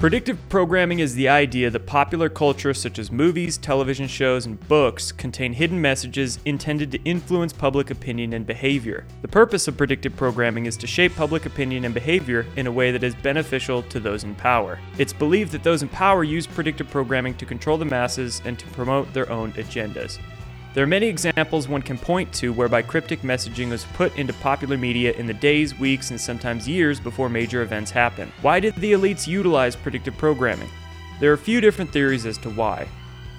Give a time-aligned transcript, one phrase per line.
[0.00, 5.12] Predictive programming is the idea that popular culture, such as movies, television shows, and books,
[5.12, 9.04] contain hidden messages intended to influence public opinion and behavior.
[9.20, 12.92] The purpose of predictive programming is to shape public opinion and behavior in a way
[12.92, 14.78] that is beneficial to those in power.
[14.96, 18.66] It's believed that those in power use predictive programming to control the masses and to
[18.68, 20.18] promote their own agendas.
[20.72, 24.78] There are many examples one can point to whereby cryptic messaging was put into popular
[24.78, 28.32] media in the days, weeks, and sometimes years before major events happen.
[28.40, 30.68] Why did the elites utilize predictive programming?
[31.18, 32.86] There are a few different theories as to why.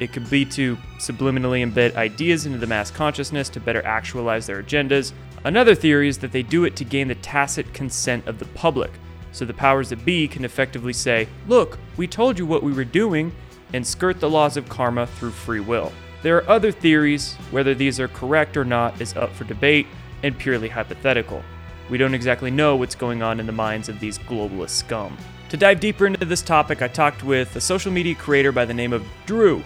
[0.02, 4.62] It could be to subliminally embed ideas into the mass consciousness to better actualize their
[4.62, 5.13] agendas.
[5.46, 8.91] Another theory is that they do it to gain the tacit consent of the public,
[9.32, 12.84] so the powers that be can effectively say, Look, we told you what we were
[12.84, 13.32] doing,
[13.72, 15.94] and skirt the laws of karma through free will.
[16.24, 19.88] There are other theories, whether these are correct or not is up for debate
[20.22, 21.42] and purely hypothetical.
[21.90, 25.18] We don't exactly know what's going on in the minds of these globalist scum.
[25.50, 28.74] To dive deeper into this topic, I talked with a social media creator by the
[28.74, 29.63] name of Dru.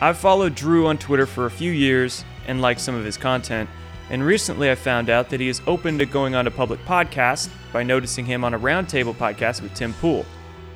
[0.00, 3.68] I've followed Dru on Twitter for a few years and liked some of his content,
[4.08, 7.50] and recently I found out that he is open to going on a public podcast
[7.74, 10.24] by noticing him on a roundtable podcast with Tim Pool.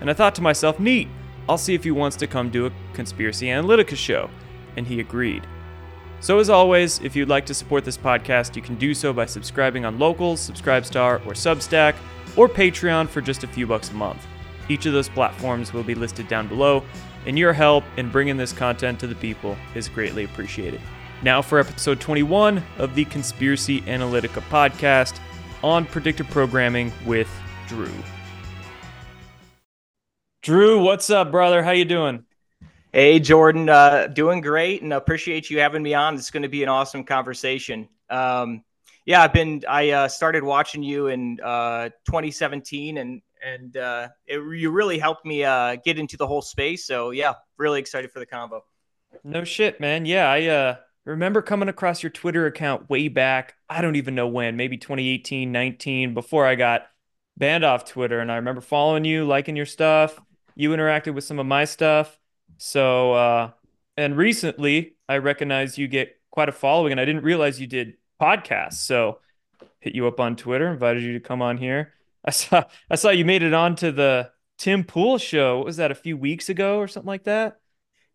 [0.01, 1.09] And I thought to myself, neat,
[1.49, 4.29] I'll see if he wants to come do a Conspiracy Analytica show
[4.77, 5.47] and he agreed.
[6.21, 9.27] So, as always, if you'd like to support this podcast, you can do so by
[9.27, 11.97] subscribing on Locals, Subscribestar, or Substack,
[12.37, 14.27] or Patreon for just a few bucks a month.
[14.69, 16.83] Each of those platforms will be listed down below,
[17.27, 20.81] and your help in bringing this content to the people is greatly appreciated.
[21.23, 25.19] Now, for episode 21 of the Conspiracy Analytica podcast
[25.63, 27.29] on predictive programming with
[27.69, 27.91] Dru.
[30.43, 31.63] Dru, what's up, brother?
[31.63, 32.25] How you doing?
[32.95, 36.15] Hey, Jordan, uh, doing great and appreciate you having me on.
[36.15, 37.89] It's going to be an awesome conversation.
[38.09, 38.63] Um,
[39.05, 44.37] yeah, I've been, I uh, started watching you in uh, 2017 and, and uh, it,
[44.37, 46.87] you really helped me uh, get into the whole space.
[46.87, 48.61] So, yeah, really excited for the convo.
[49.25, 50.07] No shit, man.
[50.07, 53.57] Yeah, I uh, remember coming across your Twitter account way back.
[53.69, 56.87] I don't even know when, maybe 2018, 19, before I got
[57.37, 58.21] banned off Twitter.
[58.21, 60.17] And I remember following you, liking your stuff.
[60.55, 62.17] You interacted with some of my stuff
[62.59, 63.51] so, uh,
[63.97, 67.95] and recently I recognize you get quite a following, and I didn't realize you did
[68.21, 68.75] podcasts.
[68.75, 69.19] So,
[69.81, 71.93] hit you up on Twitter, invited you to come on here.
[72.25, 75.59] I saw I saw you made it onto the Tim Pool show.
[75.59, 75.91] What was that?
[75.91, 77.59] A few weeks ago or something like that?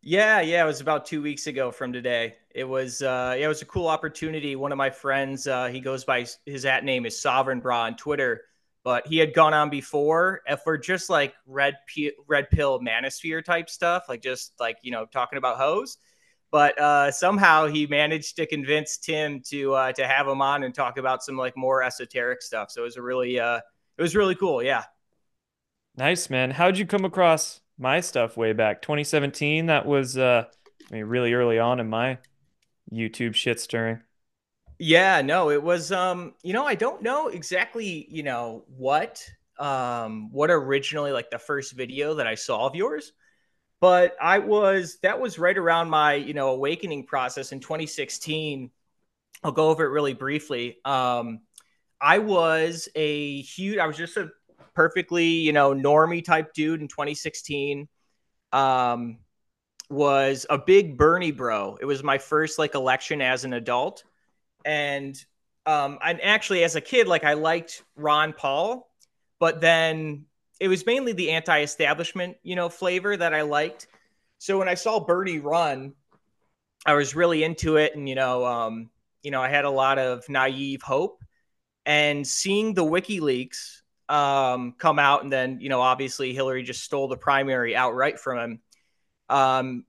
[0.01, 2.35] Yeah, yeah, it was about two weeks ago from today.
[2.51, 4.55] It was uh, yeah, it was a cool opportunity.
[4.55, 7.95] One of my friends, uh, he goes by his at name is Sovereign Bra on
[7.95, 8.43] Twitter
[8.83, 10.41] but he had gone on before.
[10.47, 14.91] If we're just like red p- red pill manosphere type stuff, like just like you
[14.91, 15.97] know talking about hoes,
[16.51, 20.73] but uh, somehow he managed to convince Tim to uh, to have him on and
[20.73, 22.71] talk about some like more esoteric stuff.
[22.71, 23.59] So it was a really uh,
[23.97, 24.63] it was really cool.
[24.63, 24.83] Yeah.
[25.95, 26.51] Nice man.
[26.51, 29.67] How'd you come across my stuff way back 2017?
[29.67, 30.45] That was uh,
[30.89, 32.17] I mean really early on in my
[32.91, 34.01] YouTube shit stirring.
[34.81, 40.31] Yeah, no, it was um, you know, I don't know exactly, you know, what um
[40.31, 43.11] what originally like the first video that I saw of yours,
[43.81, 48.71] but I was that was right around my, you know, awakening process in 2016.
[49.43, 50.77] I'll go over it really briefly.
[50.85, 51.41] Um
[52.01, 54.29] I was a huge I was just a
[54.75, 57.89] perfectly, you know, normie type dude in 2016.
[58.53, 59.19] Um
[59.89, 61.77] was a big Bernie bro.
[61.81, 64.03] It was my first like election as an adult
[64.65, 65.15] and
[65.65, 68.89] um, and actually as a kid, like I liked Ron Paul,
[69.39, 70.25] but then
[70.59, 73.87] it was mainly the anti-establishment, you know, flavor that I liked.
[74.39, 75.93] So when I saw Bernie run,
[76.85, 78.89] I was really into it, and you know, um,
[79.21, 81.23] you know, I had a lot of naive hope,
[81.85, 87.07] and seeing the WikiLeaks um, come out, and then you know, obviously Hillary just stole
[87.07, 88.59] the primary outright from him.
[89.29, 89.85] Um,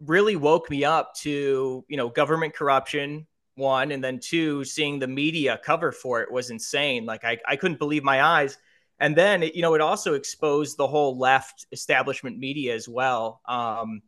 [0.00, 3.26] really woke me up to you know government corruption
[3.56, 7.56] one and then two seeing the media cover for it was insane like i, I
[7.56, 8.58] couldn't believe my eyes
[8.98, 14.02] and then you know it also exposed the whole left establishment media as well um,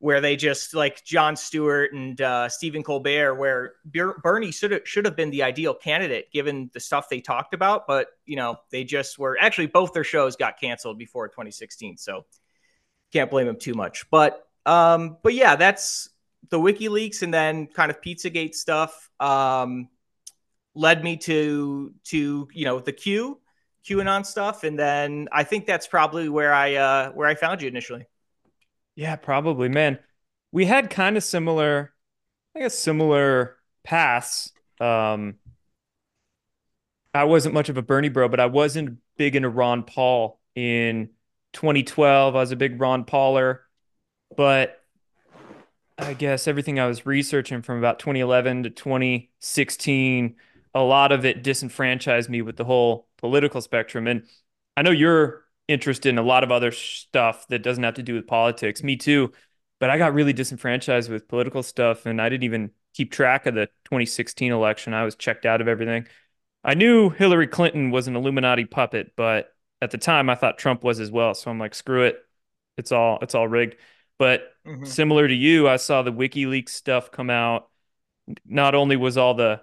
[0.00, 5.04] where they just like Jon Stewart and uh, Stephen Colbert, where Bernie should have, should
[5.04, 8.82] have been the ideal candidate given the stuff they talked about, but you know they
[8.82, 12.24] just were actually both their shows got canceled before 2016, so
[13.12, 14.08] can't blame them too much.
[14.10, 16.08] But um, but yeah, that's
[16.48, 19.88] the WikiLeaks and then kind of Pizzagate stuff um,
[20.74, 23.38] led me to to you know the Q
[23.84, 27.68] QAnon stuff, and then I think that's probably where I uh, where I found you
[27.68, 28.06] initially.
[28.94, 29.98] Yeah, probably, man.
[30.52, 31.92] We had kind of similar,
[32.54, 34.52] I guess, similar paths.
[34.80, 35.36] Um,
[37.14, 41.10] I wasn't much of a Bernie bro, but I wasn't big into Ron Paul in
[41.52, 43.60] 2012, I was a big Ron Pauler,
[44.36, 44.79] but
[46.00, 50.36] I guess everything I was researching from about 2011 to 2016,
[50.74, 54.06] a lot of it disenfranchised me with the whole political spectrum.
[54.06, 54.24] And
[54.76, 58.14] I know you're interested in a lot of other stuff that doesn't have to do
[58.14, 58.82] with politics.
[58.82, 59.32] Me too.
[59.78, 63.54] But I got really disenfranchised with political stuff and I didn't even keep track of
[63.54, 64.94] the 2016 election.
[64.94, 66.06] I was checked out of everything.
[66.64, 70.82] I knew Hillary Clinton was an Illuminati puppet, but at the time I thought Trump
[70.82, 71.34] was as well.
[71.34, 72.18] So I'm like, screw it.
[72.76, 73.76] It's all it's all rigged.
[74.18, 74.84] But mm-hmm.
[74.84, 77.68] similar to you, I saw the WikiLeaks stuff come out.
[78.44, 79.60] Not only was all the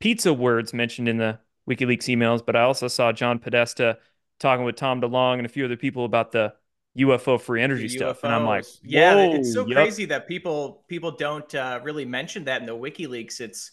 [0.00, 3.98] pizza words mentioned in the WikiLeaks emails, but I also saw John Podesta
[4.40, 6.54] talking with Tom DeLonge and a few other people about the
[6.98, 9.76] UFO free energy stuff, and I'm like, yeah, it's so yep.
[9.76, 13.40] crazy that people people don't uh, really mention that in the WikiLeaks.
[13.40, 13.70] It's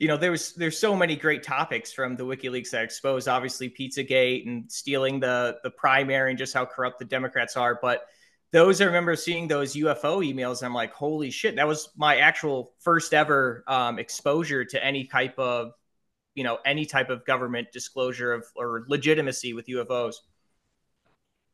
[0.00, 4.48] you know there's there's so many great topics from the WikiLeaks that expose obviously PizzaGate
[4.48, 8.06] and stealing the the primary and just how corrupt the Democrats are, but
[8.54, 10.58] those I remember seeing those UFO emails.
[10.58, 15.06] And I'm like, holy shit, that was my actual first ever um, exposure to any
[15.06, 15.72] type of,
[16.36, 20.14] you know, any type of government disclosure of or legitimacy with UFOs.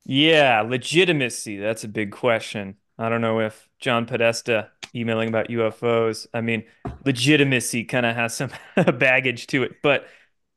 [0.05, 1.57] Yeah, legitimacy.
[1.57, 2.77] That's a big question.
[2.99, 6.27] I don't know if John Podesta emailing about UFOs.
[6.35, 6.65] I mean,
[7.07, 8.51] legitimacy kind of has some
[8.99, 10.07] baggage to it, but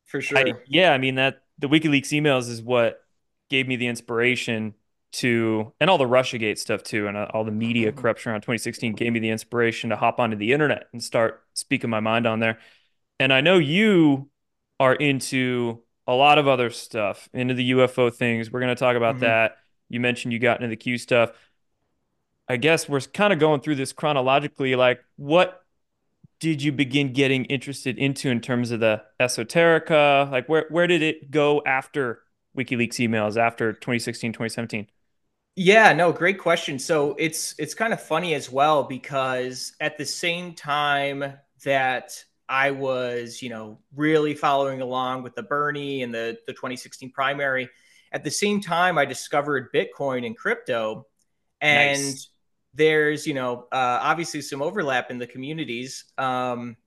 [0.04, 0.40] for sure.
[0.40, 3.02] I, yeah, I mean that the WikiLeaks emails is what
[3.50, 4.74] gave me the inspiration
[5.14, 8.00] to and all the Russiagate stuff too, and uh, all the media mm-hmm.
[8.00, 11.90] corruption around 2016 gave me the inspiration to hop onto the internet and start speaking
[11.90, 12.60] my mind on there.
[13.20, 14.30] And I know you
[14.80, 18.52] are into a lot of other stuff, into the UFO things.
[18.52, 19.26] We're going to talk about mm-hmm.
[19.26, 19.58] that.
[19.88, 21.32] You mentioned you got into the Q stuff.
[22.48, 24.76] I guess we're kind of going through this chronologically.
[24.76, 25.64] Like, what
[26.40, 30.30] did you begin getting interested into in terms of the esoterica?
[30.32, 32.24] Like, where where did it go after
[32.58, 34.88] WikiLeaks emails after 2016, 2017?
[35.56, 36.80] Yeah, no, great question.
[36.80, 41.34] So it's it's kind of funny as well because at the same time
[41.64, 47.12] that I was, you know, really following along with the Bernie and the the 2016
[47.12, 47.70] primary,
[48.12, 51.06] at the same time I discovered Bitcoin and crypto,
[51.62, 52.30] and nice.
[52.74, 56.78] there's, you know, uh, obviously some overlap in the communities, um,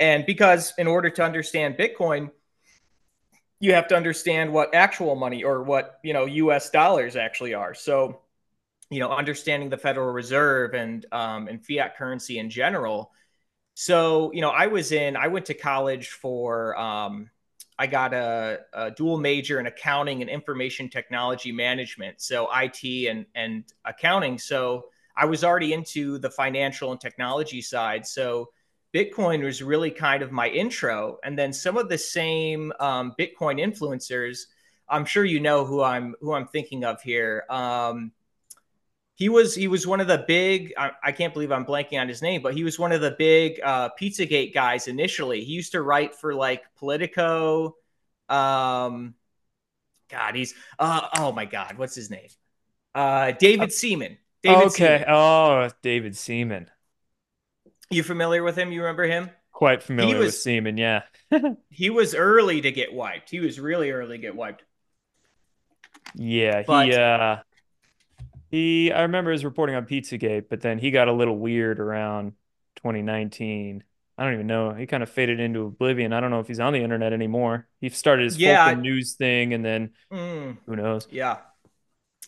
[0.00, 2.32] and because in order to understand Bitcoin,
[3.60, 6.70] you have to understand what actual money or what you know U.S.
[6.70, 7.74] dollars actually are.
[7.74, 8.22] So,
[8.90, 13.12] you know, understanding the Federal Reserve and um, and fiat currency in general.
[13.74, 15.16] So, you know, I was in.
[15.16, 16.76] I went to college for.
[16.78, 17.30] Um,
[17.78, 23.26] I got a, a dual major in accounting and information technology management, so IT and
[23.34, 24.38] and accounting.
[24.38, 24.86] So
[25.16, 28.06] I was already into the financial and technology side.
[28.06, 28.50] So
[28.94, 31.18] Bitcoin was really kind of my intro.
[31.22, 34.46] And then some of the same um, Bitcoin influencers,
[34.88, 37.44] I'm sure you know who I'm who I'm thinking of here.
[37.48, 38.12] Um,
[39.14, 40.72] he was he was one of the big.
[40.76, 43.10] I, I, can't believe I'm blanking on his name, but he was one of the
[43.12, 45.44] big uh, PizzaGate guys initially.
[45.44, 47.76] He used to write for like Politico.
[48.28, 49.14] Um,
[50.08, 52.28] God, he's uh, oh my God, what's his name?
[52.94, 54.18] Uh, David uh, Seaman.
[54.42, 54.98] David okay.
[54.98, 55.04] Seaman.
[55.08, 56.70] Oh, David Seaman.
[57.90, 58.70] You familiar with him?
[58.70, 59.30] You remember him?
[59.52, 61.02] Quite familiar was, with Seaman, yeah.
[61.70, 63.30] he was early to get wiped.
[63.30, 64.62] He was really early to get wiped.
[66.14, 67.36] Yeah, but, he uh
[68.50, 72.32] he I remember his reporting on Pizzagate, but then he got a little weird around
[72.76, 73.84] 2019.
[74.16, 74.72] I don't even know.
[74.72, 76.12] He kind of faded into oblivion.
[76.12, 77.66] I don't know if he's on the internet anymore.
[77.80, 81.08] He started his yeah, I, news thing and then mm, who knows.
[81.10, 81.38] Yeah.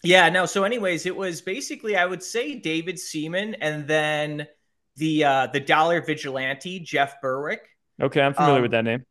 [0.03, 0.47] Yeah, no.
[0.47, 4.49] So anyways, it was basically I would say David Seaman and then
[4.97, 7.69] the uh, the dollar vigilante Jeff Berwick.
[8.01, 9.05] Okay, I'm familiar um, with that name.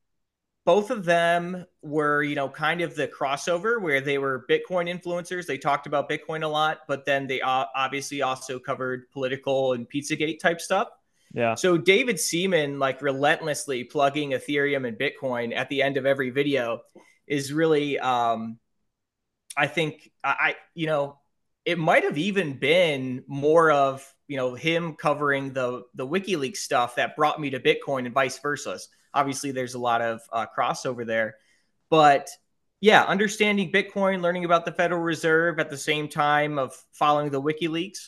[0.63, 5.47] Both of them were, you know, kind of the crossover where they were Bitcoin influencers.
[5.47, 10.39] They talked about Bitcoin a lot, but then they obviously also covered political and Pizzagate
[10.39, 10.89] type stuff.
[11.33, 11.55] Yeah.
[11.55, 16.81] So David Seaman, like relentlessly plugging Ethereum and Bitcoin at the end of every video,
[17.25, 18.59] is really, um,
[19.57, 21.17] I think, I, you know,
[21.65, 26.95] it might have even been more of you know him covering the the WikiLeaks stuff
[26.95, 28.79] that brought me to Bitcoin and vice versa.
[29.13, 31.35] Obviously, there's a lot of uh, crossover there,
[31.89, 32.29] but
[32.79, 37.41] yeah, understanding Bitcoin, learning about the Federal Reserve at the same time of following the
[37.41, 38.07] WikiLeaks.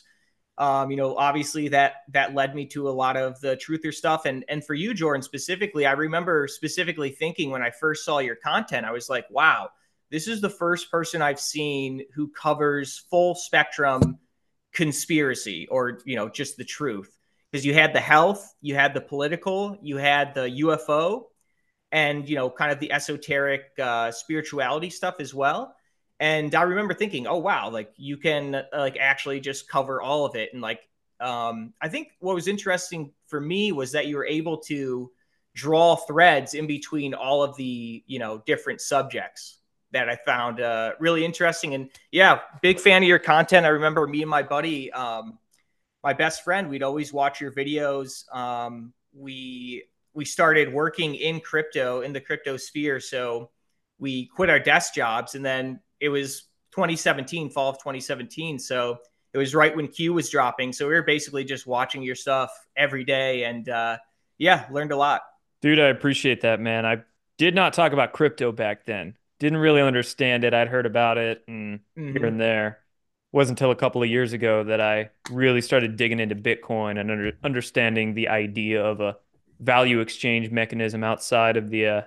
[0.56, 4.24] Um, you know, obviously that that led me to a lot of the truther stuff.
[4.24, 8.36] And and for you, Jordan, specifically, I remember specifically thinking when I first saw your
[8.36, 9.68] content, I was like, wow,
[10.10, 14.20] this is the first person I've seen who covers full spectrum
[14.74, 17.16] conspiracy or you know just the truth.
[17.50, 21.26] Because you had the health you had the political you had the ufo
[21.92, 25.74] and you know kind of the esoteric uh, spirituality stuff as well.
[26.20, 30.24] And I remember thinking, oh wow, like you can uh, like actually just cover all
[30.24, 30.50] of it.
[30.52, 30.80] And like
[31.20, 35.10] um, I think what was interesting for me was that you were able to
[35.54, 39.58] draw threads in between all of the you know different subjects
[39.94, 41.74] that I found uh, really interesting.
[41.74, 43.64] And yeah, big fan of your content.
[43.64, 45.38] I remember me and my buddy, um,
[46.02, 48.32] my best friend, we'd always watch your videos.
[48.34, 53.50] Um, we we started working in crypto in the crypto sphere, so
[53.98, 58.58] we quit our desk jobs, and then it was 2017, fall of 2017.
[58.58, 58.98] So
[59.32, 60.72] it was right when Q was dropping.
[60.72, 63.96] So we were basically just watching your stuff every day, and uh,
[64.38, 65.22] yeah, learned a lot.
[65.62, 66.84] Dude, I appreciate that, man.
[66.84, 67.02] I
[67.38, 69.16] did not talk about crypto back then.
[69.38, 70.54] Didn't really understand it.
[70.54, 72.12] I'd heard about it and mm-hmm.
[72.12, 72.68] here and there.
[72.68, 77.00] It wasn't until a couple of years ago that I really started digging into Bitcoin
[77.00, 79.16] and under, understanding the idea of a
[79.60, 82.02] value exchange mechanism outside of the uh,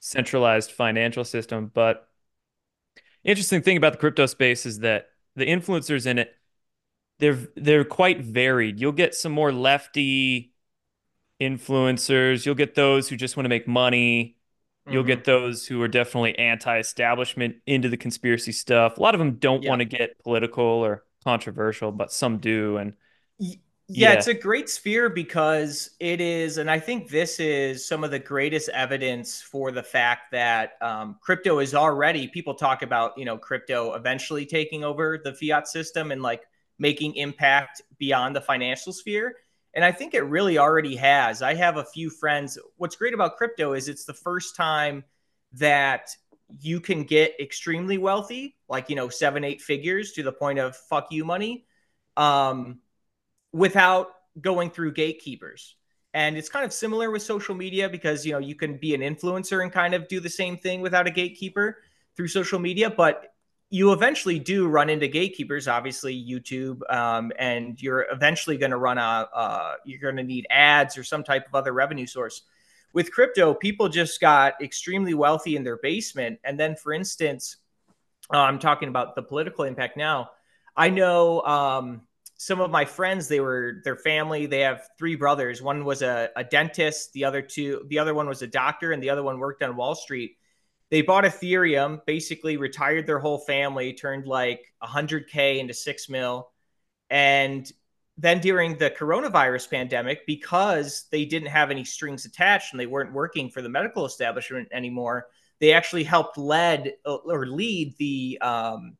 [0.00, 1.70] centralized financial system.
[1.72, 2.08] But
[3.24, 6.34] interesting thing about the crypto space is that the influencers in it
[7.18, 8.80] they're they're quite varied.
[8.80, 10.52] You'll get some more lefty
[11.40, 12.44] influencers.
[12.44, 14.36] You'll get those who just want to make money.
[14.86, 15.08] You'll mm-hmm.
[15.08, 18.98] get those who are definitely anti-establishment into the conspiracy stuff.
[18.98, 19.70] A lot of them don't yeah.
[19.70, 22.76] want to get political or controversial, but some do.
[22.76, 22.92] And
[23.38, 23.56] yeah,
[23.88, 28.10] yeah, it's a great sphere because it is, and I think this is some of
[28.10, 32.28] the greatest evidence for the fact that um, crypto is already.
[32.28, 36.42] People talk about you know crypto eventually taking over the fiat system and like
[36.78, 39.34] making impact beyond the financial sphere
[39.74, 41.42] and I think it really already has.
[41.42, 42.58] I have a few friends.
[42.76, 45.04] What's great about crypto is it's the first time
[45.54, 46.10] that
[46.60, 50.76] you can get extremely wealthy, like, you know, seven, eight figures to the point of
[50.76, 51.66] fuck you money,
[52.16, 52.80] um,
[53.52, 54.08] without
[54.40, 55.76] going through gatekeepers.
[56.12, 59.00] And it's kind of similar with social media because, you know, you can be an
[59.00, 61.78] influencer and kind of do the same thing without a gatekeeper
[62.16, 62.88] through social media.
[62.88, 63.33] But
[63.74, 68.98] you eventually do run into gatekeepers, obviously YouTube, um, and you're eventually going to run
[68.98, 72.42] a, uh, you're going to need ads or some type of other revenue source.
[72.92, 77.56] With crypto, people just got extremely wealthy in their basement, and then, for instance,
[78.32, 80.30] uh, I'm talking about the political impact now.
[80.76, 82.02] I know um,
[82.36, 84.46] some of my friends; they were their family.
[84.46, 85.62] They have three brothers.
[85.62, 87.12] One was a, a dentist.
[87.12, 89.74] The other two, the other one was a doctor, and the other one worked on
[89.74, 90.36] Wall Street
[90.94, 96.52] they bought Ethereum, basically retired their whole family, turned like 100K into six mil.
[97.10, 97.68] And
[98.16, 103.12] then during the coronavirus pandemic, because they didn't have any strings attached and they weren't
[103.12, 105.26] working for the medical establishment anymore,
[105.58, 108.96] they actually helped lead or lead the, um,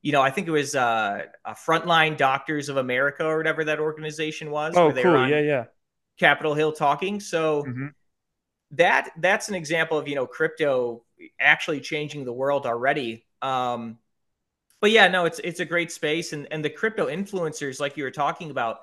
[0.00, 1.22] you know, I think it was uh,
[1.66, 4.76] Frontline Doctors of America or whatever that organization was.
[4.76, 5.28] Oh, cool.
[5.28, 5.64] Yeah, yeah.
[6.20, 7.18] Capitol Hill talking.
[7.18, 7.86] So mm-hmm.
[8.72, 11.02] that that's an example of you know crypto
[11.40, 13.24] actually changing the world already.
[13.40, 13.98] Um,
[14.80, 18.04] but yeah, no, it's it's a great space, and and the crypto influencers, like you
[18.04, 18.80] were talking about,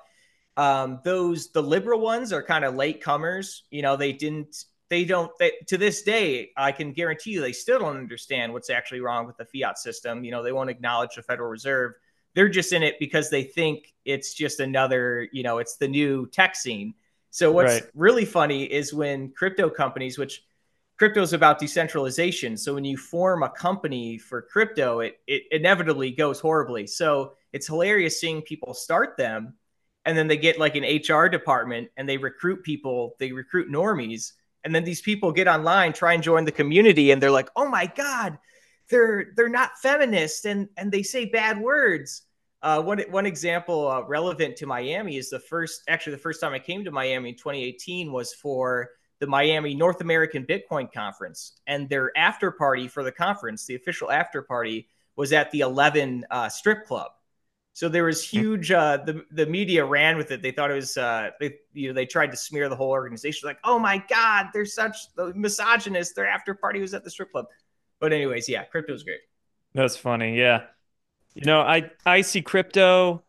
[0.56, 3.64] um, those the liberal ones are kind of late comers.
[3.70, 5.30] You know, they didn't, they don't.
[5.38, 9.26] They, to this day, I can guarantee you, they still don't understand what's actually wrong
[9.26, 10.24] with the fiat system.
[10.24, 11.92] You know, they won't acknowledge the Federal Reserve.
[12.34, 16.26] They're just in it because they think it's just another, you know, it's the new
[16.28, 16.94] tech scene.
[17.30, 17.90] So what's right.
[17.94, 20.42] really funny is when crypto companies, which
[21.00, 22.58] crypto is about decentralization.
[22.58, 26.86] So when you form a company for crypto, it, it inevitably goes horribly.
[26.86, 29.54] So it's hilarious seeing people start them
[30.04, 34.32] and then they get like an HR department and they recruit people, they recruit normies.
[34.62, 37.66] And then these people get online, try and join the community, and they're like, oh
[37.66, 38.36] my God,
[38.90, 42.26] they're they're not feminist and and they say bad words.
[42.60, 46.52] Uh, one one example uh, relevant to Miami is the first actually the first time
[46.52, 48.90] I came to Miami in 2018 was for
[49.20, 54.10] the Miami North American Bitcoin Conference, and their after party for the conference, the official
[54.10, 57.12] after party, was at the 11 uh, strip club.
[57.72, 58.72] So there was huge.
[58.72, 60.42] Uh, the the media ran with it.
[60.42, 60.96] They thought it was.
[60.96, 63.46] Uh, they you know they tried to smear the whole organization.
[63.46, 64.96] Like, oh my god, they're such
[65.34, 66.14] misogynists.
[66.14, 67.46] Their after party was at the strip club.
[68.00, 69.20] But anyways, yeah, crypto is great.
[69.72, 70.36] That's funny.
[70.36, 70.64] Yeah,
[71.34, 73.22] you know, I I see crypto.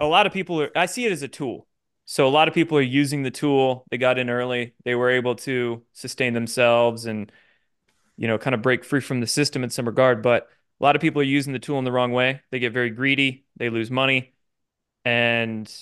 [0.00, 0.70] A lot of people are.
[0.76, 1.65] I see it as a tool.
[2.06, 3.84] So a lot of people are using the tool.
[3.90, 4.74] They got in early.
[4.84, 7.30] They were able to sustain themselves and
[8.16, 10.22] you know kind of break free from the system in some regard.
[10.22, 10.48] But
[10.80, 12.40] a lot of people are using the tool in the wrong way.
[12.50, 13.44] They get very greedy.
[13.56, 14.34] They lose money.
[15.04, 15.72] And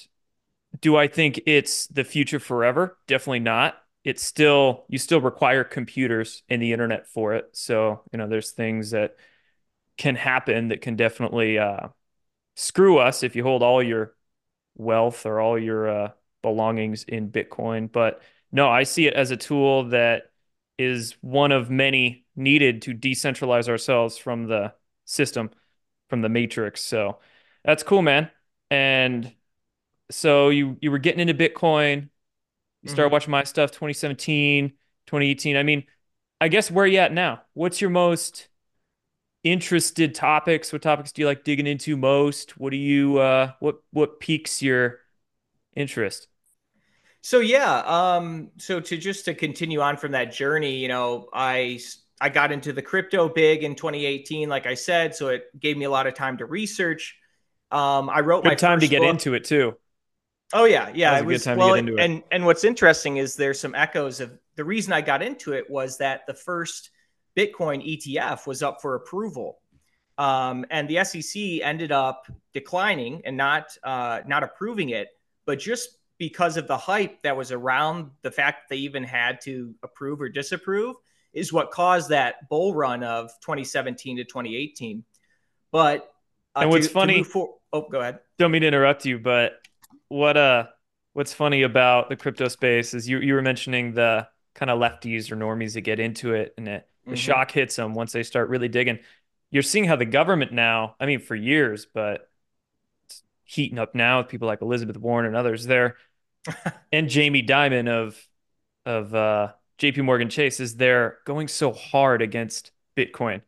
[0.80, 2.98] do I think it's the future forever?
[3.06, 3.76] Definitely not.
[4.02, 7.50] It's still you still require computers and the internet for it.
[7.52, 9.16] So you know there's things that
[9.98, 11.88] can happen that can definitely uh,
[12.56, 14.14] screw us if you hold all your
[14.76, 16.12] wealth or all your uh,
[16.42, 17.90] belongings in Bitcoin.
[17.90, 20.32] But no, I see it as a tool that
[20.78, 25.50] is one of many needed to decentralize ourselves from the system
[26.08, 26.80] from the Matrix.
[26.82, 27.18] So
[27.64, 28.30] that's cool, man.
[28.70, 29.32] And
[30.10, 32.08] so you you were getting into Bitcoin.
[32.82, 33.12] You started Mhm.
[33.12, 34.74] watching my stuff 2017,
[35.06, 35.56] 2018.
[35.56, 35.84] I mean,
[36.40, 37.42] I guess where you at now?
[37.54, 38.48] What's your most
[39.44, 40.72] interested topics?
[40.72, 42.58] What topics do you like digging into most?
[42.58, 45.00] What do you uh what what piques your
[45.76, 46.28] interest?
[47.22, 51.80] So yeah, um, so to just to continue on from that journey, you know, I
[52.20, 55.86] I got into the crypto big in 2018, like I said, so it gave me
[55.86, 57.16] a lot of time to research.
[57.70, 59.10] Um, I wrote my time to get book.
[59.10, 59.76] into it too.
[60.52, 61.18] Oh yeah, yeah.
[61.18, 62.04] It a good was time to well, get into it.
[62.04, 65.68] and and what's interesting is there's some echoes of the reason I got into it
[65.68, 66.90] was that the first
[67.36, 69.58] Bitcoin ETF was up for approval,
[70.18, 75.08] um, and the SEC ended up declining and not uh, not approving it,
[75.46, 79.40] but just because of the hype that was around the fact that they even had
[79.42, 80.94] to approve or disapprove
[81.32, 85.02] is what caused that bull run of 2017 to 2018.
[85.72, 86.08] But
[86.54, 88.20] uh, And what's to- to funny- move for- oh, go ahead.
[88.38, 89.54] Don't mean to interrupt you, but
[90.08, 90.66] what uh
[91.14, 95.32] what's funny about the crypto space is you you were mentioning the kind of lefties
[95.32, 97.18] or normies that get into it and it, the Mhm.
[97.18, 98.98] shock hits them once they start really digging.
[99.50, 102.30] You're seeing how the government now, I mean for years, but
[103.06, 105.96] it's heating up now with people like Elizabeth Warren and others there
[106.92, 108.18] and Jamie Dimon of
[108.86, 113.42] of uh JP Morgan Chase is they're going so hard against Bitcoin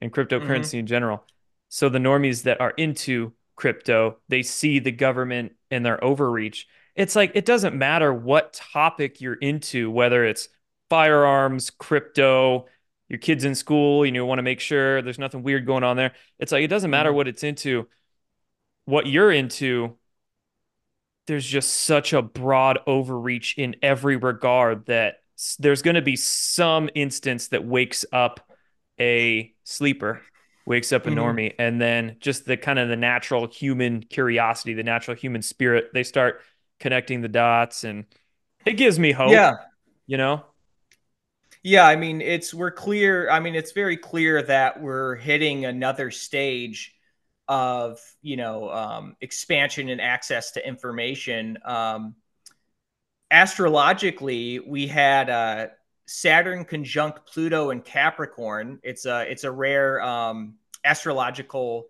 [0.00, 1.24] and cryptocurrency in general.
[1.68, 6.66] So the normies that are into crypto, they see the government and their overreach.
[6.96, 10.48] It's like it doesn't matter what topic you're into, whether it's
[10.88, 12.66] firearms, crypto,
[13.10, 15.96] your kids in school, you know, want to make sure there's nothing weird going on
[15.98, 16.14] there.
[16.38, 17.14] It's like it doesn't matter Mhm.
[17.14, 17.88] what it's into.
[18.86, 19.98] What you're into,
[21.26, 25.16] there's just such a broad overreach in every regard that
[25.58, 28.40] there's going to be some instance that wakes up
[28.98, 30.22] a sleeper,
[30.66, 31.14] wakes up a Mhm.
[31.14, 35.90] normie, and then just the kind of the natural human curiosity, the natural human spirit,
[35.94, 36.42] they start
[36.78, 38.06] connecting the dots, and
[38.66, 39.32] it gives me hope.
[39.32, 39.52] Yeah.
[40.06, 40.44] You know,
[41.62, 43.30] Yeah, I mean, it's we're clear.
[43.30, 46.94] I mean, it's very clear that we're hitting another stage
[47.48, 51.58] of you know um, expansion and access to information.
[51.64, 52.14] Um,
[53.30, 55.66] astrologically, we had uh,
[56.06, 58.80] Saturn conjunct Pluto and Capricorn.
[58.82, 61.86] It's a it's a rare um, astrological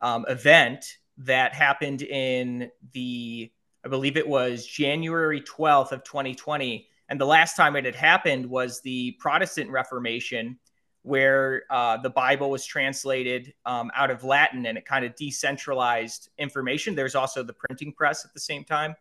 [0.00, 3.50] um, event that happened in the
[3.84, 8.46] I believe it was January twelfth of 2020 and the last time it had happened
[8.46, 10.58] was the Protestant Reformation,
[11.02, 16.30] where uh, the Bible was translated um, out of Latin and it kind of decentralized
[16.36, 16.96] information.
[16.96, 18.96] There's also the printing press at the same time.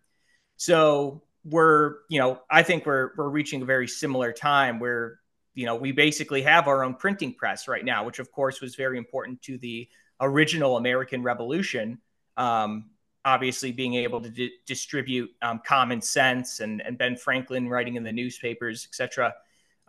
[0.57, 5.19] So we're, you know, I think we're we're reaching a very similar time where,
[5.55, 8.75] you know, we basically have our own printing press right now, which of course was
[8.75, 9.87] very important to the
[10.19, 11.99] original American Revolution.
[12.37, 12.91] Um,
[13.25, 18.03] obviously being able to di- distribute um, common sense and, and Ben Franklin writing in
[18.03, 19.33] the newspapers, etc.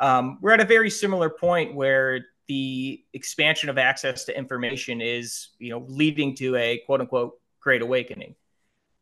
[0.00, 5.50] Um, we're at a very similar point where the expansion of access to information is,
[5.58, 8.34] you know, leading to a quote unquote great awakening.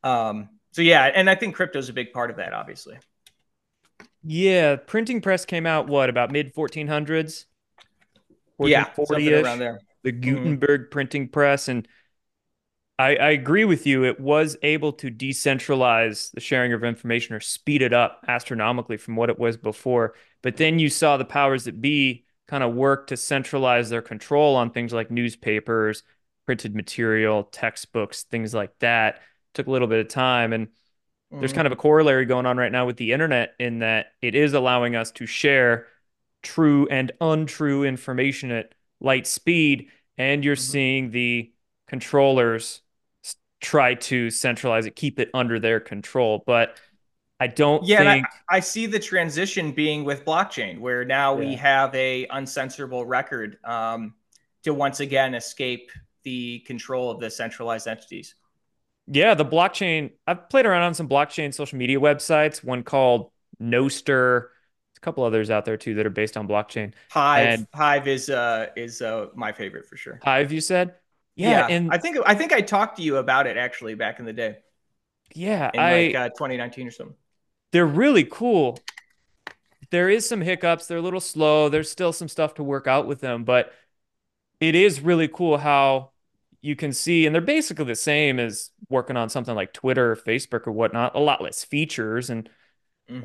[0.03, 2.97] Um, so yeah, and I think crypto is a big part of that, obviously.
[4.23, 4.77] yeah.
[4.77, 7.44] Printing press came out what about mid 1400s,
[8.59, 9.81] Yeah, something around there.
[10.03, 11.68] the Gutenberg printing press.
[11.68, 11.87] And
[12.99, 14.05] I, I agree with you.
[14.05, 19.17] It was able to decentralize the sharing of information or speed it up astronomically from
[19.17, 20.15] what it was before.
[20.43, 24.55] But then you saw the powers that be kind of work to centralize their control
[24.55, 26.05] on things like newspapers,
[26.47, 29.23] printed material, textbooks, things like that.
[29.55, 30.53] Took a little bit of time.
[30.53, 30.69] And
[31.41, 31.55] there's Mhm.
[31.55, 34.55] kind of a corollary going on right now with the internet in that it is
[34.55, 35.87] allowing us to share
[36.43, 40.57] true and untrue information at light speed and you're Mhm.
[40.57, 41.53] seeing the
[41.89, 42.83] controllers
[43.64, 46.79] try to centralize it keep it under their control but
[47.40, 51.55] i don't Yeah, think I, I see the transition being with blockchain, where now we
[51.57, 54.14] have a uncensorable record um,
[54.64, 55.90] to once again escape
[56.24, 58.35] the control of the centralized entities.
[59.07, 63.31] yeah the blockchain i've played around on some blockchain social media websites one called
[63.62, 64.48] Nostr.
[64.48, 66.92] There's a couple others out there too that are based on blockchain.
[67.11, 70.18] Hive, And- Hive is uh, is uh, my favorite for sure.
[70.22, 70.94] hive you said
[71.37, 74.25] yeah, and I think I think I talked to you about it actually back in
[74.25, 74.59] the day
[75.35, 77.16] yeah in i like uh, 2019 or something.
[77.73, 78.85] they're really cool.
[79.90, 80.87] There is some hiccups.
[80.87, 81.68] They're a little slow.
[81.68, 83.73] There's still some stuff to work out with them, but
[84.61, 86.12] it is really cool how
[86.62, 90.16] you can see, and they're basically the same as working on something like Twitter or
[90.16, 91.14] Facebook or whatnot.
[91.16, 92.49] A lot less features and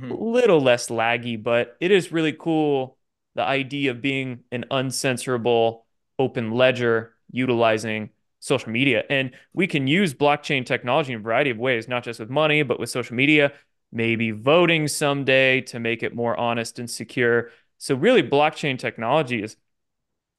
[0.10, 0.14] a Mhm.
[0.16, 2.98] little less laggy, but it is really cool
[3.36, 5.84] the idea of being an uncensorable
[6.20, 9.04] open ledger utilizing social media.
[9.10, 12.64] And we can use blockchain technology in a variety of ways, not just with money,
[12.64, 13.54] but with social media,
[13.92, 17.52] maybe voting someday to make it more honest and secure.
[17.78, 19.58] So really blockchain technology is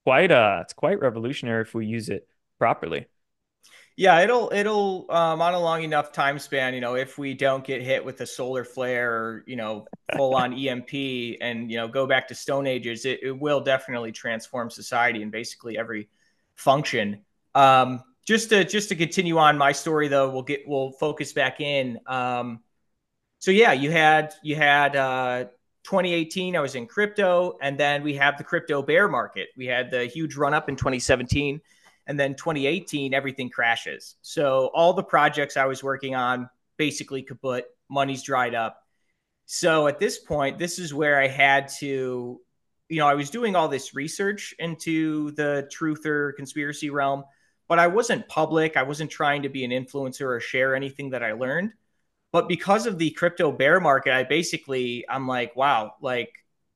[0.04, 2.26] quite uh it's quite revolutionary if we use it
[2.58, 3.06] properly.
[3.96, 7.62] Yeah, it'll it'll um, on a long enough time span, you know, if we don't
[7.64, 11.86] get hit with a solar flare or you know full on EMP and you know
[11.88, 16.08] go back to Stone Ages, it, it will definitely transform society in basically every
[16.60, 17.24] function.
[17.54, 21.60] Um, just to just to continue on my story though, we'll get we'll focus back
[21.60, 21.98] in.
[22.06, 22.60] Um,
[23.38, 25.44] so yeah, you had you had uh,
[25.84, 26.56] 2018.
[26.56, 29.48] I was in crypto, and then we have the crypto bear market.
[29.56, 31.60] We had the huge run up in 2017
[32.10, 34.16] and then 2018, everything crashes.
[34.20, 38.82] So all the projects I was working on basically kaput, money's dried up.
[39.46, 42.40] So at this point, this is where I had to,
[42.90, 47.24] you know, I was doing all this research into the truth or conspiracy realm,
[47.68, 48.76] but I wasn't public.
[48.76, 51.72] I wasn't trying to be an influencer or share anything that I learned.
[52.32, 56.32] But because of the crypto bear market, I basically, I'm like, wow, like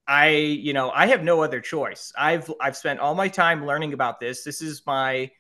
[0.07, 2.13] I, you know, I have no other choice.
[2.17, 4.45] I've I've spent all my time learning about this.
[4.45, 5.31] This is my,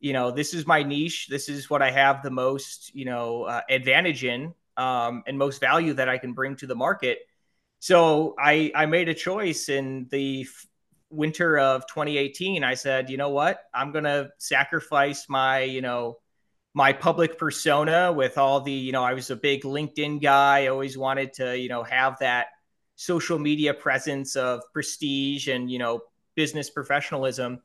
[0.00, 1.28] you know, this is my niche.
[1.28, 5.60] This is what I have the most, you know, uh, advantage in um, and most
[5.60, 7.18] value that I can bring to the market.
[7.84, 10.66] So I I made a choice in the f-
[11.10, 12.64] winter of 2018.
[12.64, 16.16] I said, you know what, I'm gonna sacrifice my, you know,
[16.72, 20.64] my public persona with all the, you know, I was a big LinkedIn guy.
[20.64, 22.46] I always wanted to, you know, have that
[22.96, 26.00] social media presence of prestige and you know
[26.36, 27.60] business professionalism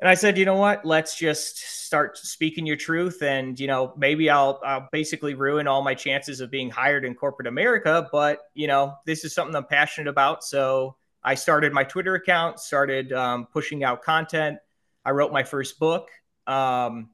[0.00, 3.92] and i said you know what let's just start speaking your truth and you know
[3.96, 8.40] maybe i'll, I'll basically ruin all my chances of being hired in corporate america but
[8.54, 13.12] you know this is something i'm passionate about so i started my twitter account started
[13.12, 14.58] um, pushing out content
[15.04, 16.10] i wrote my first book
[16.46, 17.10] um,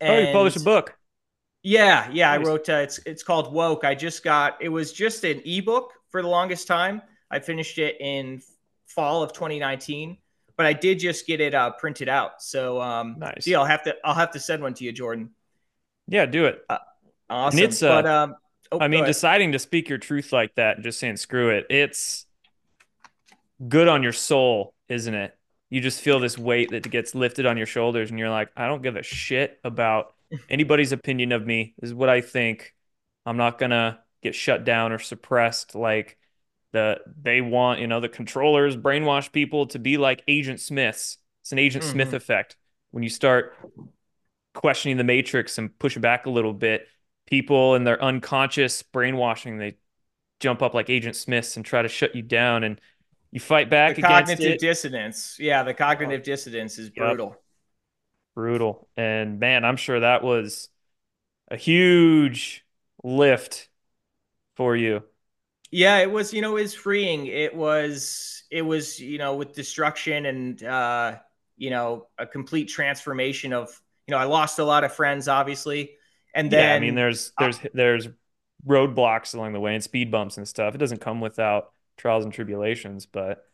[0.00, 0.96] and, oh you published a book
[1.66, 2.30] yeah, yeah.
[2.30, 2.68] I wrote.
[2.68, 3.84] Uh, it's it's called Woke.
[3.84, 4.58] I just got.
[4.60, 7.00] It was just an ebook for the longest time.
[7.30, 8.42] I finished it in
[8.84, 10.18] fall of 2019,
[10.56, 12.42] but I did just get it uh, printed out.
[12.42, 13.46] So um, nice.
[13.46, 15.30] Yeah, I'll have to I'll have to send one to you, Jordan.
[16.06, 16.62] Yeah, do it.
[16.68, 16.78] Uh,
[17.30, 17.58] awesome.
[17.58, 18.36] And it's uh, but, um,
[18.72, 21.66] oh, I mean, deciding to speak your truth like that and just saying screw it,
[21.70, 22.26] it's
[23.66, 25.36] good on your soul, isn't it?
[25.70, 28.66] You just feel this weight that gets lifted on your shoulders, and you're like, I
[28.66, 30.14] don't give a shit about
[30.48, 31.74] anybody's opinion of me.
[31.78, 32.74] This is what I think.
[33.26, 36.18] I'm not gonna get shut down or suppressed like
[36.74, 41.16] the they want, you know, the controllers brainwash people to be like Agent Smiths.
[41.42, 41.92] It's an Agent mm-hmm.
[41.92, 42.56] Smith effect.
[42.90, 43.56] When you start
[44.52, 46.86] questioning the matrix and push back a little bit,
[47.26, 49.78] people and their unconscious brainwashing, they
[50.40, 52.80] jump up like Agent Smiths and try to shut you down and
[53.30, 54.60] you fight back the against cognitive it.
[54.60, 55.36] dissonance.
[55.40, 57.30] Yeah, the cognitive dissonance is brutal.
[57.30, 57.40] Yep
[58.34, 58.88] brutal.
[58.96, 60.68] And man, I'm sure that was
[61.50, 62.64] a huge
[63.02, 63.68] lift
[64.56, 65.02] for you.
[65.74, 67.26] Yeah, it was, you know, it was freeing.
[67.26, 71.16] It was, it was, you know, with destruction and, uh,
[71.56, 73.68] you know, a complete transformation of,
[74.06, 75.96] you know, I lost a lot of friends, obviously.
[76.32, 78.08] And then, yeah, I mean, there's, there's, uh, there's
[78.64, 80.76] roadblocks along the way and speed bumps and stuff.
[80.76, 83.44] It doesn't come without trials and tribulations, but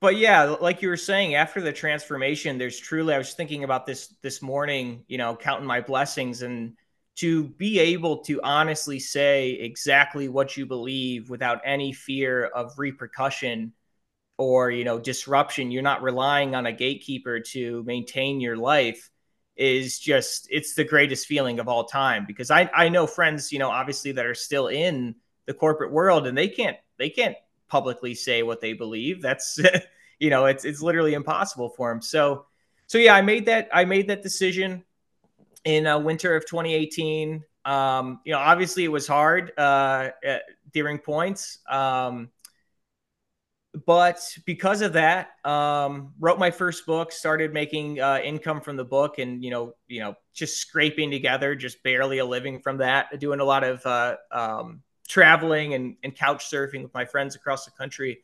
[0.00, 3.14] but yeah, like you were saying, after the transformation, there's truly.
[3.14, 5.04] I was thinking about this this morning.
[5.08, 6.76] You know, counting my blessings and
[7.16, 13.72] to be able to honestly say exactly what you believe without any fear of repercussion
[14.38, 15.70] or you know disruption.
[15.70, 19.10] You're not relying on a gatekeeper to maintain your life
[19.56, 22.24] is just it's the greatest feeling of all time.
[22.26, 25.14] Because i i know friends you know obviously that are still in
[25.46, 27.36] the corporate world and they can't they can't
[27.68, 29.22] publicly say what they believe.
[29.22, 29.58] That's
[30.18, 32.46] you know, it's it's literally impossible for them So,
[32.86, 34.84] so yeah, I made that I made that decision
[35.64, 37.42] in uh, winter of 2018.
[37.64, 40.10] Um, you know, obviously it was hard uh,
[40.72, 42.30] during points, um,
[43.86, 48.84] but because of that, um, wrote my first book, started making uh, income from the
[48.84, 53.18] book, and you know, you know, just scraping together, just barely a living from that,
[53.18, 57.64] doing a lot of uh, um, traveling and, and couch surfing with my friends across
[57.64, 58.20] the country.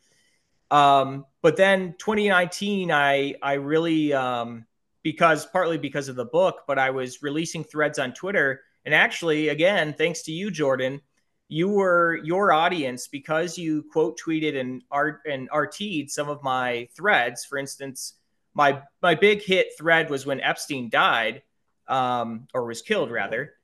[0.71, 4.67] Um, but then 2019, I I really um,
[5.03, 9.49] because partly because of the book, but I was releasing threads on Twitter, and actually,
[9.49, 11.01] again, thanks to you, Jordan,
[11.49, 16.89] you were your audience because you quote tweeted and art and RT'd some of my
[16.97, 17.45] threads.
[17.45, 18.15] For instance,
[18.55, 21.43] my my big hit thread was when Epstein died,
[21.89, 23.55] um, or was killed rather.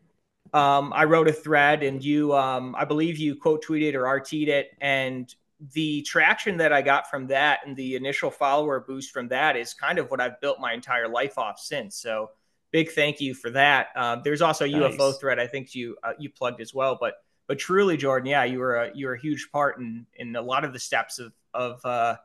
[0.53, 4.49] Um, I wrote a thread and you, um, I believe you quote tweeted or RT'd
[4.49, 5.33] it, and
[5.73, 9.73] the traction that I got from that and the initial follower boost from that is
[9.75, 11.97] kind of what I've built my entire life off since.
[11.97, 12.31] So
[12.73, 13.89] big thank you for that.
[13.97, 14.95] Uh, there's also a nice.
[14.95, 17.15] UFO thread I think you uh, you plugged as well, but
[17.47, 20.43] but truly, Jordan, yeah, you were a you were a huge part in in a
[20.43, 22.17] lot of the steps of of uh,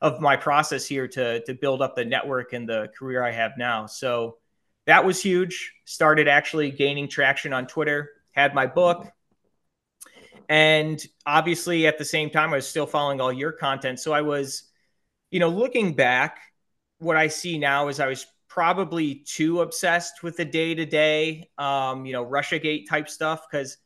[0.00, 3.52] of my process here to to build up the network and the career I have
[3.56, 3.86] now.
[3.86, 4.36] So
[4.86, 5.72] that was huge.
[5.84, 8.10] Started actually gaining traction on Twitter.
[8.32, 9.06] Had my book,
[10.48, 14.00] and obviously at the same time, I was still following all your content.
[14.00, 14.64] So I was,
[15.30, 16.38] you know, looking back,
[16.98, 21.50] what I see now is I was probably too obsessed with the day to day,
[21.58, 23.76] you know, Russiagate type stuff because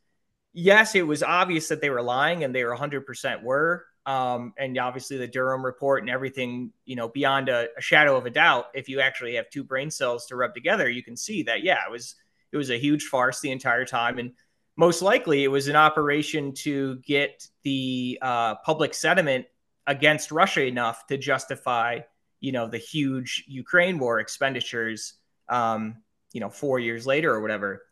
[0.53, 3.85] yes, it was obvious that they were lying and they were 100% were.
[4.05, 8.25] Um, and obviously the Durham report and everything, you know, beyond a, a, shadow of
[8.25, 11.43] a doubt, if you actually have two brain cells to rub together, you can see
[11.43, 12.15] that, yeah, it was,
[12.51, 14.17] it was a huge farce the entire time.
[14.17, 14.31] And
[14.77, 19.45] most likely it was an operation to get the uh, public sentiment
[19.87, 21.99] against Russia enough to justify,
[22.39, 25.13] you know, the huge Ukraine war expenditures,
[25.49, 25.97] um,
[26.33, 27.83] you know, four years later or whatever.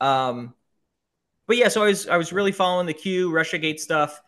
[0.00, 0.54] Um,
[1.46, 4.20] but yeah, so I was I was really following the Q RussiaGate stuff.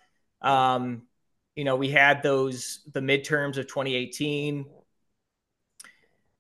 [0.43, 1.03] Um,
[1.55, 4.67] you know, we had those the midterms of 2018.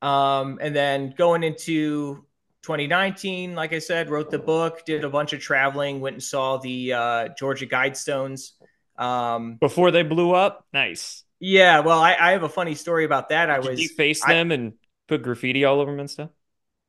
[0.02, 2.23] Um, and then going into
[2.64, 6.56] 2019, like I said, wrote the book, did a bunch of traveling, went and saw
[6.56, 8.52] the uh, Georgia Guidestones.
[8.96, 10.64] Um, Before they blew up?
[10.72, 11.24] Nice.
[11.40, 13.46] Yeah, well, I, I have a funny story about that.
[13.46, 14.72] Did I was face I, them and
[15.08, 16.30] put graffiti all over them and stuff.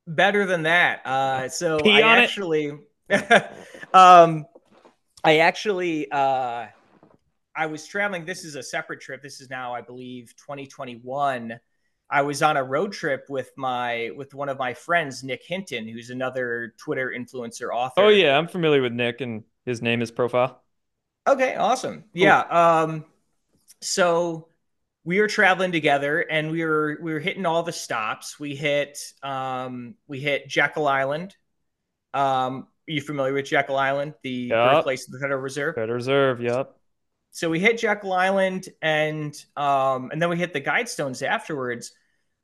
[0.08, 1.06] Better than that.
[1.06, 2.70] Uh, so Pee I actually,
[3.94, 4.46] um,
[5.26, 6.68] I actually, uh,
[7.54, 8.24] I was traveling.
[8.24, 9.22] This is a separate trip.
[9.22, 11.60] This is now, I believe, 2021.
[12.10, 15.88] I was on a road trip with my with one of my friends, Nick Hinton,
[15.88, 18.02] who's another Twitter influencer author.
[18.02, 20.62] Oh yeah, I'm familiar with Nick and his name, is profile.
[21.28, 22.02] Okay, awesome.
[22.02, 22.10] Cool.
[22.14, 22.42] Yeah.
[22.42, 23.06] Um,
[23.82, 24.50] so
[25.04, 28.40] we were traveling together and we were we were hitting all the stops.
[28.40, 31.36] We hit um, we hit Jekyll Island.
[32.14, 34.74] Um, are you familiar with Jekyll Island, the yep.
[34.74, 35.76] birthplace of the Federal Reserve?
[35.76, 36.75] Federal Reserve, yep.
[37.36, 41.92] So we hit Jekyll Island and um, and then we hit the Guidestones afterwards.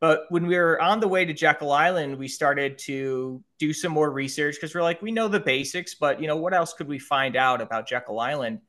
[0.01, 3.93] But when we were on the way to Jekyll Island, we started to do some
[3.93, 6.89] more research because we're like, we know the basics, but you know, what else could
[6.89, 8.60] we find out about Jekyll Island?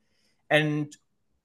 [0.49, 0.95] And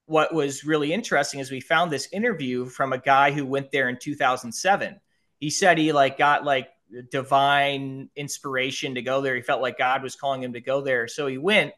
[0.05, 3.89] what was really interesting is we found this interview from a guy who went there
[3.89, 5.01] in 2007.
[5.41, 6.69] He said he like got like
[7.11, 9.35] divine inspiration to go there.
[9.35, 11.09] He felt like God was calling him to go there.
[11.09, 11.73] So he went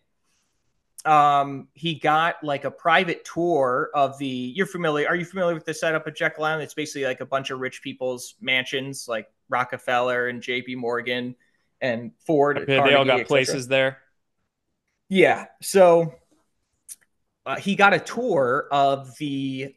[1.05, 4.27] um, he got like a private tour of the.
[4.27, 5.07] You're familiar?
[5.07, 6.63] Are you familiar with the setup of Jekyll Island?
[6.63, 10.75] It's basically like a bunch of rich people's mansions, like Rockefeller and J.P.
[10.75, 11.35] Morgan
[11.81, 12.57] and Ford.
[12.57, 13.97] Okay, Carnegie, they all got places there.
[15.09, 15.47] Yeah.
[15.61, 16.15] So
[17.45, 19.75] uh, he got a tour of the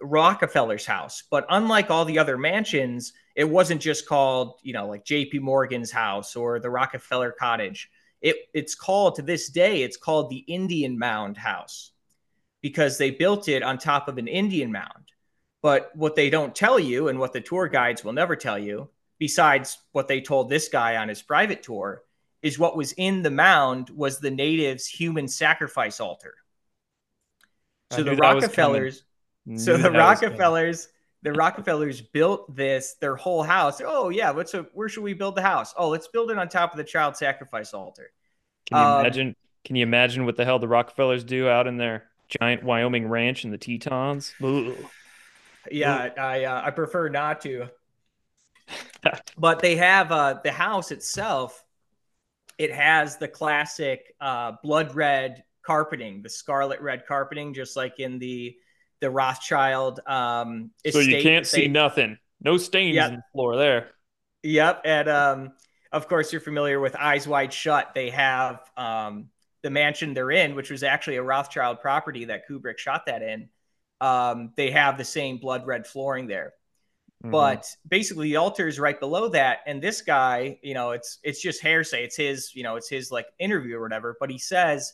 [0.00, 5.04] Rockefeller's house, but unlike all the other mansions, it wasn't just called, you know, like
[5.04, 5.40] J.P.
[5.40, 10.44] Morgan's house or the Rockefeller Cottage it, it's called to this day, it's called the
[10.46, 11.92] Indian Mound House
[12.62, 15.12] because they built it on top of an Indian mound.
[15.62, 18.88] But what they don't tell you, and what the tour guides will never tell you,
[19.18, 22.02] besides what they told this guy on his private tour,
[22.42, 26.34] is what was in the mound was the natives' human sacrifice altar.
[27.92, 29.04] So the Rockefellers,
[29.56, 30.88] so the Rockefellers
[31.26, 33.82] the Rockefellers built this, their whole house.
[33.84, 35.74] Oh yeah, what's a, where should we build the house?
[35.76, 38.12] Oh, let's build it on top of the child sacrifice altar.
[38.66, 39.36] Can you um, imagine?
[39.64, 42.04] Can you imagine what the hell the Rockefellers do out in their
[42.40, 44.34] giant Wyoming ranch in the Tetons?
[44.40, 44.76] Ooh.
[45.68, 46.20] Yeah, Ooh.
[46.20, 47.70] I uh, I prefer not to.
[49.36, 51.64] but they have uh, the house itself.
[52.56, 58.20] It has the classic uh, blood red carpeting, the scarlet red carpeting, just like in
[58.20, 58.56] the
[59.00, 60.00] the Rothschild.
[60.06, 62.18] Um, so you can't see nothing.
[62.40, 63.10] No stains yep.
[63.10, 63.90] in the floor there.
[64.42, 65.52] Yep, and um,
[65.92, 67.92] of course you're familiar with Eyes Wide Shut.
[67.94, 69.30] They have um,
[69.62, 73.48] the mansion they're in, which was actually a Rothschild property that Kubrick shot that in.
[74.00, 76.52] Um, they have the same blood red flooring there.
[77.24, 77.30] Mm-hmm.
[77.32, 81.40] But basically, the altar is right below that, and this guy, you know, it's it's
[81.40, 82.04] just hearsay.
[82.04, 84.16] It's his, you know, it's his like interview or whatever.
[84.20, 84.92] But he says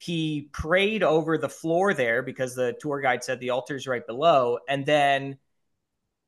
[0.00, 4.06] he prayed over the floor there because the tour guide said the altar is right
[4.06, 5.36] below and then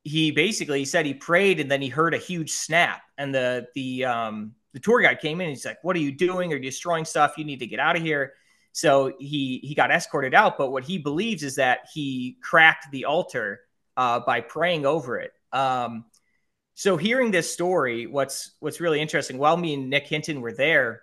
[0.03, 4.05] he basically said he prayed and then he heard a huge snap and the the
[4.05, 6.53] um the tour guide came in and he's like what are you doing?
[6.53, 7.33] Are you destroying stuff?
[7.35, 8.33] You need to get out of here.
[8.73, 13.05] So he he got escorted out but what he believes is that he cracked the
[13.05, 13.61] altar
[13.97, 15.31] uh, by praying over it.
[15.51, 16.05] Um
[16.75, 21.02] so hearing this story what's what's really interesting while me and nick hinton were there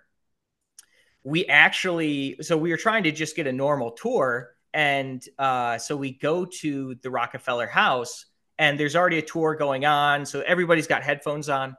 [1.23, 5.97] we actually so we were trying to just get a normal tour and uh, so
[5.97, 8.25] we go to the Rockefeller House,
[8.57, 10.25] and there's already a tour going on.
[10.25, 11.75] So everybody's got headphones on.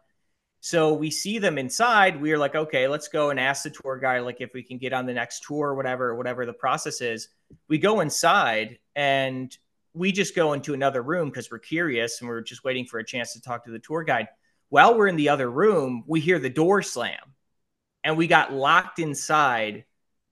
[0.61, 2.21] So we see them inside.
[2.21, 4.79] We are like, okay, let's go and ask the tour guide, like, if we can
[4.79, 7.29] get on the next tour or whatever, whatever the process is.
[7.69, 9.57] We go inside and
[9.95, 13.05] we just go into another room because we're curious and we're just waiting for a
[13.05, 14.29] chance to talk to the tour guide.
[14.69, 17.35] While we're in the other room, we hear the door slam
[18.05, 19.85] and we got locked inside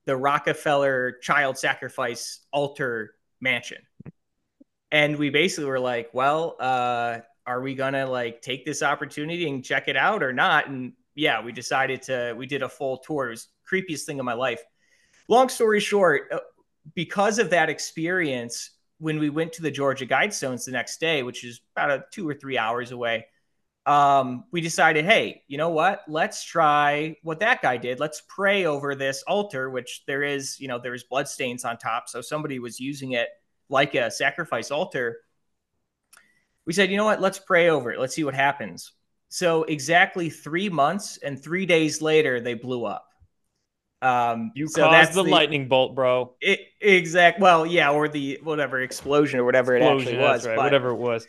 [0.05, 3.79] the Rockefeller child sacrifice altar mansion.
[4.91, 9.63] And we basically were like, well, uh, are we gonna like take this opportunity and
[9.63, 10.67] check it out or not?
[10.67, 12.33] And yeah, we decided to.
[12.37, 13.27] We did a full tour.
[13.27, 14.61] It was creepiest thing of my life.
[15.27, 16.39] Long story short, uh,
[16.93, 21.43] because of that experience, when we went to the Georgia Guidestones the next day, which
[21.43, 23.25] is about a two or three hours away,
[23.85, 26.03] um, we decided, hey, you know what?
[26.07, 27.99] Let's try what that guy did.
[27.99, 32.09] Let's pray over this altar, which there is, you know, there's blood stains on top.
[32.09, 33.29] So somebody was using it
[33.69, 35.17] like a sacrifice altar
[36.65, 37.21] we said, you know what?
[37.21, 37.99] Let's pray over it.
[37.99, 38.91] Let's see what happens.
[39.29, 43.07] So exactly three months and three days later, they blew up.
[44.01, 46.33] Um, you so caused the, the, lightning bolt, bro.
[46.41, 47.39] It, exact.
[47.39, 50.47] Well, yeah, or the whatever explosion or whatever explosion, it actually was.
[50.47, 51.27] Right, but, whatever it was.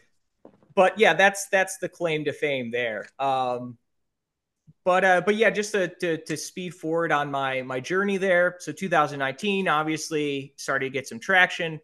[0.75, 3.07] But yeah, that's that's the claim to fame there.
[3.19, 3.79] Um,
[4.85, 8.57] but uh, but yeah, just to, to, to speed forward on my my journey there.
[8.59, 11.81] So 2019, obviously started to get some traction.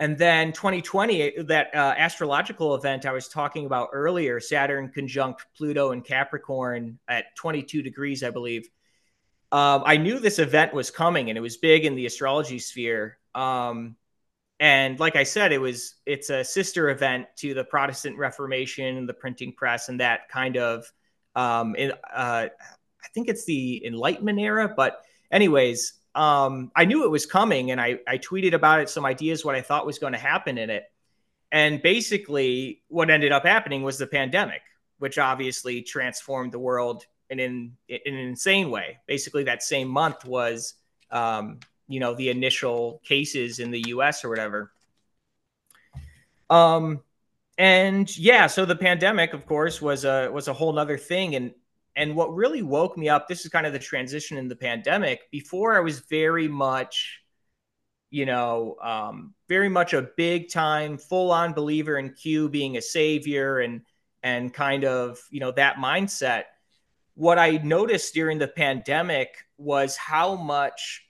[0.00, 5.90] And then 2020, that uh, astrological event I was talking about earlier, Saturn conjunct Pluto
[5.90, 8.68] and Capricorn at 22 degrees, I believe.
[9.50, 13.18] Um, I knew this event was coming, and it was big in the astrology sphere.
[13.34, 13.96] Um,
[14.60, 19.08] and like I said, it was it's a sister event to the Protestant Reformation, and
[19.08, 20.90] the printing press, and that kind of.
[21.36, 22.48] Um, it, uh,
[23.08, 27.80] I think it's the Enlightenment era, but anyways, um, I knew it was coming and
[27.80, 30.68] I, I tweeted about it, some ideas, what I thought was going to happen in
[30.68, 30.84] it.
[31.52, 34.62] And basically, what ended up happening was the pandemic,
[34.98, 38.98] which obviously transformed the world in, in, in an insane way.
[39.06, 40.74] Basically, that same month was,
[41.10, 44.72] um, you know, the initial cases in the US or whatever.
[46.50, 47.00] Um,
[47.56, 51.34] and yeah, so the pandemic, of course, was a was a whole nother thing.
[51.34, 51.52] And
[51.96, 55.28] and what really woke me up, this is kind of the transition in the pandemic.
[55.32, 57.20] Before I was very much,
[58.10, 62.82] you know, um, very much a big time, full on believer in Q being a
[62.82, 63.80] savior and
[64.22, 66.44] and kind of, you know, that mindset.
[67.14, 71.07] What I noticed during the pandemic was how much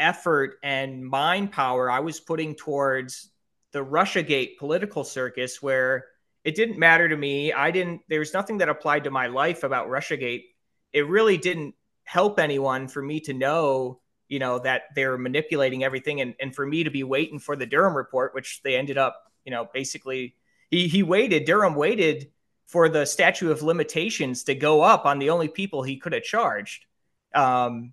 [0.00, 3.30] effort and mind power I was putting towards
[3.72, 6.06] the Russiagate political circus where
[6.44, 7.52] it didn't matter to me.
[7.52, 10.44] I didn't, there was nothing that applied to my life about Russiagate.
[10.92, 16.20] It really didn't help anyone for me to know, you know, that they're manipulating everything
[16.20, 19.22] and, and for me to be waiting for the Durham report, which they ended up,
[19.44, 20.34] you know, basically
[20.70, 22.30] he, he waited, Durham waited
[22.66, 26.22] for the statute of limitations to go up on the only people he could have
[26.22, 26.86] charged.
[27.34, 27.92] Um,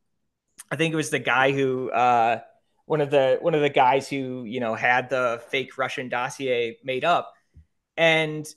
[0.71, 2.41] I think it was the guy who, uh,
[2.85, 6.77] one of the one of the guys who you know had the fake Russian dossier
[6.83, 7.33] made up.
[7.97, 8.47] And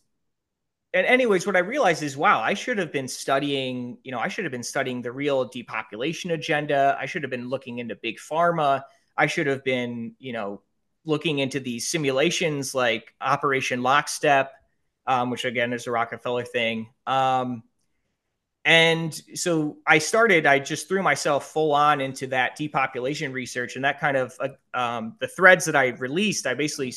[0.92, 4.26] and anyways what i realized is wow i should have been studying you know i
[4.26, 6.96] should have been studying the real depopulation agenda.
[7.00, 8.82] I should have been looking into big pharma.
[9.16, 10.62] I should have been you know
[11.04, 14.52] looking into these simulations like operation lockstep
[15.06, 16.88] um, which again is a rockefeller thing.
[17.06, 17.62] Um,
[18.64, 23.84] and so i started i just threw myself full on into that depopulation research and
[23.84, 26.92] that kind of uh, um, the threads that i released i basically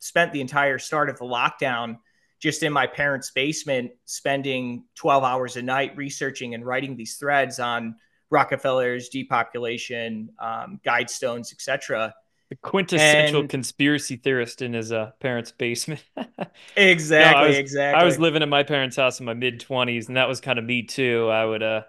[0.00, 1.96] spent the entire start of the lockdown
[2.44, 7.58] just in my parents' basement, spending 12 hours a night researching and writing these threads
[7.58, 7.96] on
[8.28, 12.14] Rockefeller's depopulation, um, guidestones, etc.
[12.54, 16.04] The quintessential and, conspiracy theorist in his uh, parents' basement.
[16.76, 18.00] exactly, no, I was, exactly.
[18.00, 20.56] I was living in my parents' house in my mid 20s, and that was kind
[20.60, 21.28] of me too.
[21.30, 21.82] I would uh,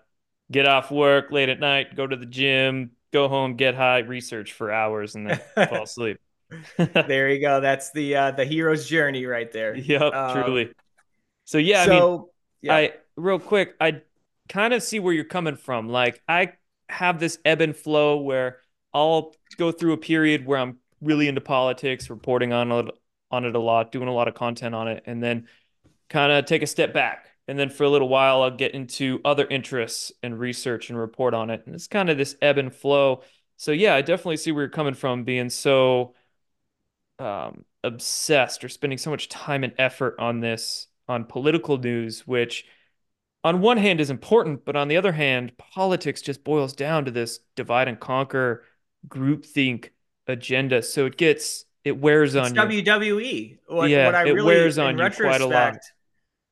[0.52, 4.54] get off work late at night, go to the gym, go home, get high, research
[4.54, 6.20] for hours, and then fall asleep.
[6.78, 7.62] there you go.
[7.62, 9.76] That's the uh, the hero's journey right there.
[9.76, 10.72] Yep, um, truly.
[11.44, 12.26] So yeah, so, I mean,
[12.64, 12.76] yeah.
[12.76, 14.02] I real quick, I
[14.50, 15.90] kind of see where you're coming from.
[15.90, 16.54] Like I
[16.90, 18.62] have this ebb and flow where
[18.96, 22.96] I'll go through a period where I'm really into politics, reporting on it,
[23.32, 25.48] on it a lot, doing a lot of content on it, and then
[26.10, 27.28] kind of take a step back.
[27.48, 31.34] And then for a little while, I'll get into other interests and research and report
[31.34, 31.64] on it.
[31.66, 33.22] And it's kind of this ebb and flow.
[33.58, 36.16] So yeah, I definitely see where you're coming from, being so
[37.20, 42.66] um, obsessed or spending so much time and effort on this on political news, which
[43.44, 47.12] on one hand is important, but on the other hand, politics just boils down to
[47.12, 48.64] this divide and conquer
[49.08, 49.90] groupthink
[50.28, 50.82] agenda.
[50.82, 53.60] So it gets it wears it's on WWE.
[53.68, 55.78] What, yeah, what I it really, wears on you retrospect, quite a lot.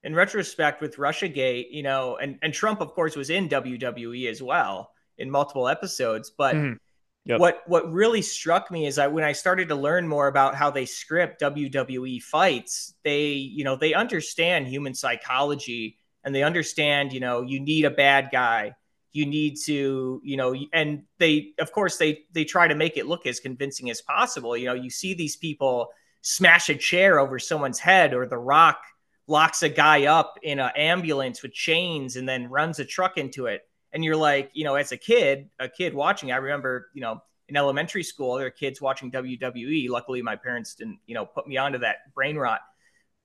[0.04, 4.42] In retrospect, with RussiaGate, you know, and and Trump, of course, was in WWE as
[4.42, 6.30] well in multiple episodes.
[6.30, 6.78] But Mhm.
[7.26, 7.40] Yep.
[7.40, 10.70] what what really struck me is I when I started to learn more about how
[10.70, 17.22] they script WWE fights, they you know they understand human psychology and they understand you
[17.22, 18.76] know you need a bad guy
[19.14, 23.06] you need to you know and they of course they they try to make it
[23.06, 24.58] look as convincing as possible.
[24.58, 25.90] You know you see these people
[26.22, 28.82] smash a chair over someone's head or the rock
[29.28, 33.46] locks a guy up in an ambulance with chains and then runs a truck into
[33.46, 33.62] it.
[33.94, 37.22] And you're like you know as a kid a kid watching i remember you know
[37.48, 41.48] in elementary school there were kids watching wwe luckily my parents didn't you know put
[41.48, 42.62] me onto that brain rot.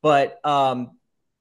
[0.03, 0.98] But um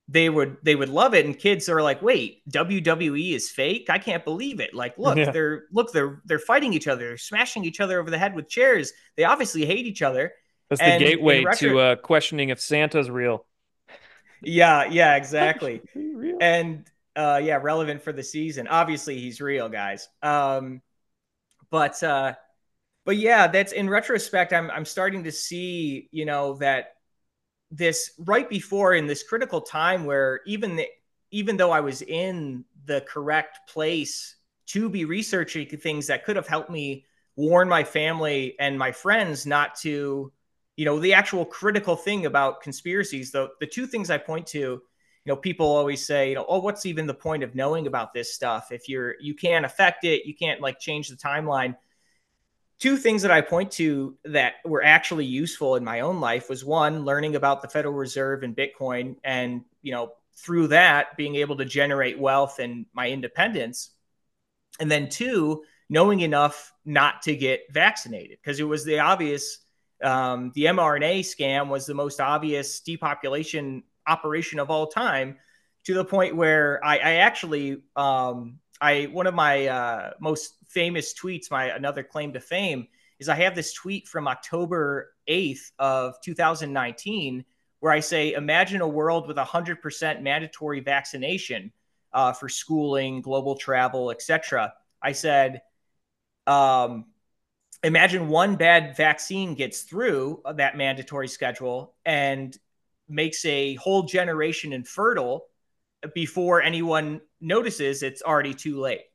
[0.10, 1.26] they would they would love it.
[1.26, 3.88] And kids are like wait wwe is fake?
[3.90, 4.74] I can't believe it.
[4.74, 5.32] Like look Yeah.
[5.32, 7.08] they're look they're they're fighting each other.
[7.10, 8.94] They're smashing each other over the head with chairs.
[9.18, 10.34] They obviously hate each other.
[10.70, 13.46] That's and the gateway retro- to uh, questioning if Santa's real.
[14.42, 15.82] yeah yeah exactly.
[16.40, 16.86] And
[17.16, 18.68] uh yeah relevant for the season.
[18.68, 20.08] Obviously he's real guys.
[20.22, 20.82] Um
[21.70, 22.34] but uh
[23.06, 26.97] but yeah that's in retrospect i'm i'm starting to see you know that
[27.72, 30.88] this right before in this critical time where even the,
[31.32, 36.48] even though i was in the correct place to be researching things that could have
[36.48, 37.06] helped me
[37.36, 40.32] warn my family and my friends not to
[40.78, 44.82] you know the actual critical thing about conspiracies the the two things i point to
[45.28, 48.14] you know people always say you know oh what's even the point of knowing about
[48.14, 48.72] this stuff?
[48.72, 51.76] If you're you can't affect it you can't like change the timeline
[52.80, 56.64] two things that i point to that were actually useful in my own life was
[56.64, 61.58] one learning about the federal reserve and bitcoin and you know through that being able
[61.58, 63.90] to generate wealth and my independence.
[64.80, 69.60] And then two knowing enough not to get vaccinated because it was the obvious
[70.04, 75.38] um, the mrna scam was the most obvious depopulation operation of all time
[75.86, 81.14] to the point where i, I actually um, i one of my uh, most famous
[81.14, 82.88] tweets my another claim to fame
[83.20, 87.46] is i have this tweet from october 8th of 2019
[87.80, 91.72] where i say imagine a world with 100% mandatory vaccination
[92.14, 95.62] uh, for schooling global travel etc i said
[96.46, 97.06] um,
[97.84, 102.58] imagine one bad vaccine gets through that mandatory schedule and
[103.10, 105.46] makes a whole generation infertile
[106.14, 109.06] before anyone notices it's already too late.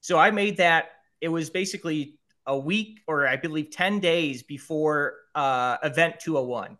[0.00, 0.90] So I made that.
[1.20, 6.76] It was basically a week or I believe 10 days before uh, Event 201,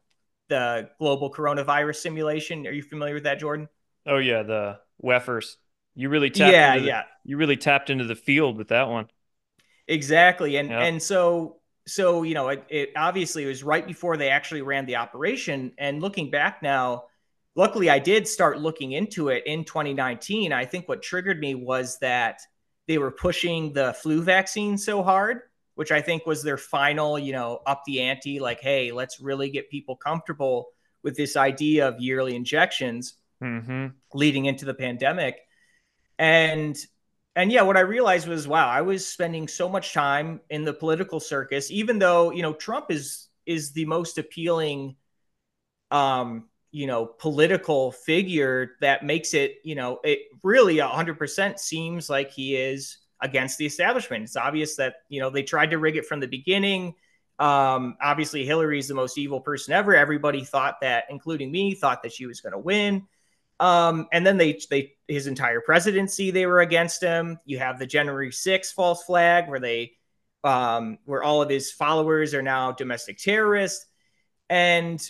[0.49, 2.67] the global coronavirus simulation.
[2.67, 3.69] Are you familiar with that, Jordan?
[4.07, 5.57] Oh yeah, the Weffers.
[5.95, 7.03] You really tapped yeah, into the, yeah.
[7.25, 9.09] you really tapped into the field with that one.
[9.87, 10.57] Exactly.
[10.57, 10.83] And Yeah.
[10.83, 14.97] and so so you know it, it obviously was right before they actually ran the
[14.97, 17.05] operation and looking back now
[17.55, 21.99] luckily I did start looking into it in 2019 I think what triggered me was
[22.01, 22.41] that
[22.89, 25.41] they were pushing the flu vaccine so hard
[25.75, 29.51] which I think was their final you know up the ante like hey let's really
[29.51, 30.69] get people comfortable
[31.03, 33.87] with this idea of yearly injections Mm-hmm.
[34.15, 35.37] leading into the pandemic.
[36.19, 36.77] And
[37.35, 40.73] and yeah, what I realized was wow, I was spending so much time in the
[40.73, 44.95] political circus, even though, you know, Trump is is the most appealing
[45.91, 52.33] um, you know, political figure that makes it, you know, it really 100% seems like
[52.33, 54.25] he is against the establishment.
[54.25, 56.95] It's obvious that, you know, they tried to rig it from the beginning.
[57.39, 59.95] Um, obviously, hillary is the most evil person ever.
[59.95, 63.07] Everybody thought that, including me, thought that she was going to win.
[63.61, 67.39] Um, and then they they his entire presidency they were against him.
[67.45, 69.93] You have the January 6th false flag where they
[70.43, 73.87] um, where all of his followers are now domestic terrorists.
[74.51, 75.01] And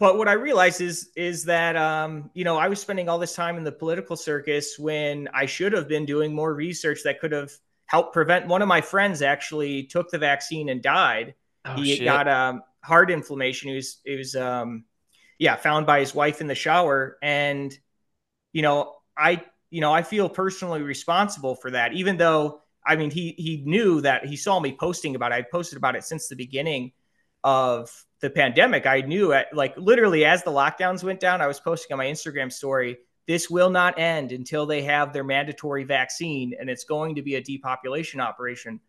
[0.00, 3.34] but what I realized is is that um, you know I was spending all this
[3.34, 7.32] time in the political circus when I should have been doing more research that could
[7.32, 7.52] have
[7.84, 8.48] helped prevent.
[8.48, 11.34] One of my friends actually took the vaccine and died.
[11.66, 12.04] Oh, he shit.
[12.06, 13.68] got um, heart inflammation.
[13.68, 14.84] He was he was um,
[15.38, 17.76] yeah found by his wife in the shower, and
[18.54, 23.10] you know I you know I feel personally responsible for that, even though I mean
[23.10, 25.34] he he knew that he saw me posting about it.
[25.34, 26.92] I posted about it since the beginning
[27.44, 28.86] of the pandemic.
[28.86, 32.06] I knew at like literally as the lockdowns went down, I was posting on my
[32.06, 32.98] Instagram story.
[33.26, 37.36] This will not end until they have their mandatory vaccine, and it's going to be
[37.36, 38.80] a depopulation operation.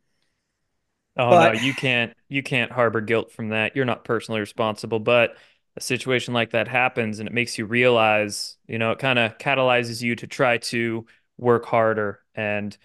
[1.17, 3.75] Oh But- no, you can't you can't harbor guilt from that.
[3.75, 5.35] You're not personally responsible, but
[5.77, 9.37] a situation like that happens and it makes you realize, you know, it kind of
[9.37, 11.05] catalyzes you to try to
[11.37, 12.77] work harder and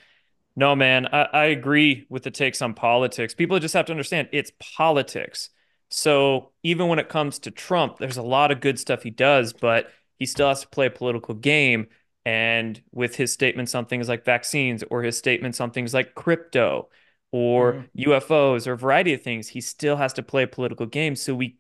[0.57, 3.35] No, man, I, I agree with the takes on politics.
[3.35, 5.51] People just have to understand it's politics.
[5.97, 9.55] So even when it comes to Trump, there's a lot of good stuff he does,
[9.55, 11.87] but he still has to play a political game.
[12.27, 16.91] And with his statements on things like vaccines or his statements on things like crypto
[17.33, 18.11] or mm-hmm.
[18.11, 21.17] UFOs or a variety of things, he still has to play a political game.
[21.17, 21.57] So we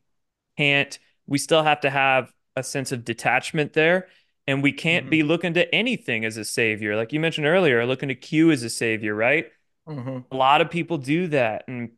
[0.58, 4.08] can't, we still have to have a sense of detachment there.
[4.46, 5.10] And we can't mm-hmm.
[5.10, 6.94] be looking to anything as a savior.
[6.94, 9.46] Like you mentioned earlier, looking to Q as a savior, right?
[9.88, 10.18] Mm-hmm.
[10.30, 11.64] A lot of people do that.
[11.68, 11.92] And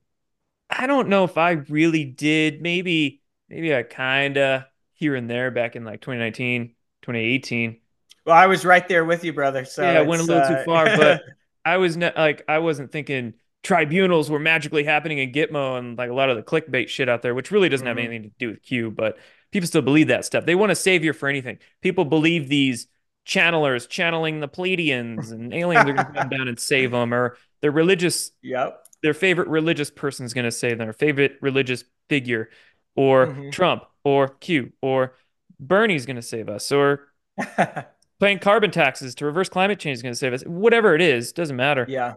[0.71, 2.61] I don't know if I really did.
[2.61, 7.81] Maybe, maybe I kind of here and there back in like 2019, 2018.
[8.27, 9.65] Well, I was right there with you, brother.
[9.65, 10.49] So yeah, I went a little uh...
[10.49, 11.23] too far, but
[11.65, 16.11] I was ne- like, I wasn't thinking tribunals were magically happening in Gitmo and like
[16.11, 17.99] a lot of the clickbait shit out there, which really doesn't mm-hmm.
[17.99, 19.19] have anything to do with Q, but
[19.51, 20.47] people still believe that stuff.
[20.47, 21.59] They want a savior for anything.
[21.83, 22.87] People believe these
[23.27, 27.37] channelers channeling the Pleiadians and aliens are going to come down and save them, or
[27.61, 31.85] their religious, yep, their favorite religious person is going to save them, their favorite religious
[32.09, 32.51] figure,
[32.97, 33.51] or mm-hmm.
[33.51, 35.15] Trump, or Q, or
[35.61, 37.09] Bernie's going to save us, or
[38.21, 40.43] paying carbon taxes to reverse climate change is going to save us.
[40.43, 41.87] Whatever it is, doesn't matter.
[41.89, 42.15] Yeah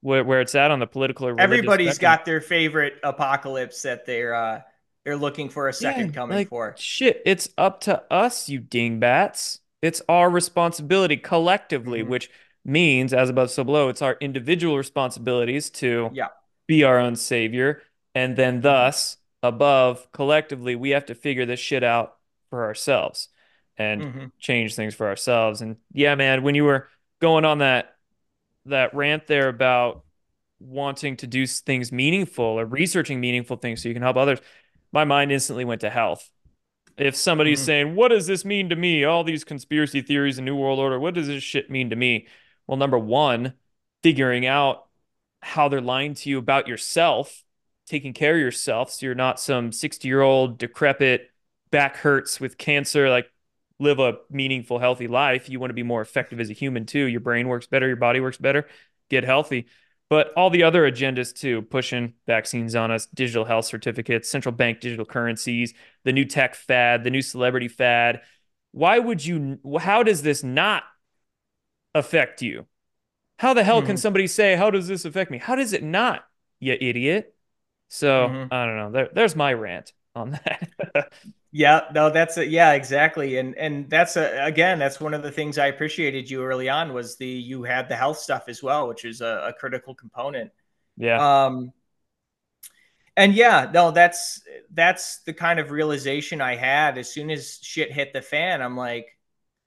[0.00, 2.16] where, where it's at on the political or everybody's spectrum.
[2.16, 4.60] got their favorite apocalypse that they're uh
[5.04, 8.60] they're looking for a second yeah, coming like, for shit it's up to us you
[8.60, 12.10] dingbats it's our responsibility collectively mm-hmm.
[12.10, 12.30] which
[12.68, 16.28] means as above so below it's our individual responsibilities to yeah.
[16.66, 17.82] be our own savior
[18.14, 22.16] and then thus above collectively we have to figure this shit out
[22.50, 23.28] for ourselves
[23.76, 24.24] and mm-hmm.
[24.38, 26.88] change things for ourselves and yeah man when you were
[27.20, 27.96] going on that
[28.66, 30.04] that rant there about
[30.60, 34.40] wanting to do things meaningful or researching meaningful things so you can help others,
[34.92, 36.30] my mind instantly went to health.
[36.96, 37.66] If somebody's mm-hmm.
[37.66, 39.04] saying, What does this mean to me?
[39.04, 42.26] All these conspiracy theories and New World Order, what does this shit mean to me?
[42.68, 43.54] Well, number one,
[44.02, 44.86] figuring out
[45.40, 47.42] how they're lying to you about yourself,
[47.86, 51.30] taking care of yourself so you're not some 60 year old decrepit
[51.70, 53.30] back hurts with cancer, like
[53.80, 57.04] live a meaningful, healthy life, you want to be more effective as a human too.
[57.04, 58.66] Your brain works better, your body works better,
[59.08, 59.66] get healthy.
[60.10, 64.80] But all the other agendas too, pushing vaccines on us, digital health certificates, central bank
[64.80, 68.22] digital currencies, the new tech fad, the new celebrity fad.
[68.72, 70.84] Why would you, how does this not
[71.98, 72.66] affect you?
[73.38, 73.88] How the hell mm-hmm.
[73.88, 75.38] can somebody say, How does this affect me?
[75.38, 76.24] How does it not,
[76.60, 77.34] you idiot?
[77.88, 78.52] So mm-hmm.
[78.52, 78.90] I don't know.
[78.90, 81.12] There, there's my rant on that.
[81.50, 85.32] Yeah, no, that's a, yeah, exactly, and and that's a, again, that's one of the
[85.32, 88.86] things I appreciated you early on was the you had the health stuff as well,
[88.86, 90.52] which is a, a critical component.
[90.98, 91.46] Yeah.
[91.46, 91.72] Um.
[93.16, 94.42] And yeah, no, that's
[94.72, 98.60] that's the kind of realization I had as soon as shit hit the fan.
[98.60, 99.16] I'm like,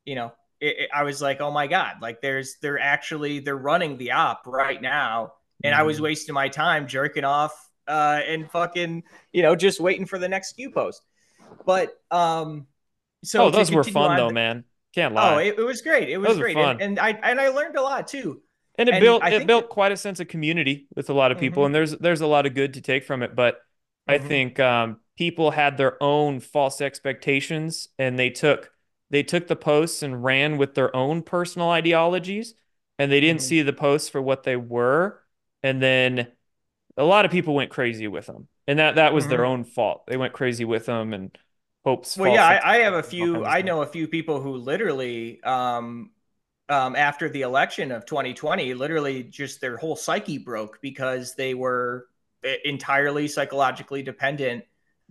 [0.06, 3.57] you know, it, it, I was like, oh my god, like there's they're actually they're
[3.57, 5.34] running the op right now,
[5.64, 5.82] and mm-hmm.
[5.82, 6.05] I was mm-hmm.
[6.05, 9.03] wasting my time jerking off uh, and fucking
[9.34, 11.01] you know just waiting for the next Q post.
[11.66, 12.68] But um,
[13.24, 14.64] so oh, those were fun though, man.
[14.93, 15.34] Can't lie.
[15.34, 16.09] Oh, it, it was great.
[16.09, 18.41] It was great, and, and, I and I learned a lot too.
[18.78, 21.38] And it and built it built quite a sense of community with a lot of
[21.38, 21.68] people, mm-hmm.
[21.68, 23.36] and there's there's a lot of good to take from it.
[23.36, 24.12] But mm-hmm.
[24.12, 28.72] I think um, people had their own false expectations, and they took
[29.12, 32.55] they took the posts and ran with their own personal ideologies,
[32.97, 33.47] and they didn't mm-hmm.
[33.47, 35.22] see the posts for what they were,
[35.62, 36.28] and then
[36.97, 39.32] a lot of people went crazy with them and that that was mm-hmm.
[39.32, 40.05] their own fault.
[40.07, 41.38] They went crazy with them and
[41.84, 42.18] hopes.
[42.18, 43.43] Well, yeah, I, I, have a few.
[43.43, 46.12] I know a few people who literally, um,
[46.70, 52.07] um, after the election of 2020, literally just their whole psyche broke because they were
[52.64, 54.64] entirely psychologically dependent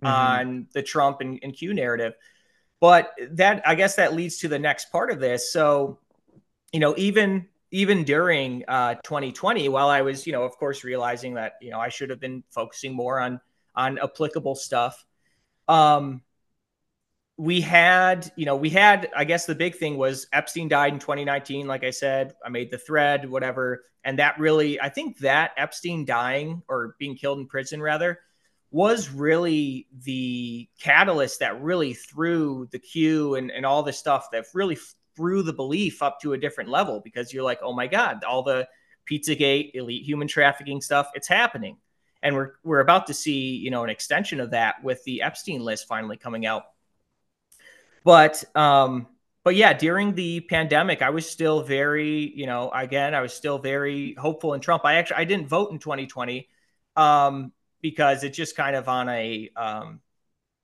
[0.03, 0.07] mm-hmm.
[0.07, 2.13] on the Trump and, and Q narrative.
[2.81, 5.53] But that, I guess, that leads to the next part of this.
[5.53, 5.99] So,
[6.73, 11.35] you know, even even during uh, 2020, while I was, you know, of course, realizing
[11.35, 13.39] that you know I should have been focusing more on
[13.75, 15.05] on applicable stuff.
[15.67, 16.23] Um,
[17.37, 20.99] we had, you know, we had, I guess the big thing was Epstein died in
[20.99, 21.65] 2019.
[21.65, 23.85] Like I said, I made the thread, whatever.
[24.03, 28.19] And that really, I think that Epstein dying or being killed in prison, rather,
[28.71, 34.45] was really the catalyst that really threw the Q and, and all this stuff that
[34.53, 34.77] really
[35.15, 38.43] threw the belief up to a different level because you're like, oh my God, all
[38.43, 38.67] the
[39.09, 41.77] Pizzagate, elite human trafficking stuff, it's happening.
[42.23, 45.61] And we're we're about to see, you know, an extension of that with the Epstein
[45.61, 46.63] list finally coming out.
[48.05, 49.07] But um,
[49.43, 53.57] but yeah, during the pandemic, I was still very, you know, again, I was still
[53.57, 54.85] very hopeful in Trump.
[54.85, 56.47] I actually I didn't vote in 2020
[56.95, 57.51] um,
[57.81, 60.01] because it's just kind of on a um,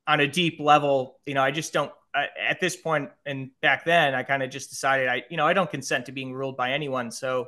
[0.05, 1.20] on a deep level.
[1.26, 4.70] You know, I just don't at this point and back then, I kind of just
[4.70, 7.11] decided I, you know, I don't consent to being ruled by anyone.
[7.11, 7.47] So,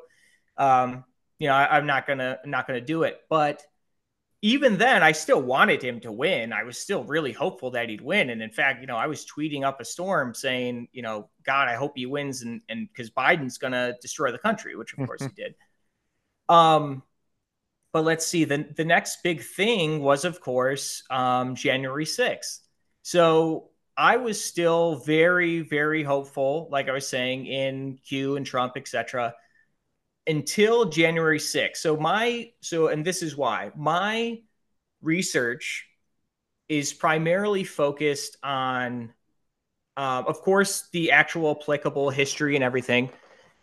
[0.57, 1.03] um,
[1.39, 3.19] you know, I, am not gonna not gonna do it.
[3.29, 3.63] But
[4.41, 6.53] even then, I still wanted him to win.
[6.53, 8.29] I was still really hopeful that he'd win.
[8.29, 11.67] And in fact, you know, I was tweeting up a storm saying, you know, God,
[11.67, 15.23] I hope he wins, and and because Biden's gonna destroy the country, which of course
[15.23, 15.55] he did.
[16.47, 17.03] Um,
[17.91, 18.43] but let's see.
[18.45, 22.61] the The next big thing was, of course, um, January sixth.
[23.01, 28.73] So I was still very, very hopeful, like I was saying, in Q and Trump,
[28.77, 29.33] etc
[30.29, 31.77] until January 6th.
[31.77, 34.41] So my so and this is why my
[35.01, 35.87] research
[36.69, 39.11] is primarily focused on
[39.97, 43.09] uh, of course the actual applicable history and everything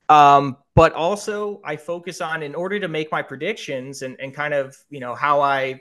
[0.09, 4.55] um, but also i focus on in order to make my predictions and, and kind
[4.55, 5.81] of you know how i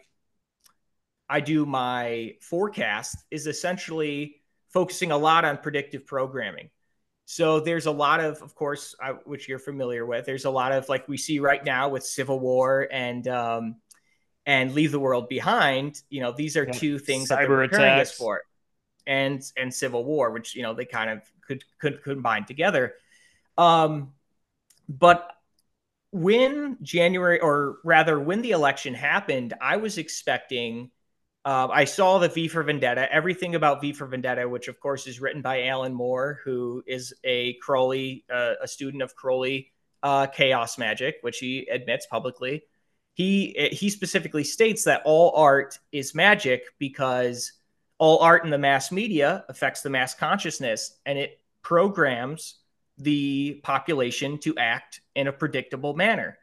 [1.29, 4.35] i do my forecast is essentially
[4.69, 6.69] focusing a lot on predictive programming
[7.25, 10.25] so there's a lot of, of course, uh, which you're familiar with.
[10.25, 13.75] There's a lot of like we see right now with Civil War and um,
[14.45, 15.99] and Leave the World Behind.
[16.09, 16.73] You know, these are yeah.
[16.73, 18.43] two things Cyber that they're us for,
[19.07, 22.93] and and Civil War, which you know they kind of could could combine together.
[23.57, 24.13] Um,
[24.87, 25.31] but
[26.11, 30.91] when January, or rather, when the election happened, I was expecting
[31.45, 35.05] uh, I saw the V for Vendetta, everything about V for Vendetta, which of course
[35.05, 40.25] is written by Alan Moore, who is a Crowley, uh, a student of Crowley uh,
[40.25, 42.63] chaos magic, which he admits publicly.
[43.13, 47.53] He he specifically states that all art is magic because
[47.99, 52.55] all art in the mass media affects the mass consciousness and it programs
[52.97, 56.37] the population to act in a predictable manner.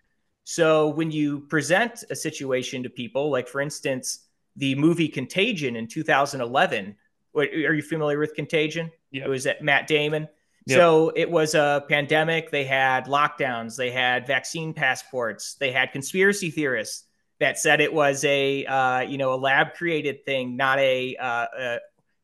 [0.45, 4.27] So when you present a situation to people, like for instance
[4.57, 6.97] the movie Contagion in 2011.
[7.35, 8.91] Are you familiar with Contagion?
[9.11, 9.27] Yep.
[9.27, 10.29] It was at Matt Damon.
[10.67, 10.79] Yep.
[10.79, 12.51] So it was a pandemic.
[12.51, 13.77] They had lockdowns.
[13.77, 15.55] They had vaccine passports.
[15.55, 17.05] They had conspiracy theorists
[17.41, 21.47] that said it was a uh, you know a lab created thing, not a, uh,
[21.59, 21.79] a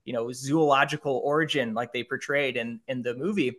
[0.05, 3.57] you know zoological origin like they portrayed in in the movie.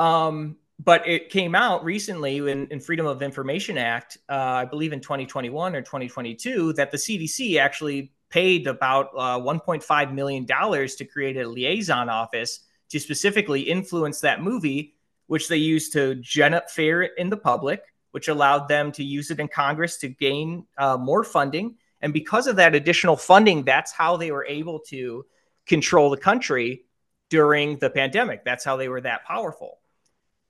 [0.00, 4.94] Um, but it came out recently in, in Freedom of Information Act, uh, I believe
[4.94, 11.04] in 2021 or 2022, that the CDC actually paid about uh, 1.5 million dollars to
[11.04, 14.94] create a liaison office to specifically influence that movie,
[15.26, 17.82] which they used to gen up fear in the public,
[18.12, 21.74] which allowed them to use it in Congress to gain uh, more funding.
[22.00, 25.26] And because of that additional funding, that's how they were able to
[25.66, 26.86] control the country
[27.28, 28.46] during the pandemic.
[28.46, 29.76] That's how they were that powerful.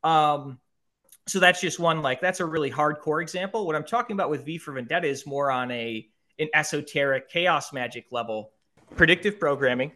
[0.03, 0.59] Um,
[1.27, 3.67] so that's just one like that's a really hardcore example.
[3.67, 6.07] What I'm talking about with V for Vendetta is more on a
[6.39, 8.53] an esoteric chaos magic level,
[8.97, 9.93] predictive programming.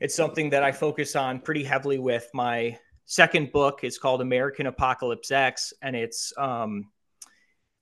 [0.00, 3.80] It's something that I focus on pretty heavily with my second book.
[3.84, 6.90] It's called American Apocalypse X, and it's um,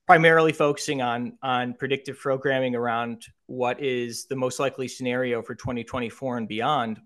[0.06, 6.36] primarily focusing on on predictive programming around what is the most likely scenario for 2024
[6.36, 7.00] and beyond.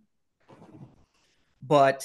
[1.62, 2.04] But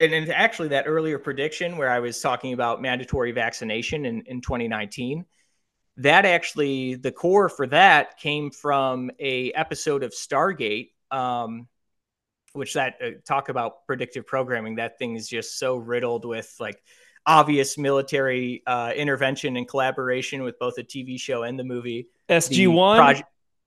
[0.00, 4.40] and, and actually that earlier prediction where I was talking about mandatory vaccination in, in
[4.40, 5.24] 2019,
[5.98, 11.68] that actually the core for that came from a episode of Stargate, um,
[12.52, 14.76] which that uh, talk about predictive programming.
[14.76, 16.82] That thing is just so riddled with like
[17.24, 22.08] obvious military uh, intervention and collaboration with both the TV show and the movie.
[22.28, 23.22] SG One,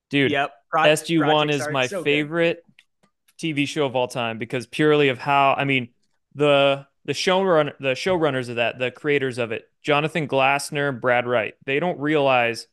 [0.08, 0.30] dude.
[0.30, 0.52] Yep.
[0.70, 3.56] Pro- SG One is my so favorite good.
[3.56, 5.88] TV show of all time because purely of how I mean
[6.34, 11.54] the the showrunner the showrunners of that, the creators of it, Jonathan Glassner, Brad Wright,
[11.64, 12.66] they don't realize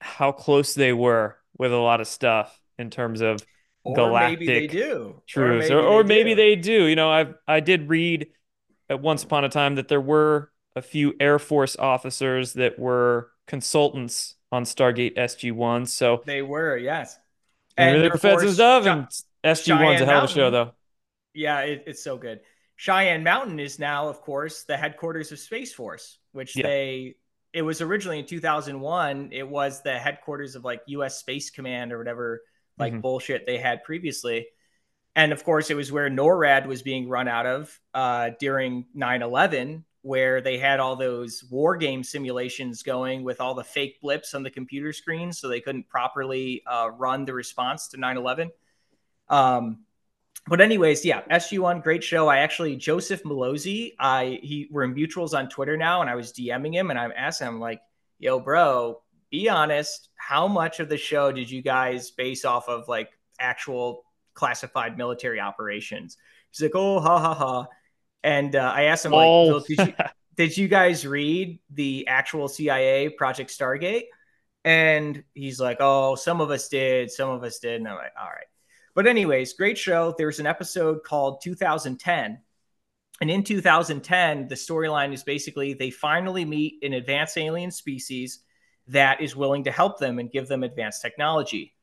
[0.00, 3.44] how close they were with a lot of stuff in terms of
[3.84, 5.22] or galactic maybe they do.
[5.26, 6.36] truths, or maybe, or, or they, maybe do.
[6.36, 6.84] they do.
[6.86, 8.28] You know, I I did read
[8.88, 13.30] at once upon a time that there were a few Air Force officers that were
[13.46, 15.86] consultants on Stargate SG One.
[15.86, 17.18] So they were, yes.
[17.76, 19.06] And they were fed some stuff, and
[19.44, 20.72] SG One's a hell of a show, though.
[21.34, 22.40] Yeah, it, it's so good.
[22.76, 26.66] Cheyenne Mountain is now, of course, the headquarters of Space Force, which yeah.
[26.66, 27.14] they
[27.52, 29.28] it was originally in 2001.
[29.32, 31.18] It was the headquarters of like U.S.
[31.18, 32.42] Space Command or whatever
[32.78, 33.00] like mm-hmm.
[33.00, 34.48] bullshit they had previously.
[35.14, 39.22] And of course, it was where NORAD was being run out of uh, during 9
[39.22, 44.34] 11, where they had all those war game simulations going with all the fake blips
[44.34, 45.32] on the computer screen.
[45.32, 48.50] So they couldn't properly uh, run the response to 9 11.
[49.28, 49.84] Um,
[50.46, 52.28] but anyways, yeah, SG1, great show.
[52.28, 56.32] I actually Joseph Mallozzi, I he we're in mutuals on Twitter now, and I was
[56.32, 57.80] DMing him and I'm asking him like,
[58.18, 60.10] "Yo, bro, be honest.
[60.16, 65.40] How much of the show did you guys base off of like actual classified military
[65.40, 66.16] operations?"
[66.50, 67.66] He's like, "Oh, ha ha ha."
[68.24, 69.60] And uh, I asked him like, oh.
[69.60, 69.94] did, you,
[70.36, 74.04] did you guys read the actual CIA Project Stargate?
[74.64, 77.76] And he's like, oh, some of us did, some of us did.
[77.76, 78.46] And I'm like, all right.
[78.94, 80.14] But, anyways, great show.
[80.16, 82.40] There's an episode called 2010.
[83.20, 88.40] And in 2010, the storyline is basically they finally meet an advanced alien species
[88.88, 91.74] that is willing to help them and give them advanced technology.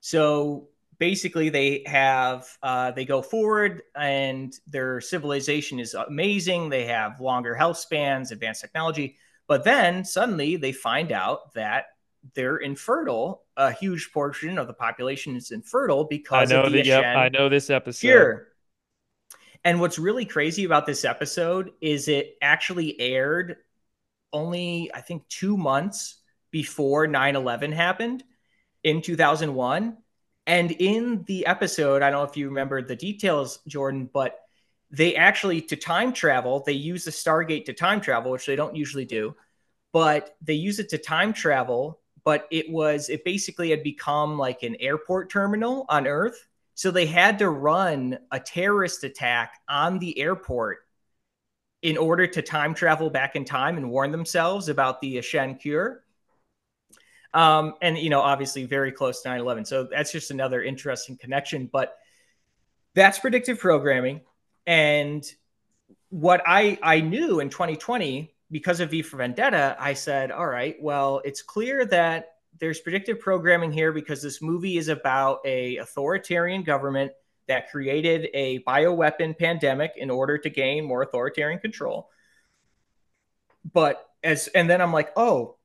[0.00, 6.68] So basically, they have uh, they go forward, and their civilization is amazing.
[6.68, 9.16] They have longer health spans, advanced technology.
[9.46, 11.86] But then suddenly they find out that
[12.34, 13.42] they're infertile.
[13.56, 17.04] A huge portion of the population is infertile because I know of the, the yep,
[17.04, 18.06] I know this episode.
[18.06, 18.48] Here.
[19.64, 23.58] And what's really crazy about this episode is it actually aired
[24.32, 26.20] only, I think, two months
[26.50, 28.24] before 9 11 happened
[28.82, 29.96] in 2001.
[30.46, 34.38] And in the episode, I don't know if you remember the details, Jordan, but
[34.90, 38.74] they actually, to time travel, they use the Stargate to time travel, which they don't
[38.74, 39.36] usually do,
[39.92, 44.62] but they use it to time travel but it was it basically had become like
[44.62, 46.46] an airport terminal on Earth.
[46.74, 50.78] So they had to run a terrorist attack on the airport
[51.82, 56.04] in order to time travel back in time and warn themselves about the Shen cure.
[57.34, 59.66] Um, and you know, obviously very close to 9-11.
[59.66, 61.68] So that's just another interesting connection.
[61.70, 61.96] But
[62.94, 64.20] that's predictive programming.
[64.66, 65.24] And
[66.10, 70.76] what I I knew in 2020 because of V for Vendetta, I said, all right,
[70.80, 76.62] well, it's clear that there's predictive programming here because this movie is about a authoritarian
[76.62, 77.12] government
[77.48, 82.10] that created a bioweapon pandemic in order to gain more authoritarian control.
[83.72, 85.56] But as and then I'm like, oh,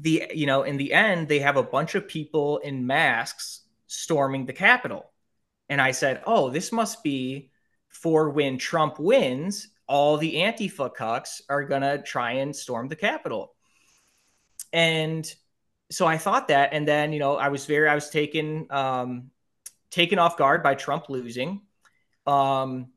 [0.00, 4.44] the you know, in the end, they have a bunch of people in masks storming
[4.44, 5.10] the Capitol.
[5.68, 7.52] And I said, oh, this must be
[7.88, 12.96] for when Trump wins all the Antifa cucks are going to try and storm the
[12.96, 13.54] Capitol.
[14.72, 15.32] And
[15.90, 16.70] so I thought that.
[16.72, 19.30] And then, you know, I was very, I was taken, um,
[19.90, 21.62] taken off guard by Trump losing.
[22.26, 22.88] Um,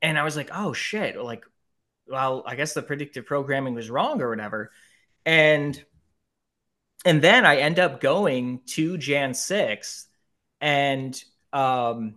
[0.00, 1.44] and I was like, oh shit, like,
[2.06, 4.72] well, I guess the predictive programming was wrong or whatever.
[5.26, 5.80] And,
[7.04, 10.06] and then I end up going to Jan 6
[10.60, 11.22] and,
[11.52, 12.16] um,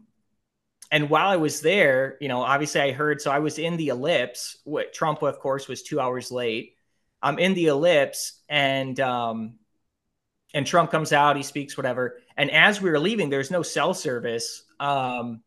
[0.96, 3.90] and while I was there, you know, obviously I heard, so I was in the
[3.90, 4.60] ellipse.
[4.64, 6.78] What Trump, of course, was two hours late.
[7.22, 9.56] I'm in the ellipse, and um,
[10.54, 12.20] and Trump comes out, he speaks, whatever.
[12.38, 14.64] And as we were leaving, there's no cell service.
[14.80, 15.42] Um,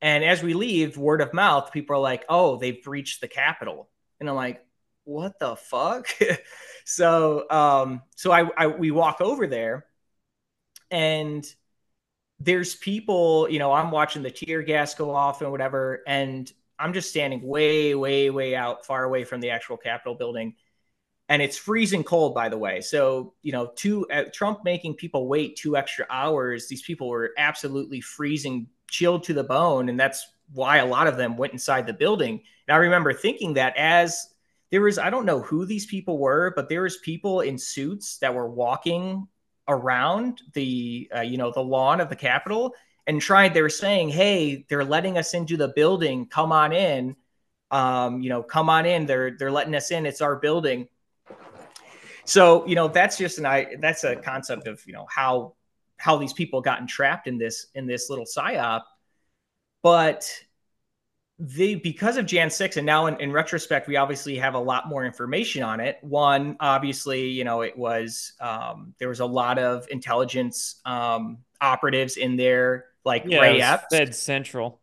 [0.00, 3.90] and as we leave, word of mouth, people are like, "Oh, they've breached the Capitol,"
[4.20, 4.64] and I'm like,
[5.02, 6.06] "What the fuck?"
[6.84, 9.84] so, um, so I, I we walk over there,
[10.92, 11.44] and
[12.40, 16.94] there's people, you know, I'm watching the tear gas go off and whatever, and I'm
[16.94, 20.54] just standing way, way, way out, far away from the actual Capitol building.
[21.28, 22.80] And it's freezing cold, by the way.
[22.80, 26.66] So, you know, two uh, Trump making people wait two extra hours.
[26.66, 31.16] These people were absolutely freezing, chilled to the bone, and that's why a lot of
[31.16, 32.42] them went inside the building.
[32.66, 34.34] And I remember thinking that as
[34.70, 38.18] there was, I don't know who these people were, but there was people in suits
[38.18, 39.28] that were walking
[39.70, 42.74] around the uh, you know the lawn of the Capitol
[43.06, 43.54] and tried.
[43.54, 46.26] They were saying, "Hey, they're letting us into the building.
[46.26, 47.16] Come on in.
[47.70, 49.06] Um, you know, come on in.
[49.06, 50.04] They're they're letting us in.
[50.04, 50.88] It's our building."
[52.24, 55.54] So you know that's just an I that's a concept of you know how
[55.96, 58.82] how these people got entrapped in this in this little psyop,
[59.82, 60.30] but
[61.40, 64.88] the because of Jan 6 and now in, in, retrospect we obviously have a lot
[64.88, 65.98] more information on it.
[66.02, 72.18] One obviously you know it was um, there was a lot of intelligence um, operatives
[72.18, 73.86] in there like yeah, ray epps.
[73.90, 74.80] Fed central.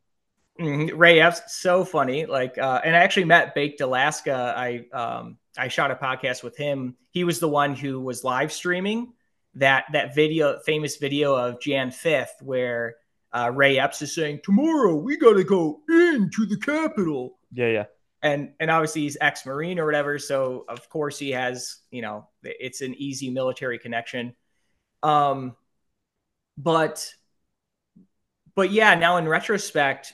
[0.59, 0.97] Mm-hmm.
[0.97, 2.25] ray epps so funny.
[2.25, 4.55] Like uh, and i actually met baked alaska.
[4.57, 6.95] I um, i shot a podcast with him.
[7.11, 9.13] He was the one who was live streaming
[9.53, 12.95] that that video famous video of jan 5th where
[13.33, 17.37] uh, Ray Epps is saying, tomorrow we got to go into the Capitol.
[17.51, 17.85] Yeah, yeah.
[18.23, 22.81] And and obviously he's ex-marine or whatever, so of course he has, you know, it's
[22.81, 24.35] an easy military connection.
[25.03, 25.55] Um,
[26.57, 27.13] but
[28.55, 30.13] but yeah, now in retrospect,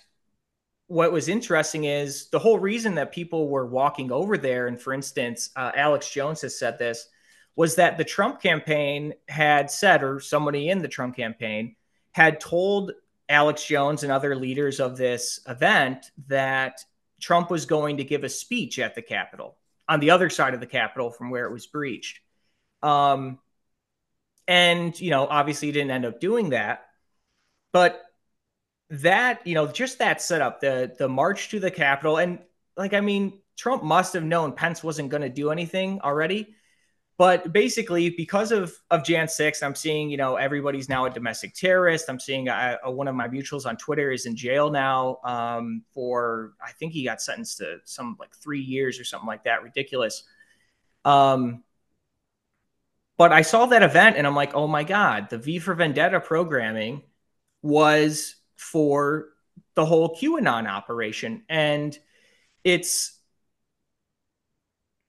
[0.88, 4.93] what was interesting is the whole reason that people were walking over there, and for
[4.93, 7.07] instance, uh, Alex Jones has said this,
[7.55, 11.78] was that the Trump campaign had said, or somebody in the Trump campaign
[12.11, 12.91] had told
[13.34, 16.79] Alex Jones and other leaders of this event that
[17.19, 19.57] Trump was going to give a speech at the Capitol
[19.89, 22.19] on the other side of the Capitol from where it was breached.
[22.84, 23.39] Um,
[24.47, 26.86] and, you know, obviously he didn't end up doing that.
[27.71, 27.99] But
[28.89, 32.39] that, you know, just that setup, the the march to the Capitol, and
[32.77, 36.55] like, I mean, Trump must have known Pence wasn't going to do anything already.
[37.24, 41.53] But basically, because of of Jan 6, I'm seeing, you know, everybody's now a domestic
[41.53, 42.09] terrorist.
[42.09, 42.49] I'm seeing
[42.84, 47.05] one of my mutuals on Twitter is in jail now um, for, I think he
[47.05, 49.63] got sentenced to some like three years or something like that.
[49.63, 50.26] Ridiculous.
[51.05, 51.63] Um,
[53.15, 56.19] but I saw that event and I'm like, oh my God, the V for Vendetta
[56.19, 57.03] programming
[57.61, 59.30] was for
[59.76, 61.43] the whole QAnon operation.
[61.47, 61.97] And
[62.65, 63.17] it's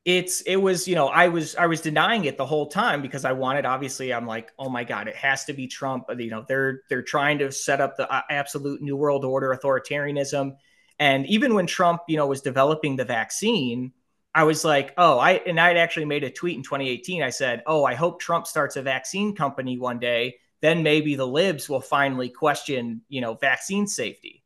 [0.04, 3.24] it's it was you know i was i was denying it the whole time because
[3.24, 6.04] i wanted obviously i'm like oh my god it has to be trump.
[6.16, 10.56] You know they're they're trying to set up the uh, absolute new world order authoritarianism.
[10.98, 13.92] And even when trump you know was developing the vaccine
[14.34, 17.62] i was like oh i and i'd actually made a tweet in 2018 i said
[17.66, 20.36] oh i hope trump starts a vaccine company one day.
[20.60, 24.42] Then maybe the libs will finally question you know vaccine safety.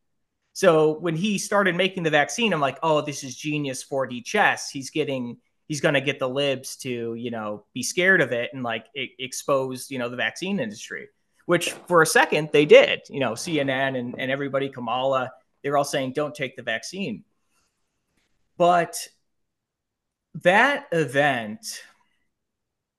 [0.53, 4.71] So when he started making the vaccine i'm like oh this is genius 4d chess.
[4.71, 5.39] He's getting
[5.69, 8.87] he's going to get the libs to you know be scared of it and like
[8.95, 11.09] it, expose you know the vaccine industry
[11.47, 15.31] which for a second they did you know cnn and, and everybody kamala
[15.63, 17.23] they were all saying don't take the vaccine
[18.57, 19.09] but
[20.43, 21.83] that event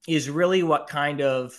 [0.08, 1.54] is really what kind of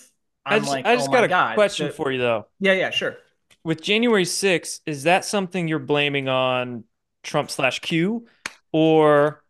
[0.45, 1.55] I'm I just, like, I just oh got a God.
[1.55, 2.47] question for you though.
[2.59, 3.17] Yeah, yeah, sure.
[3.63, 6.83] With January 6th, is that something you're blaming on
[7.21, 8.25] Trump slash Q,
[8.71, 9.43] or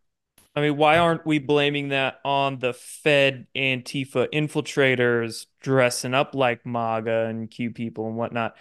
[0.56, 6.66] I mean, why aren't we blaming that on the Fed Antifa infiltrators dressing up like
[6.66, 8.58] MAGA and Q people and whatnot?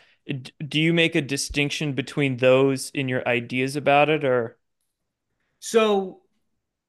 [0.66, 4.56] Do you make a distinction between those in your ideas about it, or?
[5.58, 6.20] So,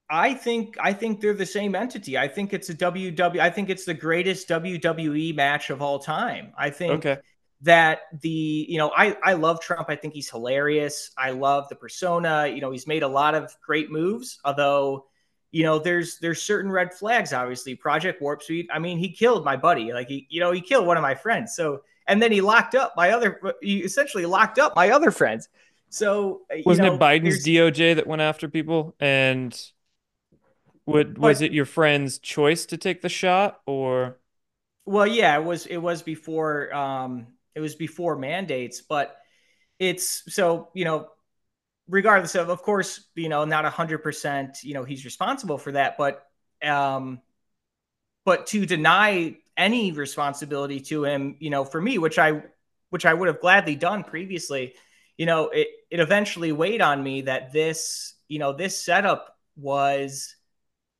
[0.09, 2.17] I think I think they're the same entity.
[2.17, 3.39] I think it's a WW.
[3.39, 6.53] I think it's the greatest WWE match of all time.
[6.57, 7.17] I think okay.
[7.61, 9.89] That the you know I I love Trump.
[9.89, 11.11] I think he's hilarious.
[11.17, 12.47] I love the persona.
[12.47, 15.05] You know, he's made a lot of great moves, although
[15.51, 19.45] you know there's there's certain red flags obviously project warp speed i mean he killed
[19.45, 22.31] my buddy like he you know he killed one of my friends so and then
[22.31, 25.49] he locked up my other he essentially locked up my other friends
[25.89, 29.71] so wasn't know, it biden's doj that went after people and
[30.85, 34.17] what was but, it your friend's choice to take the shot or
[34.85, 39.17] well yeah it was it was before um it was before mandates but
[39.79, 41.07] it's so you know
[41.87, 46.25] regardless of of course you know not 100% you know he's responsible for that but
[46.63, 47.21] um
[48.25, 52.41] but to deny any responsibility to him you know for me which i
[52.89, 54.73] which i would have gladly done previously
[55.17, 60.35] you know it it eventually weighed on me that this you know this setup was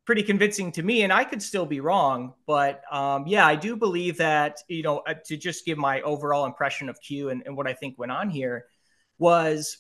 [0.05, 3.75] pretty convincing to me and i could still be wrong but um yeah i do
[3.75, 7.55] believe that you know uh, to just give my overall impression of q and, and
[7.55, 8.65] what i think went on here
[9.19, 9.77] was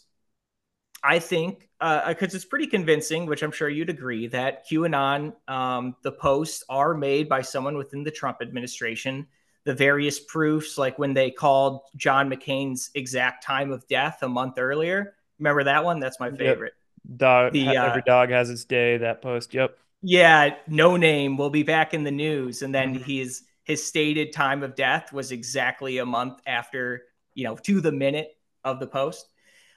[1.03, 5.95] I think because uh, it's pretty convincing, which I'm sure you'd agree, that QAnon, um,
[6.03, 9.27] the posts are made by someone within the Trump administration.
[9.63, 14.57] The various proofs, like when they called John McCain's exact time of death a month
[14.57, 15.15] earlier.
[15.39, 15.99] Remember that one?
[15.99, 16.73] That's my favorite.
[17.09, 17.17] Yep.
[17.17, 17.53] Dog.
[17.53, 18.97] The, uh, every dog has its day.
[18.97, 19.53] That post.
[19.53, 19.77] Yep.
[20.01, 20.55] Yeah.
[20.67, 23.03] No name will be back in the news, and then mm-hmm.
[23.03, 27.91] his his stated time of death was exactly a month after you know to the
[27.91, 28.29] minute
[28.63, 29.27] of the post.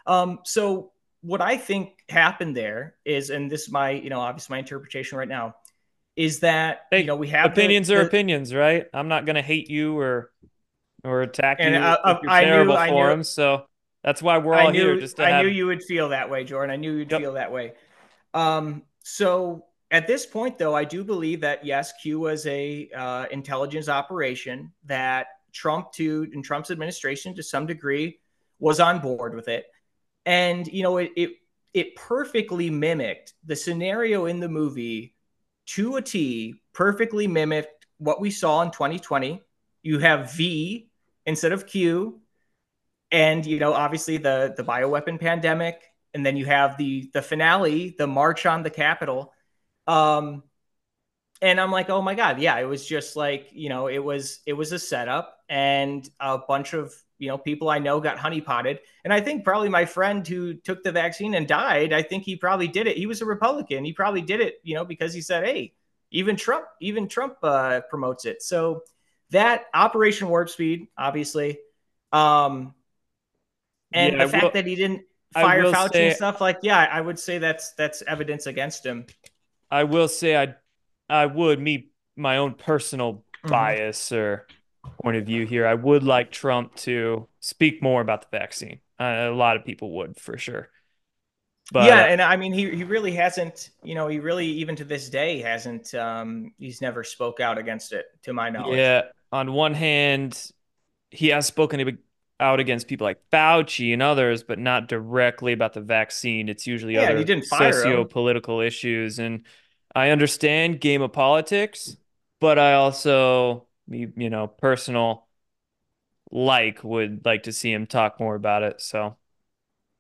[0.07, 0.93] Um, so
[1.25, 5.16] what I think happened there is, and this is my, you know, obviously my interpretation
[5.16, 5.55] right now,
[6.16, 8.87] is that hey, you know we have opinions the, are the, opinions, right?
[8.93, 10.31] I'm not going to hate you or
[11.03, 13.29] or attack you I, I, your I terrible knew, forums.
[13.31, 13.64] so
[14.03, 15.01] that's why we're all knew, here.
[15.01, 15.45] Just I have...
[15.45, 16.72] knew you would feel that way, Jordan.
[16.72, 17.20] I knew you'd yep.
[17.20, 17.72] feel that way.
[18.33, 19.64] Um, so
[19.95, 24.73] at this point, though, I do believe that yes, Q was a uh, intelligence operation
[24.85, 28.19] that Trump to and Trump's administration to some degree
[28.59, 29.67] was on board with it
[30.27, 31.31] and you know it, it
[31.73, 35.15] it perfectly mimicked the scenario in the movie
[35.67, 39.43] to a T, perfectly mimicked what we saw in 2020.
[39.83, 40.89] You have V
[41.27, 42.21] instead of Q,
[43.11, 45.83] and you know, obviously the the bioweapon pandemic,
[46.15, 49.33] and then you have the the finale, the march on the Capitol.
[49.87, 50.43] Um,
[51.43, 54.41] and I'm like, oh my god, yeah, it was just like you know, it was
[54.47, 58.78] it was a setup, and a bunch of you know, people I know got honeypotted.
[59.05, 62.37] And I think probably my friend who took the vaccine and died, I think he
[62.37, 62.97] probably did it.
[62.97, 63.85] He was a Republican.
[63.85, 65.74] He probably did it, you know, because he said, hey,
[66.11, 68.43] even Trump, even Trump uh, promotes it.
[68.43, 68.82] So
[69.30, 71.59] that Operation Warp Speed, obviously.
[72.12, 72.74] Um,
[73.93, 76.78] and yeah, the fact will, that he didn't fire Fauci say, and stuff, like, yeah,
[76.78, 79.07] I would say that's that's evidence against him.
[79.75, 80.55] I will say I
[81.09, 83.49] I would me my own personal mm-hmm.
[83.49, 84.47] bias or
[85.03, 85.66] point of view here.
[85.66, 88.79] I would like Trump to speak more about the vaccine.
[89.01, 90.68] Uh, a lot of people would for sure.
[91.72, 93.70] But, yeah, and I mean, he he really hasn't.
[93.83, 95.93] You know, he really even to this day hasn't.
[95.95, 98.79] Um, he's never spoke out against it, to my knowledge.
[98.79, 99.03] Yeah.
[99.33, 100.41] On one hand,
[101.11, 101.99] he has spoken
[102.39, 106.49] out against people like Fauci and others, but not directly about the vaccine.
[106.49, 109.45] It's usually yeah, other socio-political issues, and
[109.95, 111.97] I understand game of politics,
[112.41, 115.27] but I also, you know, personal
[116.31, 118.81] like would like to see him talk more about it.
[118.81, 119.17] So.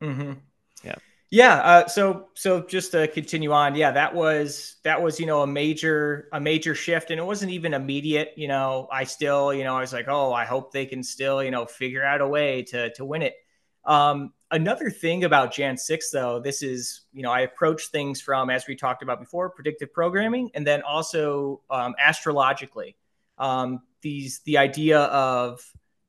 [0.02, 0.32] Mm-hmm.
[1.30, 1.56] Yeah.
[1.56, 5.46] Uh, so so just to continue on, yeah, that was that was you know a
[5.48, 8.34] major a major shift, and it wasn't even immediate.
[8.36, 11.42] You know, I still you know I was like, oh, I hope they can still
[11.42, 13.34] you know figure out a way to to win it.
[13.84, 18.50] Um, another thing about Jan 6, though, this is, you know, I approach things from,
[18.50, 22.96] as we talked about before, predictive programming, and then also um, astrologically.
[23.38, 25.60] Um, these, the idea of,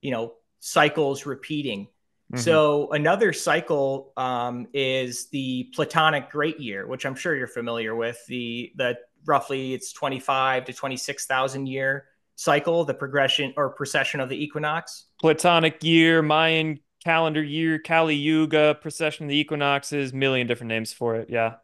[0.01, 1.87] you know, cycles repeating.
[2.33, 2.37] Mm-hmm.
[2.39, 8.17] So another cycle um, is the Platonic Great Year, which I'm sure you're familiar with.
[8.27, 12.05] The the roughly it's 25 to 26 thousand year
[12.35, 15.05] cycle, the progression or precession of the equinox.
[15.21, 21.15] Platonic year, Mayan calendar year, Kali Yuga, precession of the equinoxes, million different names for
[21.15, 21.29] it.
[21.29, 21.55] Yeah.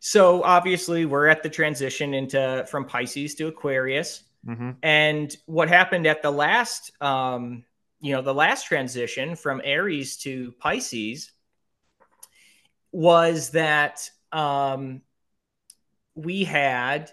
[0.00, 4.24] So obviously we're at the transition into from Pisces to Aquarius.
[4.46, 4.70] Mm-hmm.
[4.82, 7.64] And what happened at the last um,
[8.00, 11.30] you know, the last transition from Aries to Pisces
[12.92, 15.02] was that um,
[16.14, 17.10] we had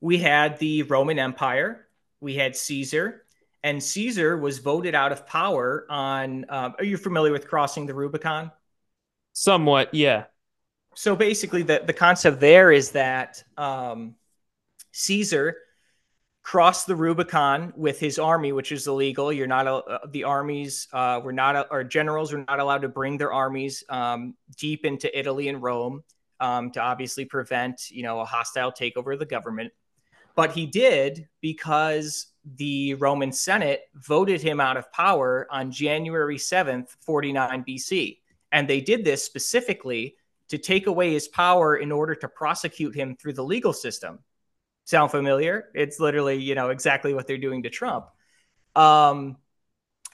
[0.00, 1.88] we had the Roman Empire,
[2.20, 3.24] we had Caesar,
[3.66, 6.46] and Caesar was voted out of power on.
[6.48, 8.52] Um, are you familiar with crossing the Rubicon?
[9.32, 10.26] Somewhat, yeah.
[10.94, 14.14] So basically, the the concept there is that um,
[14.92, 15.56] Caesar
[16.44, 19.32] crossed the Rubicon with his army, which is illegal.
[19.32, 22.88] You're not uh, the armies uh, were not uh, or generals were not allowed to
[22.88, 26.04] bring their armies um, deep into Italy and Rome
[26.38, 29.72] um, to obviously prevent you know a hostile takeover of the government.
[30.36, 36.90] But he did because the Roman Senate voted him out of power on January 7th,
[37.00, 38.18] 49 BC.
[38.52, 40.16] And they did this specifically
[40.48, 44.20] to take away his power in order to prosecute him through the legal system.
[44.84, 45.70] Sound familiar?
[45.74, 48.06] It's literally, you know, exactly what they're doing to Trump.
[48.76, 49.38] Um,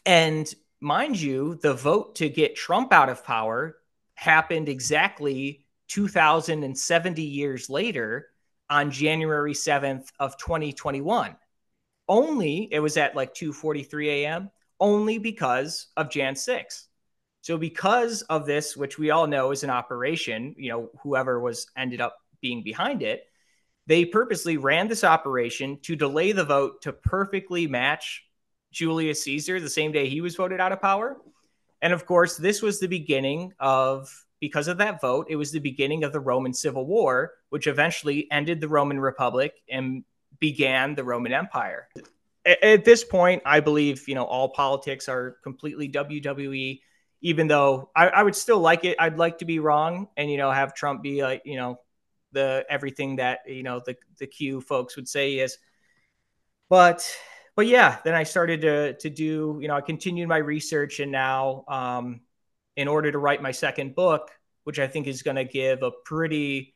[0.07, 3.77] and mind you, the vote to get Trump out of power
[4.15, 8.29] happened exactly 2070 years later
[8.71, 11.37] on January 7th of 2021.
[12.09, 14.51] Only it was at like 2:43 a.m.
[14.81, 16.89] only because of Jan 6.
[17.41, 21.67] So because of this, which we all know is an operation, you know, whoever was
[21.77, 23.25] ended up being behind it,
[23.87, 28.25] they purposely ran this operation to delay the vote to perfectly match
[28.71, 31.17] Julius Caesar the same day he was voted out of power.
[31.81, 34.09] And of course, this was the beginning of,
[34.41, 38.31] because of that vote, it was the beginning of the Roman Civil War, which eventually
[38.31, 40.05] ended the Roman Republic and
[40.43, 41.89] began the Roman Empire.
[42.45, 46.81] At, this point, I believe, you know, all politics are completely WWE,
[47.21, 48.97] even though I, I would still like it.
[48.99, 51.79] I'd like to be wrong and, you know, have Trump be like, you know,
[52.33, 55.59] the everything that you know the the Q folks would say is.
[56.69, 57.09] But
[57.55, 61.13] but yeah, then I started to to do you know I continued my research and
[61.13, 62.21] now um,
[62.77, 64.31] in order to write my second book,
[64.65, 66.72] which I think is going to give a pretty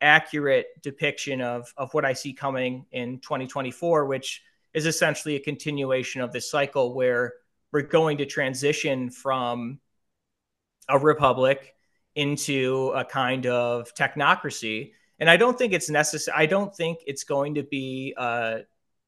[0.00, 4.42] accurate depiction of of what I see coming in 2024, which
[4.74, 7.34] is essentially a continuation of this cycle where
[7.72, 9.80] we're going to transition from
[10.88, 11.74] a republic
[12.14, 14.92] into a kind of technocracy.
[15.18, 16.36] And I don't think it's necessary.
[16.36, 18.58] I don't think it's going to be uh,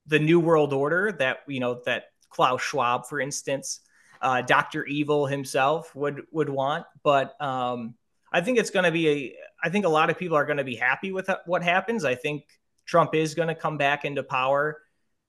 [0.06, 3.80] the new world order that you know that Klaus Schwab, for instance,
[4.20, 6.84] uh, Doctor Evil himself would would want.
[7.02, 7.94] But um,
[8.32, 9.36] I think it's going to be a.
[9.62, 12.04] I think a lot of people are going to be happy with what happens.
[12.04, 12.44] I think
[12.86, 14.78] Trump is going to come back into power,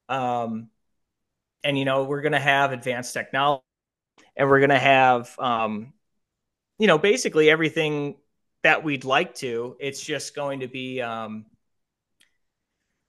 [0.10, 0.70] um,
[1.64, 3.64] and you know we're going to have advanced technology,
[4.36, 5.94] and we're going to have um,
[6.82, 8.16] you know, basically everything
[8.64, 9.78] that we'd like to.
[9.80, 11.00] It's just going to be.
[11.00, 11.46] Um,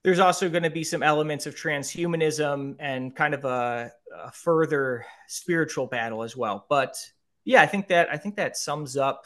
[0.04, 5.06] there's also going to be some elements of transhumanism and kind of a, a further
[5.26, 6.66] spiritual battle as well.
[6.68, 6.98] But
[7.46, 9.24] yeah, I think that I think that sums up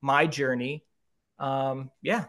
[0.00, 0.86] my journey.
[1.42, 2.26] Um, yeah.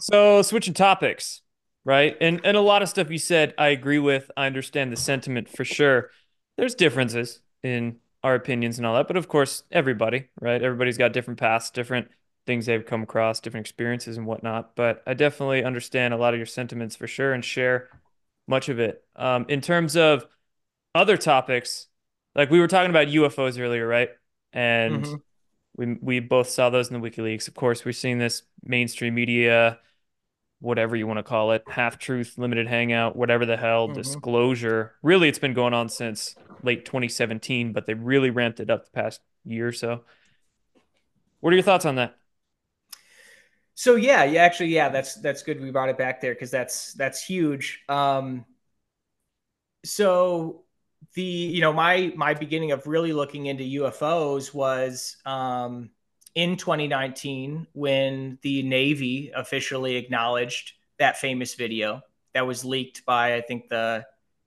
[0.00, 1.42] So switching topics,
[1.84, 2.16] right?
[2.20, 4.30] And and a lot of stuff you said, I agree with.
[4.36, 6.10] I understand the sentiment for sure.
[6.56, 9.06] There's differences in our opinions and all that.
[9.06, 10.62] But of course, everybody, right?
[10.62, 12.08] Everybody's got different paths, different
[12.46, 14.74] things they've come across, different experiences and whatnot.
[14.74, 17.90] But I definitely understand a lot of your sentiments for sure and share
[18.46, 19.04] much of it.
[19.14, 20.26] Um, in terms of
[20.94, 21.88] other topics,
[22.34, 24.10] like we were talking about UFOs earlier, right?
[24.52, 25.14] And mm-hmm.
[25.78, 27.48] We we both saw those in the WikiLeaks.
[27.48, 29.80] Of course, we've seen this mainstream media,
[30.60, 33.94] whatever you want to call it, half truth, limited hangout, whatever the hell, Mhm.
[33.94, 34.94] disclosure.
[35.02, 38.92] Really, it's been going on since late 2017, but they really ramped it up the
[38.92, 40.04] past year or so.
[41.40, 42.16] What are your thoughts on that?
[43.74, 45.60] So yeah, yeah, actually, yeah, that's that's good.
[45.60, 47.80] We brought it back there because that's that's huge.
[47.88, 48.44] Um,
[49.84, 50.64] so
[51.14, 55.90] the you know my my beginning of really looking into UFOs was um,
[56.34, 62.02] in 2019 when the Navy officially acknowledged that famous video
[62.34, 64.04] that was leaked by I think the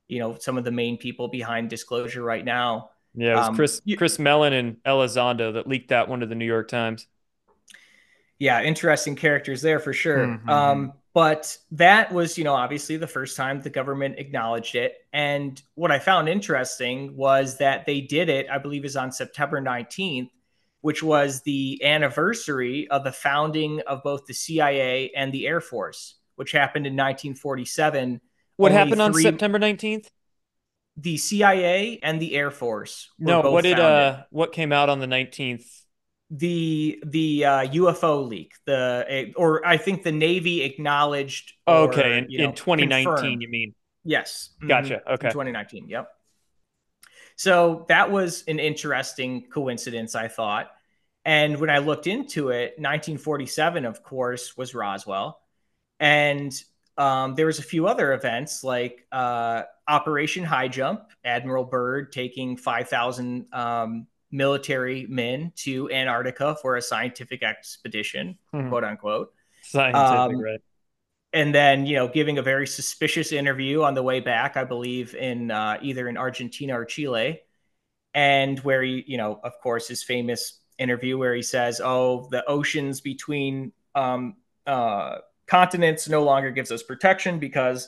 [0.08, 2.92] you know some of the main people behind disclosure right now.
[3.16, 6.26] Yeah, it was Um, Chris you- Chris Mellon and Elizondo that leaked that one to
[6.26, 7.08] the New York Times.
[8.40, 10.26] yeah, interesting characters there for sure.
[10.26, 10.50] Mhm.
[10.50, 14.96] Um, but that was, you know, obviously the first time the government acknowledged it.
[15.12, 19.62] And what I found interesting was that they did it, I believe, is on September
[19.62, 20.30] 19th,
[20.82, 26.16] which was the anniversary of the founding of both the CIA and the Air Force,
[26.36, 28.22] which happened in 1947.
[28.58, 30.08] What Only happened on three- September 19th?
[30.98, 33.10] The CIA and the Air Force.
[33.18, 34.20] were No, both what did founded.
[34.20, 35.81] uh what came out on the 19th?
[36.32, 41.54] The the uh, UFO leak, the or I think the Navy acknowledged.
[41.68, 43.42] okay, in, know, in 2019 confirmed.
[43.42, 43.76] you mean.
[44.04, 44.52] Yes.
[44.64, 44.68] Mhm.
[44.70, 44.96] Gotcha.
[45.06, 45.30] In Okay.
[45.30, 45.90] 2019.
[45.90, 46.10] Yep.
[47.36, 50.72] So that was an interesting coincidence, I thought.
[51.26, 55.40] And when I looked into it, 1947, of course, was Roswell,
[56.00, 56.52] and
[56.98, 62.58] um, there was a few other events like uh, Operation High Jump, Admiral Byrd taking
[62.58, 68.70] 5,000 um, military men to Antarctica for a scientific expedition, Mhm.
[68.70, 70.62] quote unquote Scientific, Um, right?
[71.34, 75.16] and then you know giving a very suspicious interview on the way back i believe
[75.16, 77.42] in uh, either in argentina or chile
[78.14, 82.44] and where he you know of course his famous interview where he says oh the
[82.50, 84.36] oceans between um,
[84.68, 85.18] uh,
[85.48, 87.88] continents no longer gives us protection because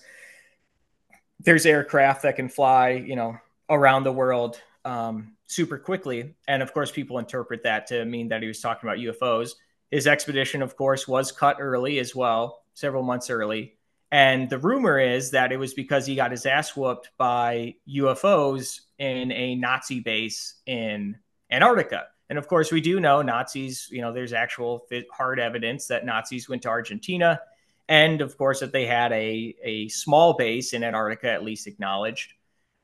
[1.40, 3.36] there's aircraft that can fly you know
[3.70, 6.36] around the world um, super quickly.
[6.48, 9.52] And of course people interpret that to mean that he was talking about ufos
[9.92, 13.78] his expedition of course was cut early as well several months early.
[14.12, 18.82] And the rumor is that it was because he got his ass whooped by ufos
[18.98, 21.18] in a nazi base in
[21.52, 22.08] antarctica.
[22.30, 26.50] And of course we do know nazis you know there's actual hard evidence that nazis
[26.50, 27.40] went to argentina
[27.88, 32.34] and of course that they had a, a small base in antarctica at least acknowledged.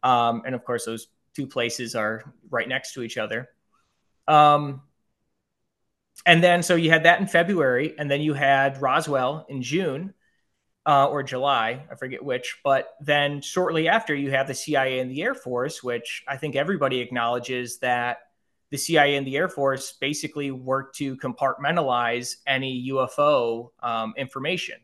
[0.03, 3.49] Um, and of course those two places are right next to each other
[4.27, 4.81] um,
[6.25, 10.13] and then so you had that in February, and then you had Roswell in June
[10.85, 12.59] uh, or July, I forget which.
[12.63, 16.55] But then shortly after, you have the CIA and the Air Force, which I think
[16.55, 18.19] everybody acknowledges that
[18.69, 24.77] the CIA and the Air Force basically work to compartmentalize any UFO um, information.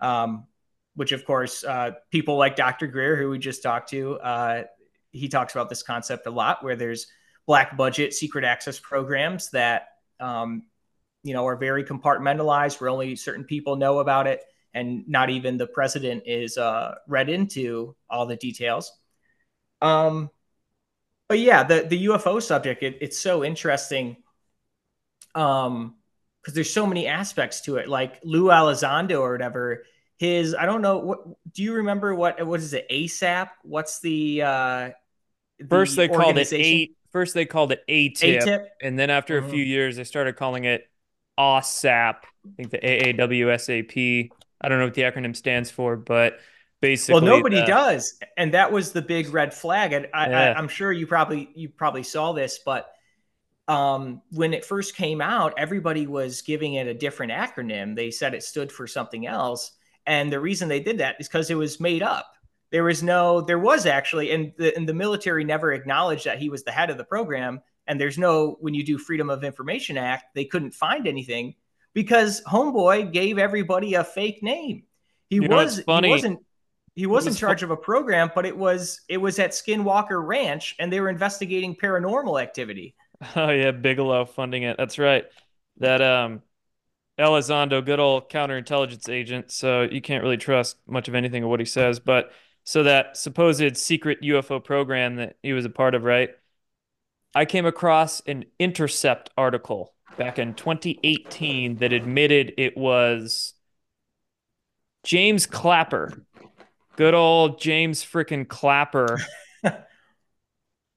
[0.00, 0.46] Um,
[0.94, 2.86] which, of course, uh, people like Dr.
[2.86, 4.64] Greer, who we just talked to, uh,
[5.12, 7.06] he talks about this concept a lot, where there's
[7.46, 9.88] black budget secret access programs that
[10.20, 10.64] um,
[11.22, 14.42] you know are very compartmentalized where only certain people know about it
[14.74, 18.92] and not even the president is uh, read into all the details.
[19.82, 20.30] Um,
[21.32, 24.18] but yeah the, the ufo subject it, it's so interesting
[25.34, 25.94] um
[26.42, 29.82] because there's so many aspects to it like lou elizondo or whatever
[30.18, 31.20] his i don't know what
[31.54, 34.90] do you remember what what is it asap what's the uh
[35.62, 36.96] the First they called it eight.
[37.10, 38.66] First they called it ATIP, ATIP?
[38.82, 39.50] and then after a Mhm.
[39.50, 40.88] few years they started calling it
[41.38, 42.16] OSAP.
[42.24, 44.30] I think the AAWSAP.
[44.60, 46.38] I don't know what the acronym stands for, but
[46.80, 50.40] basically, well nobody the- does and that was the big red flag and I, Yeah.
[50.40, 52.90] I, i'm sure you probably you probably saw this but
[53.68, 58.34] um, when it first came out everybody was giving it a different acronym they said
[58.34, 59.70] it stood for something else
[60.06, 62.32] and the reason they did that is because it was made up
[62.72, 66.48] there was no there was actually and the, and the military never acknowledged that he
[66.48, 69.96] was the head of the program and there's no when you do freedom of information
[69.96, 71.54] act they couldn't find anything
[71.94, 74.82] because homeboy gave everybody a fake name
[75.30, 76.08] he You was it's funny.
[76.08, 76.40] he wasn't
[76.94, 79.50] he was, in was fu- charge of a program but it was it was at
[79.52, 82.94] skinwalker ranch and they were investigating paranormal activity
[83.36, 84.76] Oh yeah, Bigelow funding it.
[84.76, 85.24] That's right.
[85.78, 86.42] That um
[87.18, 91.60] Elizondo, good old counterintelligence agent, so you can't really trust much of anything of what
[91.60, 92.00] he says.
[92.00, 92.32] But
[92.64, 96.30] so that supposed secret UFO program that he was a part of, right?
[97.34, 103.54] I came across an Intercept article back in 2018 that admitted it was
[105.04, 106.24] James Clapper.
[106.96, 109.18] Good old James frickin' Clapper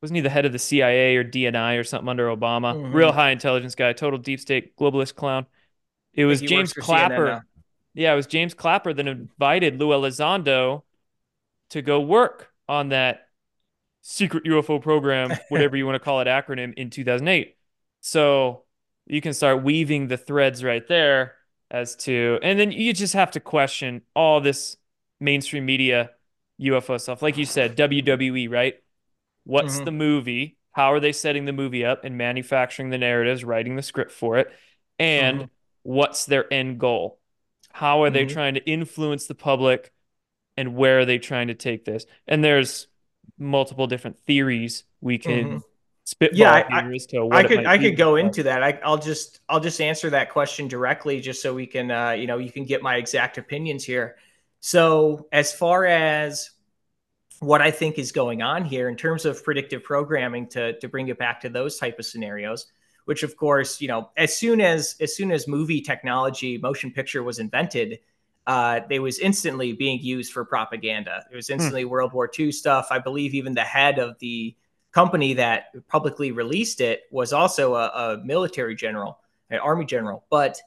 [0.06, 2.76] wasn't he the head of the CIA or DNI or something under Obama?
[2.76, 2.94] Mm-hmm.
[2.94, 5.48] Real high intelligence guy, total deep state globalist clown.
[6.14, 7.44] It was James Clapper.
[7.96, 10.84] Yeah, it was James Clapper that invited Lou Elizondo
[11.70, 13.28] to go work on that
[14.02, 17.56] secret UFO program, whatever you want to call it, acronym in 2008.
[18.02, 18.64] So
[19.08, 21.36] you can start weaving the threads right there
[21.72, 24.78] as to, and then you just have to question all this
[25.20, 26.12] mainstream media
[26.62, 27.22] UFO stuff.
[27.22, 28.76] Like you said, WWE, right?
[29.44, 29.86] What's mm-hmm.
[29.86, 30.58] the movie?
[30.72, 34.38] How are they setting the movie up and manufacturing the narratives, writing the script for
[34.38, 34.52] it?
[35.00, 35.48] And mm-hmm.
[35.84, 37.20] what's their end goal?
[37.72, 38.14] How are mm-hmm.
[38.14, 39.92] they trying to influence the public
[40.58, 42.06] and where are they trying to take this?
[42.28, 42.88] And there's
[43.38, 45.58] multiple different theories we can mm-hmm.
[46.06, 48.64] spitball yeah, I, what I could I could go into that.
[48.64, 52.28] I, will just I'll just answer that question directly, just so we can uh, you
[52.28, 54.16] know you can get my exact opinions here.
[54.62, 56.52] So as far as
[57.40, 61.08] what I think is going on here in terms of predictive programming to to bring
[61.10, 62.68] it back to those type of scenarios,
[63.06, 67.24] which of course you know as soon as as soon as movie technology, motion picture
[67.24, 68.00] was invented
[68.48, 71.26] uh, they was instantly being used for propaganda.
[71.32, 71.54] It was hmm.
[71.54, 71.90] instantly hmm.
[71.90, 72.88] World War II stuff.
[72.92, 74.56] I believe even the head of the
[74.92, 79.20] company that publicly released it was also a, a military general,
[79.50, 80.26] an army general.
[80.30, 80.62] But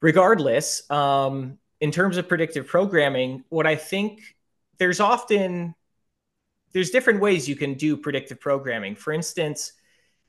[0.00, 4.22] regardless, um, in terms of predictive programming, what I think
[4.78, 5.74] there's often
[6.72, 8.94] there's different ways you can do predictive programming.
[8.94, 9.72] For instance,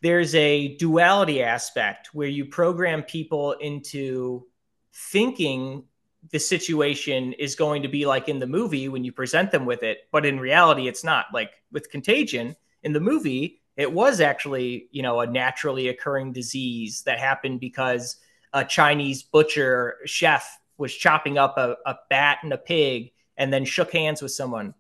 [0.02, 4.46] there's a duality aspect where you program people into
[4.94, 5.86] thinking
[6.32, 9.84] the situation is going to be like in the movie when you present them with
[9.84, 11.26] it but in reality it's not.
[11.34, 17.02] Like with contagion in the movie it was actually you know a naturally occurring disease
[17.04, 18.18] that happened because
[18.54, 23.66] a chinese butcher chef was chopping up a, a bat and a pig and then
[23.66, 24.74] shook hands with someone.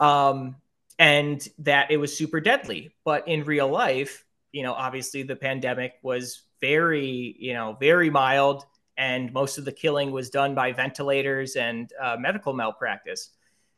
[0.00, 0.56] Um,
[0.98, 2.90] and that it was super deadly.
[3.04, 8.64] But in real life you know obviously the pandemic was very you know very mild
[8.98, 13.30] and most of the killing was done by ventilators and uh, medical malpractice.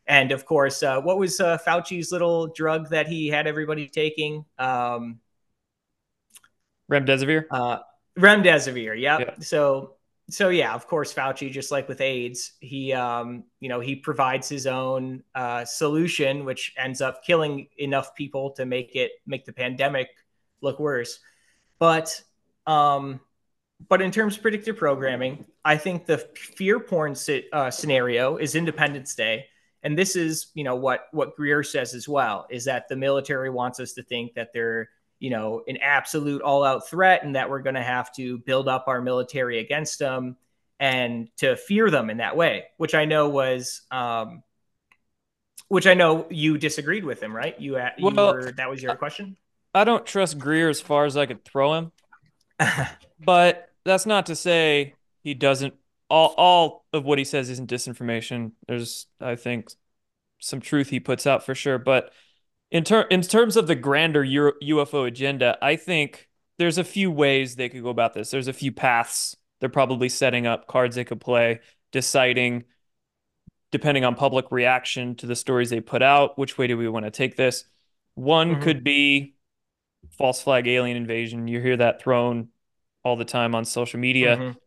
[0.07, 4.47] And of course, uh, what was uh, Fauci's little drug that he had everybody taking?
[4.59, 5.21] Um,
[6.91, 7.45] remdesivir.
[7.51, 7.81] Uh,
[8.19, 8.99] remdesivir.
[8.99, 9.21] Yep.
[9.21, 9.35] Yeah.
[9.41, 9.97] So,
[10.31, 14.49] so yeah, of course, Fauci, just like with AIDS, he, um, you know, he provides
[14.49, 19.53] his own uh, solution, which ends up killing enough people to make it make the
[19.53, 20.09] pandemic
[20.63, 21.21] look worse.
[21.79, 22.21] But
[22.67, 23.21] um,
[23.89, 27.15] but in terms of predictive programming, I think the fear porn
[27.53, 29.47] uh, scenario is Independence Day,
[29.83, 33.51] and this is you know what what Greer says as well is that the military
[33.51, 37.49] wants us to think that they're you know an absolute all out threat and that
[37.49, 40.37] we're going to have to build up our military against them
[40.79, 43.83] and to fear them in that way, which I know was.
[43.91, 44.43] Um,
[45.69, 47.55] which I know you disagreed with him, right?
[47.61, 49.37] You, you well, were, that was your question.
[49.73, 51.93] I don't trust Greer as far as I could throw him,
[53.25, 55.75] but that's not to say he doesn't.
[56.09, 58.53] All all of what he says isn't disinformation.
[58.67, 59.69] There's, I think,
[60.41, 61.79] some truth he puts out for sure.
[61.79, 62.13] But
[62.71, 67.11] in ter- in terms of the grander Euro- UFO agenda, I think there's a few
[67.11, 68.31] ways they could go about this.
[68.31, 71.61] There's a few paths they're probably setting up, cards they could play,
[71.93, 72.65] deciding
[73.71, 77.05] depending on public reaction to the stories they put out, which way do we want
[77.05, 77.65] to take this?
[78.15, 78.63] One mm-hmm.
[78.63, 79.37] could be
[80.11, 81.47] false flag alien invasion.
[81.47, 82.49] You hear that thrown
[83.05, 84.37] all the time on social media.
[84.37, 84.59] Mm-hmm.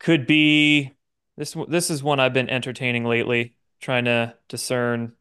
[0.00, 0.92] Could be
[1.36, 1.56] this.
[1.68, 5.12] This is one I've been entertaining lately, trying to discern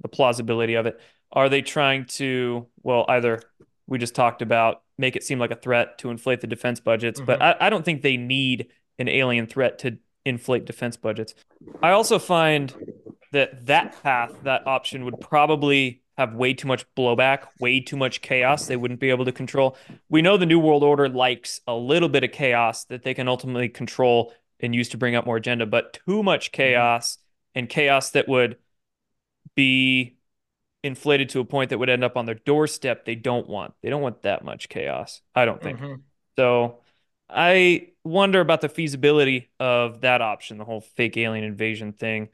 [0.00, 1.00] the plausibility of it.
[1.32, 2.66] Are they trying to?
[2.82, 3.42] Well, either
[3.86, 7.20] we just talked about make it seem like a threat to inflate the defense budgets,
[7.20, 7.26] mm-hmm.
[7.26, 8.68] but I, I don't think they need
[8.98, 11.34] an alien threat to inflate defense budgets.
[11.82, 12.72] I also find
[13.32, 18.20] that that path, that option, would probably have way too much blowback, way too much
[18.20, 19.76] chaos they wouldn't be able to control.
[20.08, 23.28] We know the New World Order likes a little bit of chaos that they can
[23.28, 26.62] ultimately control and use to bring up more agenda, but too much mm-hmm.
[26.62, 27.18] chaos
[27.54, 28.56] and chaos that would
[29.54, 30.16] be
[30.82, 33.74] inflated to a point that would end up on their doorstep, they don't want.
[33.82, 35.78] They don't want that much chaos, I don't think.
[35.78, 35.94] Mm-hmm.
[36.36, 36.80] So
[37.28, 42.28] I wonder about the feasibility of that option, the whole fake alien invasion thing.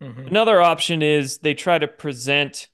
[0.00, 0.28] Mm-hmm.
[0.28, 2.68] Another option is they try to present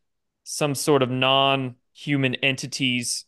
[0.48, 3.24] some sort of non-human entities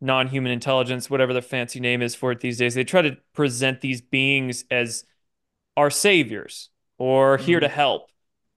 [0.00, 3.80] non-human intelligence whatever the fancy name is for it these days they try to present
[3.80, 5.04] these beings as
[5.76, 7.64] our saviors or here mm-hmm.
[7.64, 8.08] to help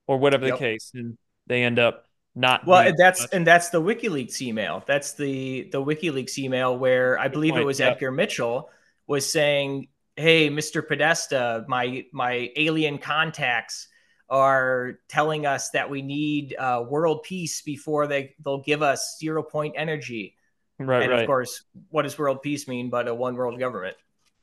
[0.05, 0.55] or whatever yep.
[0.55, 1.17] the case and
[1.47, 2.05] they end up
[2.35, 7.17] not well and that's and that's the wikileaks email that's the the wikileaks email where
[7.17, 7.63] i Good believe point.
[7.63, 7.93] it was yep.
[7.93, 8.69] edgar mitchell
[9.07, 13.87] was saying hey mr podesta my my alien contacts
[14.29, 19.43] are telling us that we need uh, world peace before they they'll give us zero
[19.43, 20.35] point energy.
[20.79, 21.21] Right, and right.
[21.21, 23.95] of course, what does world peace mean but a one world government?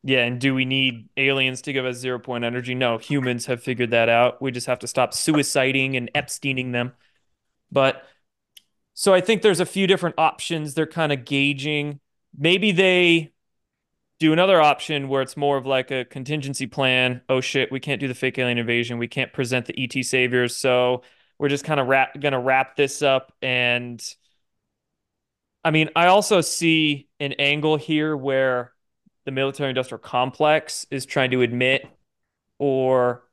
[0.02, 2.74] Yeah, and do we need aliens to give us zero point energy?
[2.74, 4.40] No, humans have figured that out.
[4.40, 6.92] We just have to stop suiciding and Epsteining them.
[7.70, 8.02] But
[8.94, 12.00] so I think there's a few different options they're kind of gauging.
[12.36, 13.33] Maybe they
[14.24, 17.20] do another option where it's more of like a contingency plan.
[17.28, 18.96] Oh shit, we can't do the fake alien invasion.
[18.96, 20.56] We can't present the ET saviors.
[20.56, 21.02] So
[21.38, 23.34] we're just kind of wrap, gonna wrap this up.
[23.42, 24.02] And
[25.62, 28.72] I mean, I also see an angle here where
[29.26, 31.86] the military industrial complex is trying to admit
[32.58, 33.24] or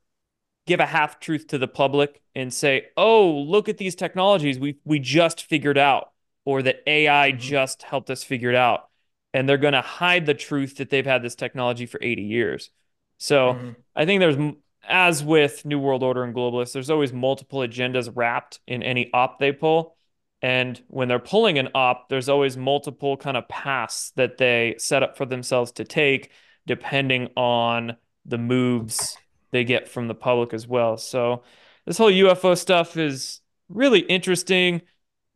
[0.66, 4.76] give a half truth to the public and say, "Oh, look at these technologies we
[4.84, 6.12] we just figured out,"
[6.44, 7.40] or that AI mm-hmm.
[7.40, 8.90] just helped us figure it out,
[9.34, 12.70] and they're going to hide the truth that they've had this technology for 80 years.
[13.18, 13.70] So mm-hmm.
[13.94, 14.54] I think there's,
[14.86, 19.38] as with New World Order and globalists, there's always multiple agendas wrapped in any op
[19.38, 19.96] they pull.
[20.42, 25.02] And when they're pulling an op, there's always multiple kind of paths that they set
[25.02, 26.30] up for themselves to take,
[26.66, 27.96] depending on
[28.26, 29.16] the moves
[29.52, 30.96] they get from the public as well.
[30.96, 31.44] So
[31.86, 34.82] this whole UFO stuff is really interesting.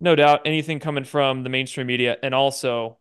[0.00, 2.98] No doubt anything coming from the mainstream media and also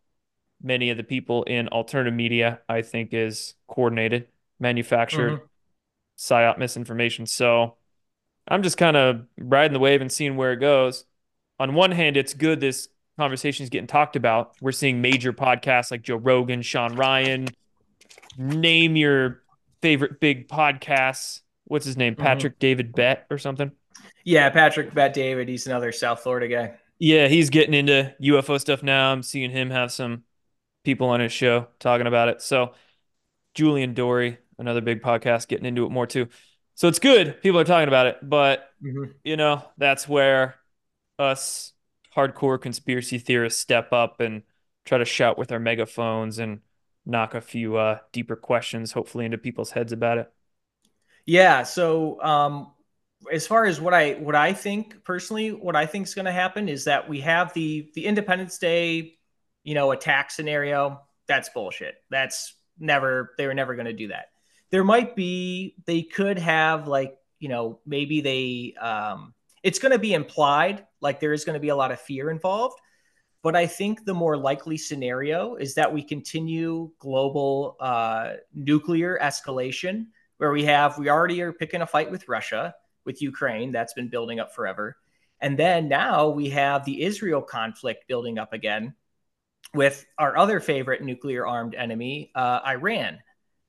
[0.66, 4.28] many of the people in alternative media, I think, is coordinated,
[4.60, 5.46] manufactured, mm-hmm.
[6.18, 7.26] psyop misinformation.
[7.26, 7.76] So
[8.48, 11.06] I'm just kind of riding the wave and seeing where it goes
[11.60, 14.56] on one hand, it's good this conversation is getting talked about.
[14.62, 17.48] We're seeing major podcasts like Joe Rogan, Sean Ryan.
[18.38, 19.44] Name your
[19.82, 21.42] favorite big podcasts.
[21.66, 22.14] What's his name?
[22.14, 22.24] Mm-hmm.
[22.24, 23.72] Patrick David Bet or something?
[24.24, 25.48] Yeah, Patrick Bet David.
[25.48, 26.74] He's another South Florida guy.
[27.00, 29.12] Yeah, he's getting into UFO stuff now.
[29.12, 30.24] I'm seeing him have some
[30.86, 32.42] people on his show talking about it.
[32.42, 32.74] So,
[33.54, 36.28] Julian Dory, another big podcast, getting into it more too.
[36.76, 37.42] So it's good.
[37.42, 39.12] People are talking about it, but mm-hmm.
[39.24, 40.56] you know that's where
[41.18, 41.74] us
[42.16, 44.44] hardcore conspiracy theorists step up and
[44.86, 46.60] try to shout with our megaphones and
[47.06, 50.32] knock a few uh, deeper questions, hopefully, into people's heads about it.
[51.26, 51.64] Yeah.
[51.64, 52.72] So, um,
[53.32, 56.32] as far as what I what I think personally, what I think is going to
[56.32, 59.18] happen is that we have the the Independence Day,
[59.66, 61.02] you know, attack scenario.
[61.28, 61.96] That's bullshit.
[62.10, 64.28] That's never they were never going to do that.
[64.72, 69.34] There might be they could have like you know maybe they um,
[69.64, 72.30] it's going to be implied like there is going to be a lot of fear
[72.30, 72.80] involved
[73.42, 80.06] but i think the more likely scenario is that we continue global uh, nuclear escalation
[80.38, 82.74] where we have we already are picking a fight with russia
[83.06, 84.96] with ukraine that's been building up forever
[85.42, 88.94] and then now we have the israel conflict building up again
[89.76, 93.20] with our other favorite nuclear armed enemy uh, iran.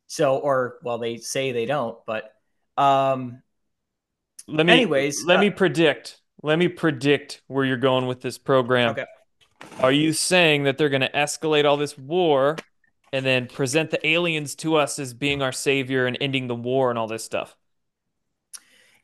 [0.07, 2.33] So or well they say they don't but
[2.77, 3.43] um
[4.47, 8.39] let me anyways let uh, me predict let me predict where you're going with this
[8.39, 8.91] program.
[8.91, 9.05] Okay.
[9.81, 12.57] Are you saying that they're going to escalate all this war
[13.13, 16.91] and then present the aliens to us as being our savior and ending the war
[16.91, 17.57] and all this stuff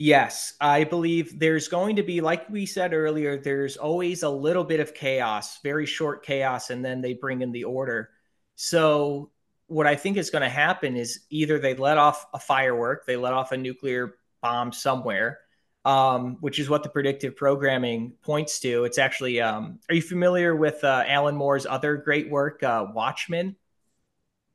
[0.02, 4.64] yes i believe there's going to be like we said earlier there's always a little
[4.64, 8.10] bit of chaos very short chaos and then they bring in the order
[8.56, 9.30] so
[9.66, 13.16] what i think is going to happen is either they let off a firework they
[13.16, 15.38] let off a nuclear bomb somewhere,
[15.86, 18.84] um, which is what the predictive programming points to.
[18.84, 23.56] It's actually, um, are you familiar with uh, Alan Moore's other great work, uh, Watchmen?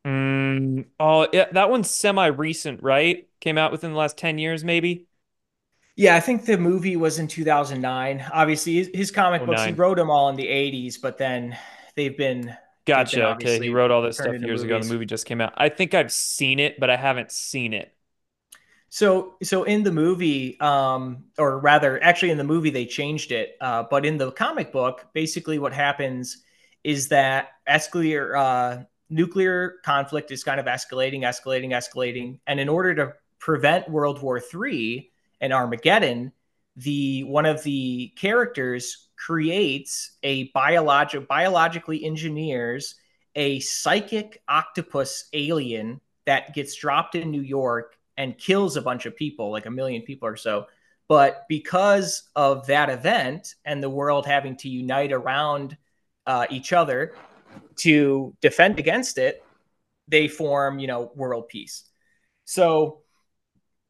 [0.05, 3.27] Mm, oh, yeah, that one's semi recent, right?
[3.39, 5.07] Came out within the last 10 years, maybe?
[5.97, 8.23] Yeah, I think the movie was in 2009.
[8.31, 11.57] Obviously, his, his comic books, he wrote them all in the 80s, but then
[11.95, 12.55] they've been.
[12.85, 13.15] Gotcha.
[13.15, 13.59] They've been okay.
[13.63, 14.79] He wrote all this stuff years ago.
[14.79, 15.53] The movie just came out.
[15.57, 17.91] I think I've seen it, but I haven't seen it.
[18.89, 23.57] So, so in the movie, um, or rather, actually, in the movie they changed it.
[23.59, 26.43] Uh, but in the comic book, basically, what happens
[26.83, 32.93] is that escalator, uh, nuclear conflict is kind of escalating, escalating, escalating, and in order
[32.93, 35.11] to prevent World War III
[35.41, 36.31] and Armageddon,
[36.75, 42.95] the one of the characters creates a biologic, biologically engineers
[43.35, 49.15] a psychic octopus alien that gets dropped in New York and kills a bunch of
[49.15, 50.65] people, like a million people or so.
[51.07, 55.77] But because of that event and the world having to unite around
[56.25, 57.13] uh, each other
[57.77, 59.43] to defend against it,
[60.07, 61.83] they form, you know, world peace.
[62.45, 63.01] So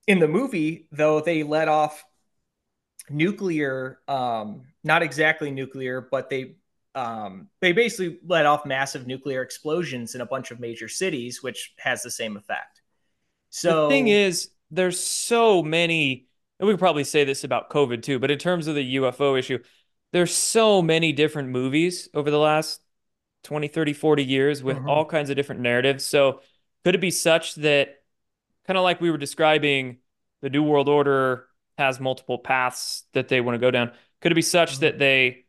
[0.08, 2.06] in the movie, though, they let off
[3.10, 6.56] nuclear, um, not exactly nuclear, but they
[6.96, 11.74] um, they basically let off massive nuclear explosions in a bunch of major cities, which
[11.78, 12.82] has the same effect.
[13.52, 16.28] So the thing is, there's so many
[16.60, 19.36] and we could probably say this about COVID too, but in terms of the UFO
[19.36, 19.60] issue,
[20.12, 22.82] there's so many different movies over the last
[23.44, 24.88] 20, 30, 40 years with Mhm.
[24.88, 26.04] all kinds of different narratives.
[26.04, 26.42] So
[26.84, 27.97] could it be such that
[28.68, 29.98] kind of like we were describing
[30.42, 31.46] the New World Order
[31.78, 33.92] has multiple paths that they want to go down?
[34.22, 35.00] Could it be such that mm-hmm.
[35.00, 35.46] they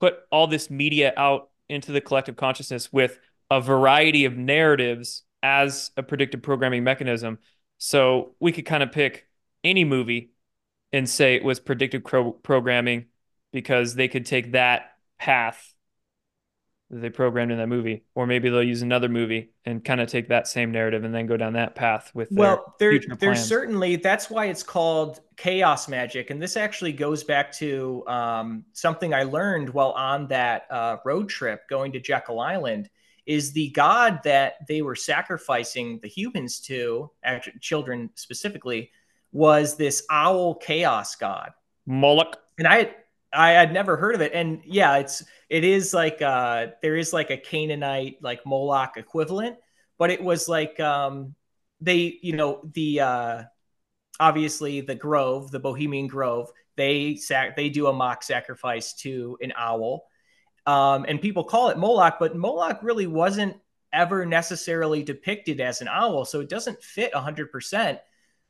[0.00, 3.18] put all this media out into the collective consciousness with
[3.50, 7.38] a variety of narratives as a predictive programming mechanism?
[7.78, 9.26] So we could kind of pick
[9.64, 10.32] any movie
[10.92, 13.06] and say it was predictive pro- programming
[13.52, 15.71] because they could take that path
[16.92, 20.08] that they programmed in that movie, or maybe they'll use another movie and kind of
[20.08, 23.96] take that same narrative and then go down that path with Well, there, there's certainly
[23.96, 29.22] that's why it's called chaos magic, and this actually goes back to um, something I
[29.22, 32.90] learned while on that uh, road trip going to Jekyll Island.
[33.24, 38.90] Is the god that they were sacrificing the humans to, actually children specifically,
[39.30, 41.52] was this owl chaos god,
[41.86, 42.36] Moloch.
[42.58, 42.94] and I
[43.32, 44.32] I had never heard of it.
[44.34, 49.58] And yeah, it's it is like uh there is like a Canaanite like Moloch equivalent,
[49.98, 51.34] but it was like um
[51.82, 53.42] they you know the uh
[54.18, 59.52] obviously the Grove, the Bohemian Grove, they sac- they do a mock sacrifice to an
[59.54, 60.06] owl.
[60.64, 63.54] Um and people call it Moloch, but Moloch really wasn't
[63.92, 67.98] ever necessarily depicted as an owl, so it doesn't fit 100%.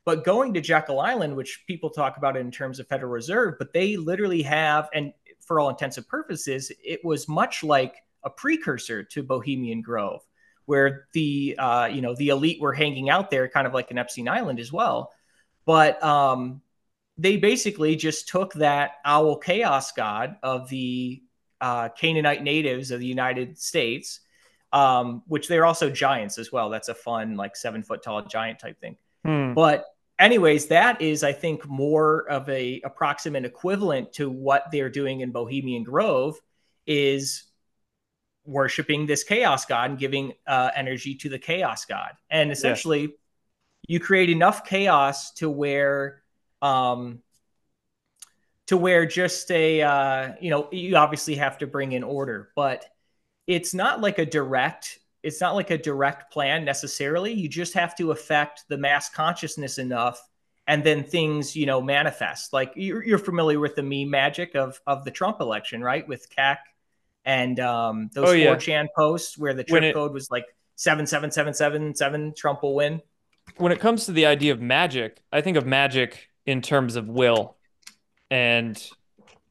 [0.05, 3.73] But going to Jekyll Island, which people talk about in terms of Federal Reserve, but
[3.73, 5.11] they literally have, and
[5.45, 10.21] for all intents and purposes, it was much like a precursor to Bohemian Grove,
[10.65, 13.97] where the uh, you know the elite were hanging out there, kind of like an
[13.97, 15.11] Epstein Island as well.
[15.65, 16.61] But um,
[17.17, 21.21] they basically just took that owl chaos god of the
[21.61, 24.19] uh, Canaanite natives of the United States,
[24.71, 26.69] um, which they're also giants as well.
[26.69, 28.97] That's a fun like seven foot tall giant type thing.
[29.23, 29.53] Hmm.
[29.53, 29.85] But
[30.19, 35.31] anyways, that is, I think, more of a approximate equivalent to what they're doing in
[35.31, 36.39] Bohemian Grove
[36.85, 37.43] is
[38.45, 42.11] worshiping this chaos god and giving uh, energy to the chaos god.
[42.29, 43.15] And essentially,
[43.87, 46.21] you create enough chaos to where
[46.61, 47.19] um,
[48.67, 52.85] to where just a uh, you know you obviously have to bring in order, but
[53.47, 57.31] it's not like a direct it's not like a direct plan necessarily.
[57.33, 60.21] You just have to affect the mass consciousness enough,
[60.67, 62.53] and then things you know manifest.
[62.53, 66.07] Like you're, you're familiar with the meme magic of of the Trump election, right?
[66.07, 66.59] With Kek
[67.25, 68.53] and um, those Oh, yeah.
[68.55, 70.45] 4chan posts where the trip it- code was like
[70.75, 72.33] seven seven seven seven seven.
[72.35, 73.01] Trump will win.
[73.57, 77.07] when it comes to the idea of magic, I think of magic in terms of
[77.07, 77.55] will.
[78.29, 78.81] And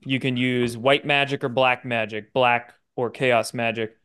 [0.04, 3.96] you can use white magic or black magic, black or chaos magic,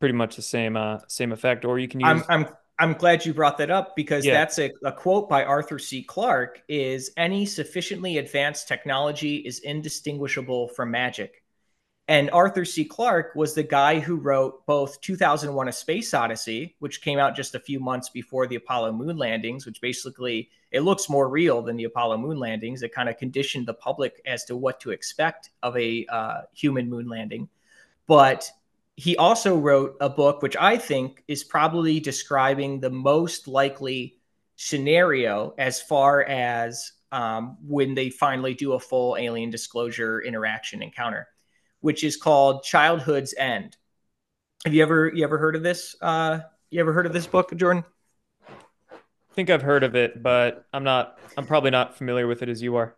[0.00, 1.64] pretty much the same uh same effect.
[1.64, 2.46] Or you can use I'm I'm
[2.78, 4.34] I'm glad you brought that up because Yeah.
[4.34, 6.02] that's a, a quote by Arthur C.
[6.02, 11.42] Clarke is any sufficiently advanced technology is indistinguishable from magic.
[12.06, 12.86] And Arthur C.
[12.86, 17.54] Clarke was the guy who wrote both 2001 A Space Odyssey, which came out just
[17.54, 21.76] a few months before the Apollo moon landings, which basically it looks more real than
[21.76, 22.82] the Apollo moon landings.
[22.82, 26.88] It kind of conditioned the public as to what to expect of a uh, human
[26.88, 27.48] moon landing.
[28.06, 28.50] But
[28.98, 34.16] he also wrote a book which I think is probably describing the most likely
[34.56, 41.28] scenario as far as um, when they finally do a full alien disclosure interaction encounter,
[41.78, 43.76] which is called Childhood's End.
[44.64, 45.94] Have you ever you ever heard of this?
[46.00, 47.84] Uh, you ever heard of this book, Jordan?
[48.50, 52.48] I think I've heard of it, but I'm not I'm probably not familiar with it
[52.48, 52.96] as you are.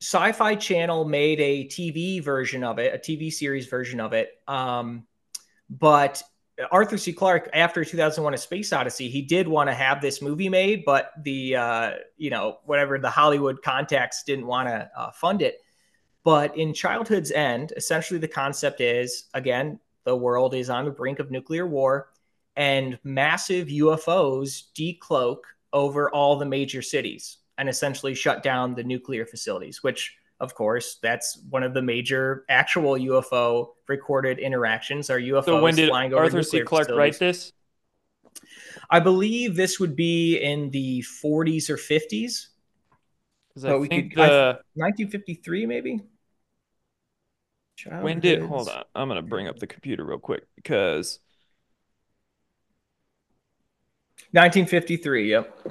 [0.00, 4.30] Sci-Fi Channel made a TV version of it, a TV series version of it.
[4.48, 5.06] Um,
[5.68, 6.22] but
[6.70, 7.12] Arthur C.
[7.12, 11.12] Clarke, after 2001: A Space Odyssey, he did want to have this movie made, but
[11.22, 15.58] the uh, you know whatever the Hollywood contacts didn't want to uh, fund it.
[16.24, 21.18] But in Childhood's End, essentially the concept is again the world is on the brink
[21.18, 22.08] of nuclear war,
[22.56, 25.40] and massive UFOs decloak
[25.72, 30.98] over all the major cities and essentially shut down the nuclear facilities, which of course
[31.02, 36.12] that's one of the major actual UFO recorded interactions are UFOs So when did flying
[36.12, 36.60] over Arthur C.
[36.62, 37.52] Clarke write this?
[38.90, 42.48] I believe this would be in the 40s or 50s,
[43.48, 46.00] Because But I we think could- I- 1953 maybe.
[48.00, 51.18] when did hold on, I'm gonna bring up the computer real quick because
[54.32, 55.30] 1953.
[55.30, 55.68] Yep.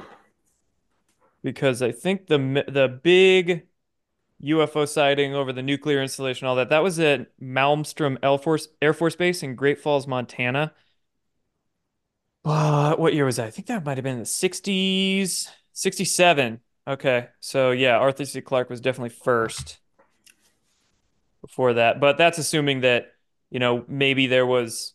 [1.44, 2.38] because I think the
[2.68, 3.68] the big
[4.40, 8.94] UFO sighting over the nuclear installation, all that, that was at Malmstrom Air Force Air
[8.94, 10.74] Force Base in Great Falls, Montana.
[12.44, 13.48] Uh, what year was that?
[13.48, 16.62] I think that might have been the 60s, 67.
[16.88, 17.28] Okay.
[17.40, 18.42] So yeah, Arthur C.
[18.42, 19.80] Clarke was definitely first
[21.42, 22.00] before that.
[22.00, 23.14] But that's assuming that,
[23.50, 24.94] you know, maybe there was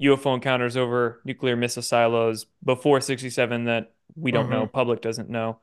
[0.00, 4.72] UFO encounters over nuclear missile silos before 67 that we don't know, Mhm.
[4.72, 5.60] public doesn't know.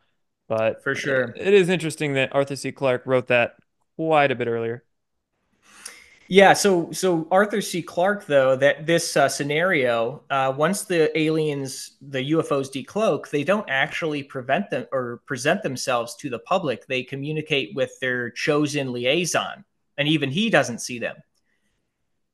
[0.50, 1.36] But For sure.
[1.36, 2.74] it is interesting that Arthur C.
[2.74, 3.58] Clarke wrote that
[3.98, 4.86] quite a bit earlier.
[6.32, 7.82] Yeah, so so Arthur C.
[7.82, 13.68] Clarke, though, that this uh, scenario, uh, once the aliens, the UFOs decloak, they don't
[13.68, 16.86] actually prevent them or present themselves to the public.
[16.86, 19.66] They communicate with their chosen liaison,
[19.98, 21.16] and even he doesn't see them.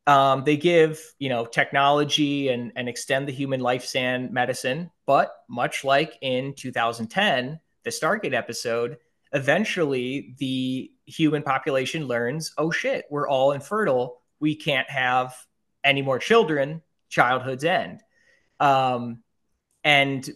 [0.08, 5.84] Um, they give, you know, technology and and extend the human lifespan medicine, but much
[5.84, 8.98] like in 2010, the Stargate episode,
[9.32, 14.22] eventually the human population learns, oh shit, we're all infertile.
[14.40, 15.34] We can't have
[15.84, 16.82] any more children.
[17.10, 18.02] Childhood's end.
[18.60, 19.20] Um,
[19.84, 20.28] and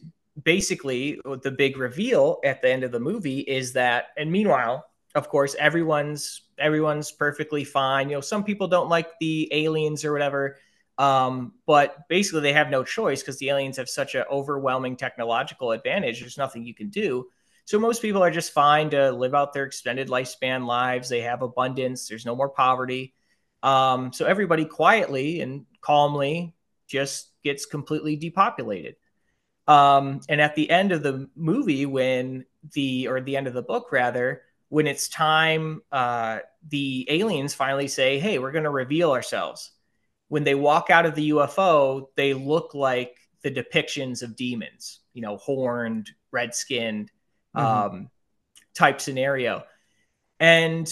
[0.41, 4.85] basically, the big reveal at the end of the movie is that, and meanwhile,
[5.15, 8.09] of course, everyone's everyone's perfectly fine.
[8.09, 10.57] You know, some people don't like the aliens or whatever.
[10.99, 15.71] Um, but basically, they have no choice because the aliens have such an overwhelming technological
[15.71, 16.19] advantage.
[16.19, 17.27] There's nothing you can do.
[17.69, 21.07] So most people are just fine to live out their extended lifespan lives.
[21.07, 22.07] They have abundance.
[22.07, 23.13] There's no more poverty.
[23.61, 26.55] Um, so everybody quietly and calmly
[26.87, 28.95] just gets completely depopulated.
[29.67, 33.61] Um, and at the end of the movie, when the or the end of the
[33.61, 36.39] book rather, when it's time, uh,
[36.69, 39.73] the aliens finally say, "Hey, we're going to reveal ourselves."
[40.27, 45.01] When they walk out of the UFO, they look like the depictions of demons.
[45.13, 47.11] You know, horned, red skinned
[47.55, 47.61] Mhm.
[47.61, 48.09] um,
[48.73, 49.63] type scenario.
[50.39, 50.87] And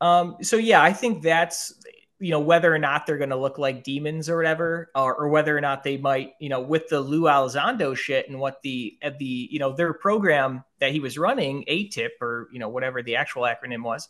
[0.00, 1.72] um, so, yeah, I think that's
[2.18, 5.28] you know whether or not they're going to look like demons or whatever, or, or
[5.28, 8.96] whether or not they might, you know, with the Lou Elizondo shit and what the
[9.02, 13.02] at the you know their program that he was running, ATIP or you know whatever
[13.02, 14.08] the actual acronym was.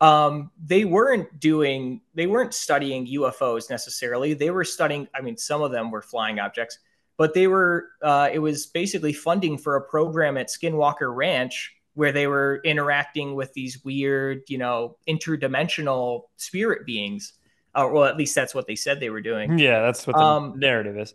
[0.00, 4.34] Um, they weren't doing, they weren't studying UFOs necessarily.
[4.34, 6.80] They were studying, I mean, some of them were flying objects,
[7.22, 12.10] but they were uh, it was basically funding for a program at Skinwalker Ranch where
[12.10, 17.34] they were interacting with these weird, you know, interdimensional spirit beings.
[17.74, 19.52] Uh, well, at least that's what they said they were doing.
[19.56, 21.14] Yeah, that's what the Um, narrative is.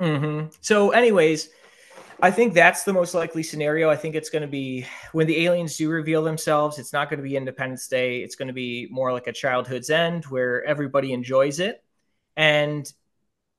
[0.00, 1.50] hmm So, anyways,
[2.22, 3.90] I think that's the most likely scenario.
[3.90, 6.78] I think it's going to be when the aliens do reveal themselves.
[6.78, 8.22] It's not going to be Independence Day.
[8.22, 11.84] It's going to be more like a childhood's end where everybody enjoys it.
[12.36, 12.90] And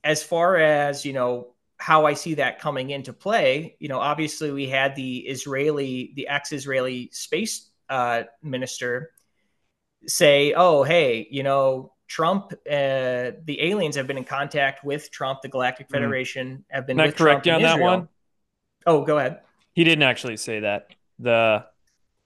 [0.04, 4.52] as far as you know, how I see that coming into play, you know, obviously
[4.52, 9.12] we had the Israeli, the ex-Israeli space uh, minister
[10.08, 15.42] say, "Oh, hey, you know." Trump, uh, the aliens have been in contact with Trump.
[15.42, 15.92] The Galactic Mhm.
[15.92, 18.08] Federation have been Can I with correct Trump on that one?
[18.86, 19.42] Oh, go ahead.
[19.74, 20.88] He didn't actually say that.
[21.20, 21.66] The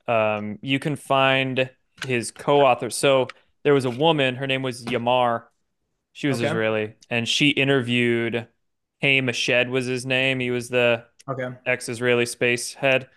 [0.08, 1.72] um, you can find
[2.06, 2.92] his co-author.
[2.92, 3.28] So
[3.64, 4.36] there was a woman.
[4.36, 5.46] Her name was Yamar.
[6.14, 6.48] She was Okay.
[6.48, 8.48] Israeli, and she interviewed
[9.02, 10.40] Haim Eshed was his name.
[10.40, 11.50] He was the Okay.
[11.66, 13.10] ex-Israeli space head,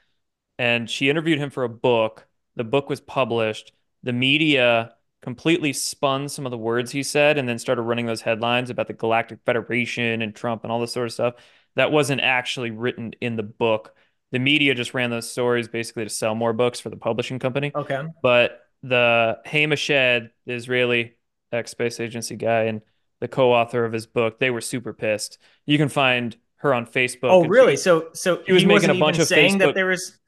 [0.59, 2.27] and she interviewed him for a book.
[2.57, 3.73] The book was published.
[4.03, 8.21] The media completely spun some of the words he said and then started running those
[8.21, 11.35] headlines about the Galactic Federation and Trump and all this sort of stuff.
[11.77, 13.97] That wasn't actually written in the book.
[14.33, 17.73] The media just ran those stories basically to sell more books for the publishing company.
[17.75, 18.03] Okay.
[18.23, 21.17] But the Haim Eshed, the Israeli
[21.51, 22.83] ex space agency guy, and
[23.25, 25.39] the co-author of his book, they were super pissed.
[25.65, 27.31] You can find her on Facebook.
[27.31, 27.73] Oh, really?
[27.73, 30.19] she- So, so he was he making a bunch of saying Facebook- that there was.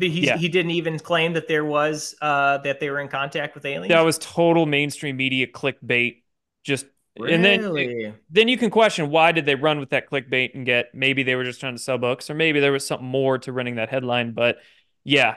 [0.00, 0.38] He, Yeah.
[0.38, 3.88] he didn't even claim that there was uh, that they were in contact with aliens.
[3.92, 6.22] that was total mainstream media clickbait.
[6.64, 6.86] Just
[7.18, 10.94] and then then you can question why did they run with that clickbait and get
[10.94, 13.52] maybe they were just trying to sell books or maybe there was something more to
[13.52, 14.32] running that headline.
[14.32, 14.56] But
[15.04, 15.36] yeah,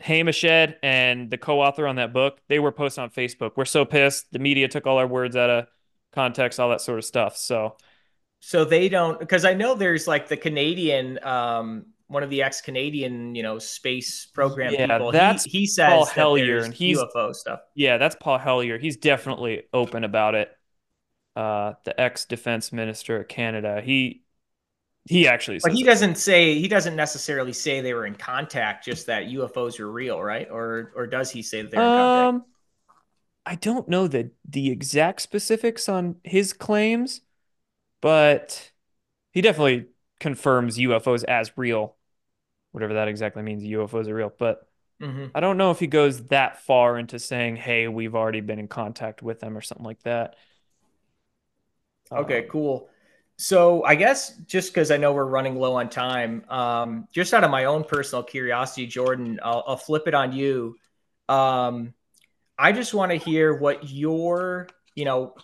[0.00, 3.50] Haim Eshed and the co-author on that book, they were posting on Facebook.
[3.56, 4.32] We're so pissed.
[4.32, 5.66] The media took all our words out of
[6.12, 7.36] context, all that sort of stuff.
[7.36, 7.76] So
[8.40, 13.34] so they don't because I know there's like the Canadian, um, one of the ex-Canadian,
[13.34, 15.12] you know, space program Yeah, people.
[15.12, 17.60] that's he, he says Paul there's and he's- UFO stuff.
[17.74, 18.78] yeah, that's Paul Hellyer.
[18.78, 20.50] He's definitely open about it.
[21.36, 23.80] Uh, the ex-defense minister of Canada.
[23.80, 24.24] He
[25.08, 29.06] he actually But he doesn't say he doesn't necessarily say they were in contact, just
[29.06, 30.48] that UFOs are real, right?
[30.50, 32.48] Or or does he say that they're in contact?
[33.50, 37.22] I don't know the the exact specifics on his claims,
[38.02, 38.72] but
[39.32, 39.88] he definitely
[40.20, 41.96] confirms UFOs as real,
[42.72, 43.64] whatever that exactly means.
[43.64, 44.68] UFOs are real, but
[45.00, 48.58] hmm I don't know if he goes that far into saying, "Hey, we've already been
[48.60, 50.36] in contact with them" or something like that.
[52.16, 52.88] Okay, Um, cool.
[53.36, 57.44] So I guess just because I know we're running low on time, um, just out
[57.44, 60.76] of my own personal curiosity, Jordan, I'll, I'll flip it on you.
[61.28, 61.94] Um,
[62.60, 65.34] I just want to hear what your, you know,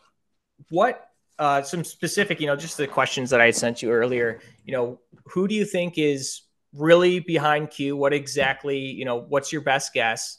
[0.68, 4.40] what uh, some specific, you know, just the questions that I sent you earlier.
[4.66, 6.42] You know, who do you think is
[6.74, 7.96] really behind Q?
[7.96, 10.36] What exactly, you know, what's your best guess?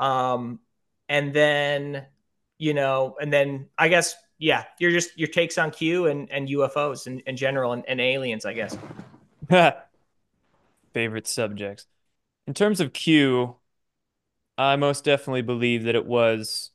[0.00, 0.58] Um,
[1.08, 2.06] and then,
[2.58, 6.48] you know, and then I guess yeah, you're just your takes on Q and, and
[6.48, 8.76] UFOs in, in general and, and aliens, I guess.
[10.92, 11.86] Favorite subjects.
[12.48, 13.56] In terms of Q,
[14.58, 16.70] I most definitely believe that it was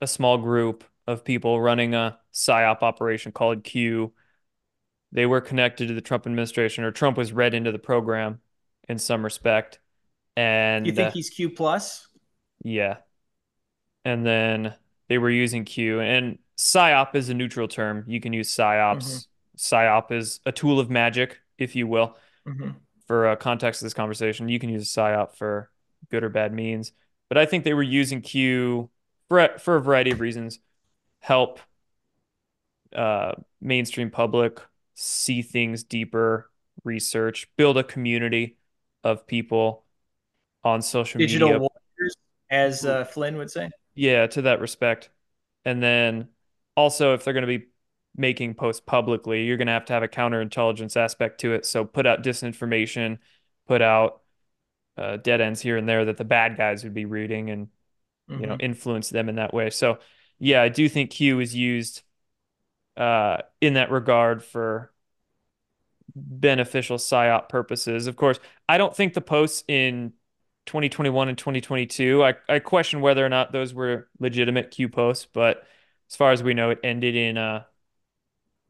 [0.00, 4.12] a small group of people running a PSYOP operation called Q.
[5.12, 8.40] They were connected to the Trump administration, or Trump was read into the program
[8.88, 9.78] in some respect.
[10.36, 12.06] And you think uh, he's Q plus?
[12.62, 12.98] Yeah.
[14.04, 14.74] And then
[15.08, 16.00] they were using Q.
[16.00, 18.04] And psyop is a neutral term.
[18.06, 18.98] You can use psyops.
[18.98, 19.56] Mm-hmm.
[19.56, 22.16] Psyop is a tool of magic, if you will.
[22.46, 22.70] Mm-hmm.
[23.06, 25.70] For uh, context of this conversation, you can use a psyop for
[26.10, 26.92] good or bad means.
[27.30, 28.90] But I think they were using Q
[29.28, 30.58] for for a variety of reasons.
[31.20, 31.60] Help
[32.94, 34.60] uh, mainstream public
[34.94, 36.50] see things deeper,
[36.84, 38.58] research, build a community
[39.02, 39.84] of people
[40.62, 41.60] on social Digital media.
[41.60, 42.14] Digital warriors,
[42.50, 43.70] as uh, Flynn would say.
[43.94, 45.08] Yeah, to that respect.
[45.64, 46.28] And then
[46.76, 47.66] also if they're going to be
[48.16, 51.64] making posts publicly, you're going to have to have a counterintelligence aspect to it.
[51.64, 53.18] So put out disinformation,
[53.68, 54.20] put out
[55.00, 57.68] uh, dead ends here and there that the bad guys would be reading and
[58.30, 58.40] mm-hmm.
[58.40, 58.64] you know mm-hmm.
[58.64, 59.70] influence them in that way.
[59.70, 59.98] So
[60.38, 62.02] yeah, I do think Q is used
[62.96, 64.92] uh, in that regard for
[66.14, 68.06] beneficial psyop purposes.
[68.06, 70.12] Of course, I don't think the posts in
[70.66, 72.22] 2021 and 2022.
[72.22, 75.64] I, I question whether or not those were legitimate Q posts, but
[76.10, 77.64] as far as we know, it ended in uh,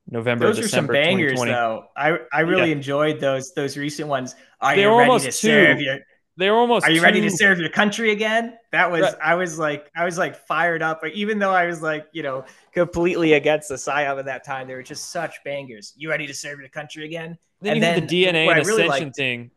[0.08, 0.46] November.
[0.46, 1.86] Those December are some bangers, though.
[1.96, 2.76] I I really yeah.
[2.76, 4.34] enjoyed those those recent ones.
[4.60, 5.30] Are they you ready to two.
[5.30, 5.98] serve your?
[6.36, 6.86] They were almost.
[6.86, 7.04] Are you two.
[7.04, 8.56] ready to serve your country again?
[8.72, 9.02] That was.
[9.02, 9.14] Right.
[9.22, 9.90] I was like.
[9.96, 11.00] I was like fired up.
[11.02, 14.68] But even though I was like, you know, completely against the psyop at that time,
[14.68, 15.92] they were just such bangers.
[15.96, 17.36] You ready to serve your country again?
[17.60, 19.50] Then and then the DNA and really liked, thing.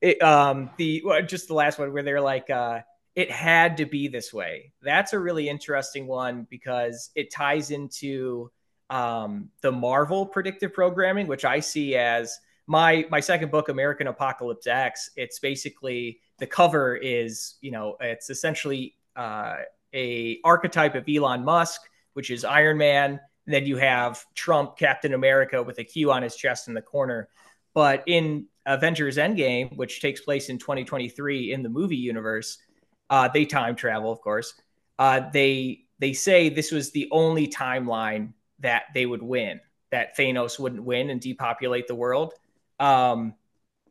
[0.00, 2.80] It, um, the well, just the last one where they're like, uh,
[3.14, 4.72] it had to be this way.
[4.82, 8.50] That's a really interesting one because it ties into
[8.88, 12.38] um, the Marvel predictive programming, which I see as
[12.70, 15.10] my my second book, American Apocalypse X.
[15.16, 19.56] It's basically the cover is you know it's essentially uh,
[19.92, 21.80] a archetype of Elon Musk,
[22.12, 23.18] which is Iron Man.
[23.46, 26.80] And then you have Trump, Captain America, with a Q on his chest in the
[26.80, 27.28] corner.
[27.74, 32.58] But in Avengers Endgame, which takes place in 2023 in the movie universe,
[33.08, 34.54] uh, they time travel, of course.
[34.96, 39.58] Uh, they they say this was the only timeline that they would win,
[39.90, 42.34] that Thanos wouldn't win and depopulate the world.
[42.80, 43.34] Um,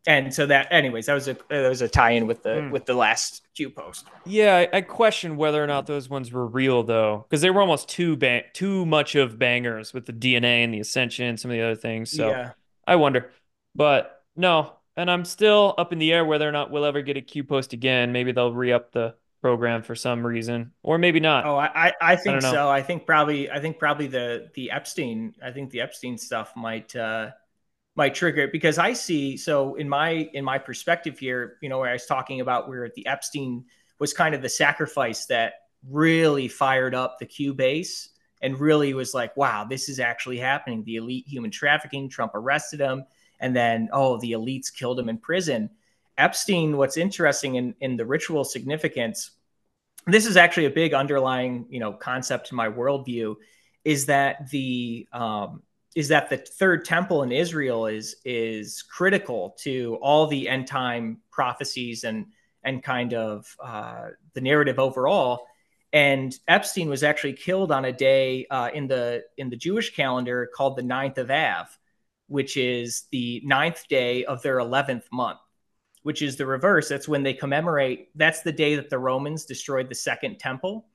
[0.07, 2.71] and so that, anyways, that was a that was a tie-in with the mm.
[2.71, 4.07] with the last Q post.
[4.25, 7.61] Yeah, I, I question whether or not those ones were real though, because they were
[7.61, 11.51] almost too bang too much of bangers with the DNA and the Ascension, and some
[11.51, 12.11] of the other things.
[12.11, 12.51] So yeah.
[12.87, 13.29] I wonder,
[13.75, 17.17] but no, and I'm still up in the air whether or not we'll ever get
[17.17, 18.11] a Q post again.
[18.11, 21.45] Maybe they'll re up the program for some reason, or maybe not.
[21.45, 22.69] Oh, I I think I so.
[22.69, 26.95] I think probably I think probably the the Epstein I think the Epstein stuff might
[26.95, 27.31] uh
[27.99, 31.77] might trigger it because I see so in my in my perspective here, you know,
[31.77, 33.65] where I was talking about where the Epstein
[33.99, 35.53] was kind of the sacrifice that
[35.87, 38.09] really fired up the Q base
[38.41, 40.83] and really was like, wow, this is actually happening.
[40.83, 43.05] The elite human trafficking, Trump arrested him
[43.39, 45.69] and then oh the elites killed him in prison
[46.17, 49.31] epstein what's interesting in in the ritual significance
[50.05, 53.35] this is actually a big underlying you know concept in my worldview
[53.85, 55.63] is that the um,
[55.95, 61.19] is that the third temple in Israel is is critical to all the end time
[61.31, 62.27] prophecies and
[62.63, 65.45] and kind of uh, the narrative overall.
[65.91, 70.49] And Epstein was actually killed on a day uh, in the in the Jewish calendar
[70.55, 71.67] called the ninth of Av,
[72.27, 75.39] which is the ninth day of their 11th month,
[76.03, 76.89] which is the reverse.
[76.89, 80.85] That's when they commemorate, that's the day that the Romans destroyed the second temple.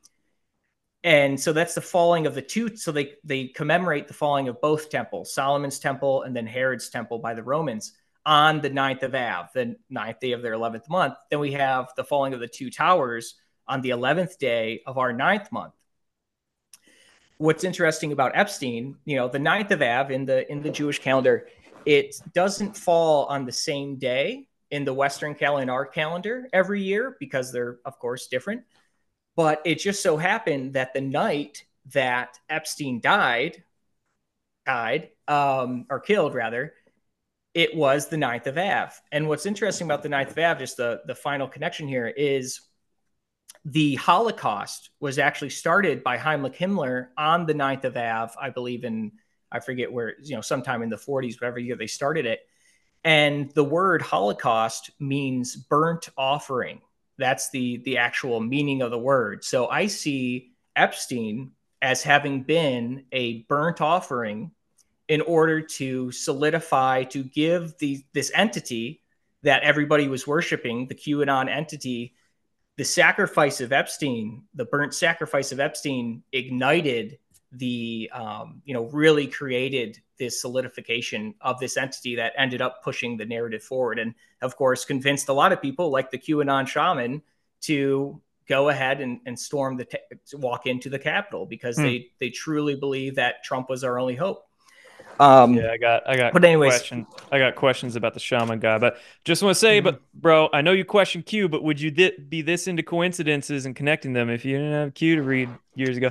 [1.05, 2.77] And so that's the falling of the two.
[2.77, 7.19] So they, they commemorate the falling of both temples, Solomon's temple and then Herod's temple
[7.19, 7.93] by the Romans
[8.27, 11.15] on the ninth of Av, the ninth day of their 11th month.
[11.31, 13.35] Then we have the falling of the two towers
[13.69, 15.75] on the 11th day of our ninth month
[17.39, 20.99] what's interesting about Epstein, you know, the ninth of Av in the in the Jewish
[20.99, 21.49] calendar,
[21.85, 27.53] it doesn't fall on the same day in the Western calendar calendar every year because
[27.53, 28.63] they're of course different.
[29.37, 33.63] But it just so happened that the night that Epstein died
[34.65, 36.73] died um, or killed rather,
[37.53, 38.99] it was the Ninth of Av.
[39.13, 42.61] And what's interesting about the Ninth of Av, just the the final connection here, is
[43.65, 48.85] the Holocaust was actually started by Heinrich Himmler on the 9th of Av, I believe
[48.85, 49.13] in
[49.51, 52.41] I forget where you know sometime in the 40s, whatever year they started it.
[53.05, 56.81] And the word Holocaust means burnt offering.
[57.19, 59.45] That's the the actual meaning of the word.
[59.45, 64.51] So I see Epstein as having been a burnt offering
[65.09, 69.03] in order to solidify to give the this entity
[69.43, 72.15] that everybody was worshiping, the QAnon entity,
[72.77, 77.19] the sacrifice of Epstein, the burnt sacrifice of Epstein ignited
[77.53, 83.17] the um, you know really created this solidification of this entity that ended up pushing
[83.17, 87.23] the narrative forward and of course convinced a lot of people like the qanon shaman
[87.61, 89.87] to go ahead and, and storm the
[90.35, 91.85] walk into the capitol because hmm.
[91.85, 94.47] they they truly believe that trump was our only hope
[95.21, 96.33] um, yeah, I got, I got.
[96.33, 98.79] But anyways, question, I got questions about the shaman guy.
[98.79, 99.85] But just want to say, mm-hmm.
[99.85, 103.67] but bro, I know you question Q, but would you th- be this into coincidences
[103.67, 106.11] and connecting them if you didn't have Q to read years ago?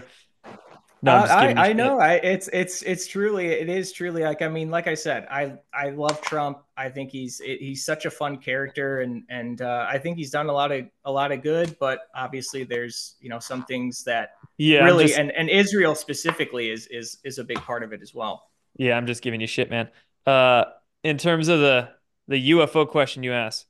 [1.03, 1.99] No, uh, I, I know.
[1.99, 5.55] I it's it's it's truly it is truly like I mean, like I said, I
[5.73, 6.59] I love Trump.
[6.77, 10.47] I think he's he's such a fun character, and and uh, I think he's done
[10.47, 11.75] a lot of a lot of good.
[11.77, 16.71] But obviously, there's you know some things that yeah really just, and and Israel specifically
[16.71, 18.49] is is is a big part of it as well.
[18.77, 19.89] Yeah, I'm just giving you shit, man.
[20.25, 20.63] Uh,
[21.03, 21.89] in terms of the
[22.29, 23.65] the UFO question you asked,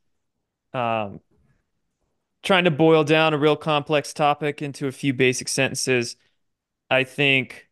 [0.75, 1.19] um,
[2.43, 6.15] trying to boil down a real complex topic into a few basic sentences
[6.93, 7.67] I think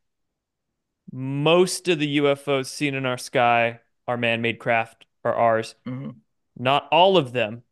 [1.11, 5.75] most of the UFOs seen in our sky are man-made craft or ours.
[5.85, 6.11] Mm-hmm.
[6.57, 7.63] Not all of them.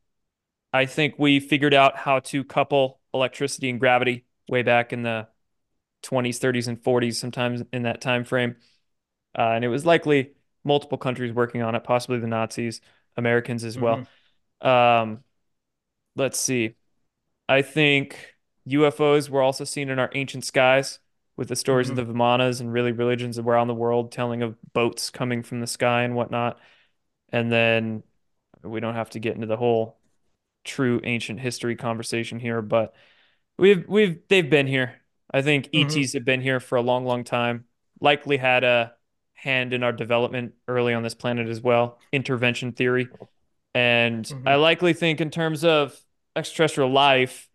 [0.72, 5.28] I think we figured out how to couple electricity and gravity way back in the
[6.04, 8.56] 20s, 30s, and 40s, sometimes in that time frame.
[9.38, 12.82] Uh, and it was likely multiple countries working on it, possibly the Nazis,
[13.18, 14.06] Americans as well.
[14.62, 14.68] Mm-hmm.
[14.68, 15.24] Um,
[16.16, 16.76] let's see.
[17.48, 18.36] I think
[18.68, 21.00] UFOs were also seen in our ancient skies
[21.40, 21.98] with the stories mm-hmm.
[21.98, 25.68] of the Vimanas and really religions around the world telling of boats coming from the
[25.68, 26.60] sky and whatnot.
[27.30, 28.04] And then
[28.62, 29.98] we don't have to get into the whole
[30.66, 32.94] true ancient history conversation here, but
[33.58, 34.96] we've we've they've been here.
[35.34, 35.98] I think mm-hmm.
[35.98, 37.64] ETs have been here for a long, long time.
[38.02, 38.92] Likely had a
[39.32, 42.00] hand in our development early on this planet as well.
[42.12, 43.08] Intervention theory.
[43.74, 44.46] And mm-hmm.
[44.46, 45.98] I likely think in terms of
[46.36, 47.48] extraterrestrial life,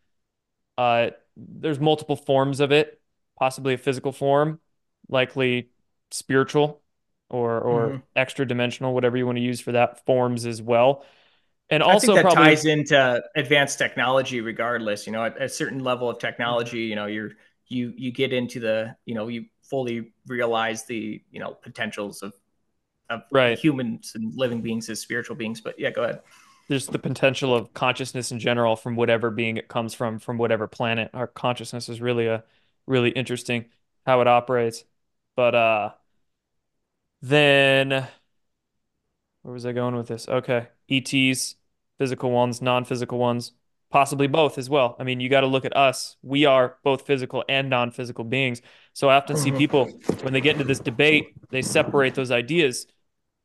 [0.79, 2.99] uh, there's multiple forms of it
[3.39, 4.61] possibly a physical form,
[5.09, 5.71] likely
[6.11, 6.83] spiritual
[7.31, 7.97] or or mm-hmm.
[8.17, 11.05] extra dimensional, whatever you want to use for that forms as well.
[11.71, 16.11] And also that probably ties into advanced technology regardless, you know, at a certain level
[16.11, 17.33] of technology, you know, you're
[17.67, 22.35] you you get into the, you know, you fully realize the, you know, potentials of
[23.11, 23.59] of right.
[23.59, 25.61] humans and living beings as spiritual beings.
[25.61, 26.21] But yeah, go ahead
[26.69, 30.67] there's the potential of consciousness in general from whatever being it comes from from whatever
[30.67, 32.43] planet our consciousness is really a
[32.87, 33.67] really interesting
[34.07, 34.85] how it operates.
[35.37, 35.91] But uh
[37.23, 38.07] then
[39.43, 40.27] where was I going with this?
[40.29, 40.69] Okay.
[40.89, 41.57] ETs,
[41.99, 43.53] physical ones, non-physical ones,
[43.91, 44.97] possibly both as well.
[44.99, 46.17] I mean, you got to look at us.
[46.23, 48.63] We are both physical and non-physical beings.
[48.95, 49.59] So I often see mm-hmm.
[49.59, 49.85] people
[50.23, 52.87] when they get into this debate, they separate those ideas.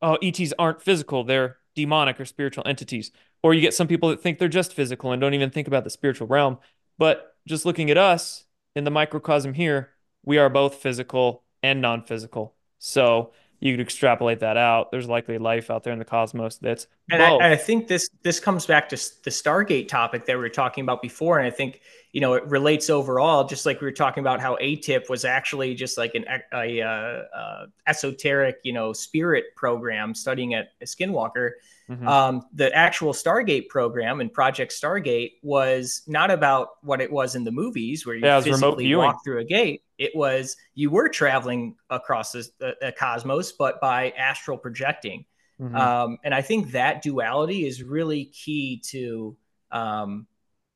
[0.02, 3.12] Oh, ETs aren't physical, they're demonic or spiritual entities.
[3.42, 5.84] Or you get some people that think they're just physical and don't even think about
[5.84, 6.58] the spiritual realm.
[6.98, 8.44] But just looking at us,
[8.74, 9.90] in the microcosm here,
[10.24, 12.54] we are both physical and non physical.
[12.78, 14.90] So you could extrapolate that out.
[14.90, 18.40] There's likely life out there in the cosmos that's and I, I, think this this
[18.40, 21.80] comes back to the Stargate topic that we were talking about before, and I think
[22.12, 23.44] you know it relates overall.
[23.44, 26.78] Just like we were talking about how AATIP was actually just like an a, a,
[26.80, 31.52] a uh, esoteric you know spirit program studying at Skinwalker.
[31.88, 32.06] Mm-hmm.
[32.06, 37.42] Um, the actual Stargate program and Project Stargate was not about what it was in
[37.42, 39.82] the movies, where you yeah, physically walk through a gate.
[39.98, 45.24] It was you were traveling across the, the cosmos, but by astral projecting.
[45.60, 45.76] Mm-hmm.
[45.76, 49.36] Um, and I think that duality is really key to
[49.70, 50.26] um,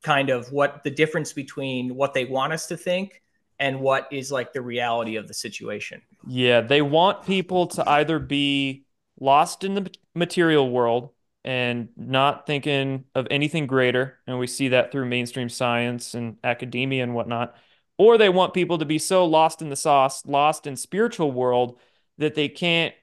[0.04, 3.22] kind of what the difference between what they want us to think
[3.58, 6.02] and what is like the reality of the situation.
[6.28, 8.84] Yeah, they want people to either be
[9.18, 11.10] lost in the material world
[11.44, 14.18] and not thinking of anything greater.
[14.26, 17.56] And we see that through mainstream science and academia and whatnot.
[17.96, 21.78] Or they want people to be so lost in the sauce, lost in spiritual world
[22.18, 22.94] that they can't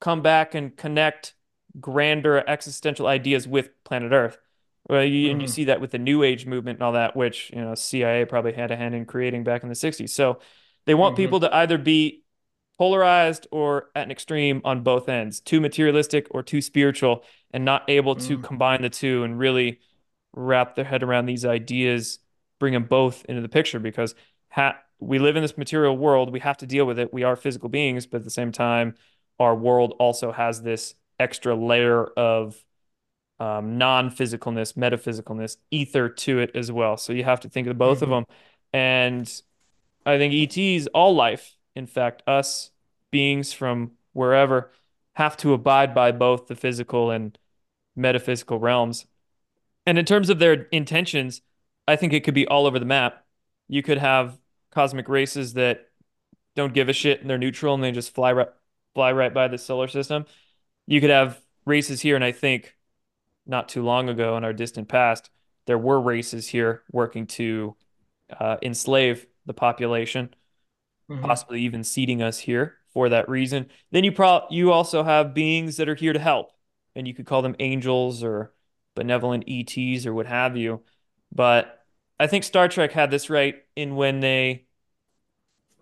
[0.00, 1.34] come back and connect
[1.78, 4.38] grander existential ideas with planet Earth.
[4.90, 5.30] Well, you, mm-hmm.
[5.30, 5.52] and you mm-hmm.
[5.52, 8.52] see that with the New Age movement and all that, which you know CIA probably
[8.52, 10.10] had a hand in creating back in the '60s.
[10.10, 10.40] So
[10.84, 11.22] they want mm-hmm.
[11.22, 12.24] people to either be
[12.76, 17.22] polarized or at an extreme on both ends, too materialistic or too spiritual,
[17.52, 18.42] and not able to Mm.
[18.42, 19.78] combine the two and really
[20.32, 22.18] wrap their head around these ideas,
[22.58, 24.16] bring them both into the picture because
[24.48, 26.32] ha we live in this material world.
[26.32, 27.12] We have to deal with it.
[27.12, 28.94] We are physical beings, but at the same time,
[29.38, 32.56] our world also has this extra layer of
[33.40, 36.96] um, non-physicalness, metaphysicalness, ether to it as well.
[36.96, 38.12] So you have to think of both of Mhm.
[38.12, 38.24] them.
[38.72, 39.42] And
[40.06, 42.70] I think ETs, all life, in fact, us
[43.10, 44.70] beings from wherever,
[45.14, 47.36] have to abide by both the physical and
[47.96, 49.06] metaphysical realms.
[49.86, 51.42] And in terms of their intentions,
[51.88, 53.24] I think it could be all over the map.
[53.68, 54.38] You could have
[54.70, 55.88] cosmic races that
[56.54, 58.48] don't give a shit and they're neutral and they just fly right,
[58.94, 60.26] fly right by the solar system.
[60.86, 62.76] You could have races here, and I think
[63.50, 65.30] not too long ago in our distant past,
[65.66, 67.76] there were races here working to
[68.38, 70.32] uh, enslave the population,
[71.10, 71.22] Mhm.
[71.22, 73.68] possibly even seeding us here for that reason.
[73.90, 76.52] Then you pro you also have beings that are here to help,
[76.94, 78.54] and you could call them angels or
[78.94, 80.84] benevolent ETs or what have you.
[81.32, 81.84] But
[82.20, 84.66] I think Star Trek had this right in when they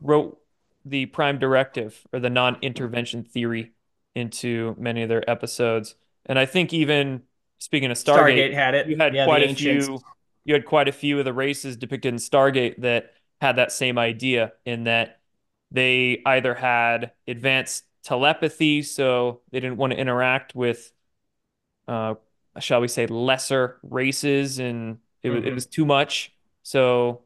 [0.00, 0.40] wrote
[0.84, 3.72] the prime directive or the non-intervention theory
[4.14, 5.94] into many of their episodes.
[6.26, 7.22] And I think even
[7.58, 8.88] speaking of Stargate, Stargate had it.
[8.88, 9.86] you had yeah, quite a ancients.
[9.86, 10.00] few
[10.44, 13.98] you had quite a few of the races depicted in Stargate that had that same
[13.98, 15.20] idea in that
[15.70, 20.92] they either had advanced telepathy, so they didn't want to interact with
[21.86, 22.14] uh
[22.58, 26.32] shall we say lesser races and it was it was too much.
[26.62, 27.22] So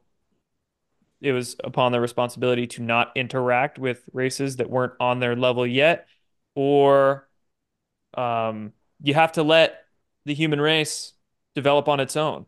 [1.21, 5.67] it was upon their responsibility to not interact with races that weren't on their level
[5.67, 6.09] yet,
[6.55, 7.29] or
[8.15, 8.73] um,
[9.03, 9.82] you have to let
[10.25, 11.15] the human race
[11.55, 12.47] develop on its own.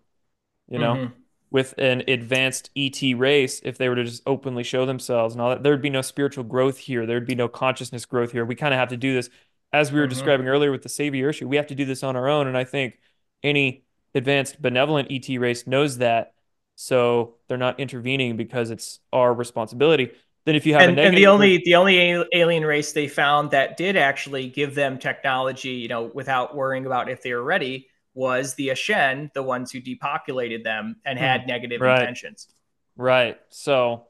[0.68, 1.12] You know, Mhm.
[1.51, 5.51] with an advanced ET race, if they were to just openly show themselves and all
[5.51, 7.06] that, there'd be no spiritual growth here.
[7.06, 8.44] There'd be no consciousness growth here.
[8.44, 9.30] We kind of have to do this,
[9.72, 10.10] as we were Mhm.
[10.10, 11.46] describing earlier with the savior issue.
[11.46, 12.98] We have to do this on our own, and I think
[13.42, 13.84] any
[14.14, 16.32] advanced benevolent ET race knows that,
[16.76, 20.10] so they're not intervening because it's our responsibility.
[20.45, 21.99] Then if you have a and, and the only the only
[22.33, 27.09] alien race they found that did actually give them technology, you know, without worrying about
[27.09, 31.47] if they were ready, was the Aschen, the ones who depopulated them and had Hmm,
[31.47, 32.11] negative right.
[32.11, 32.49] intentions.
[32.97, 33.41] Right.
[33.51, 34.09] So,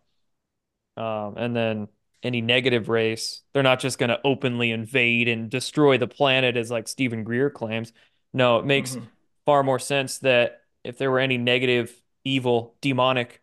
[0.97, 1.89] um, and then
[2.23, 6.71] any negative race, they're not just going to openly invade and destroy the planet as
[6.71, 7.93] like Steven Greer claims.
[8.33, 9.09] No, it makes Mhm.
[9.47, 11.95] far more sense that if there were any negative,
[12.25, 13.43] evil, demonic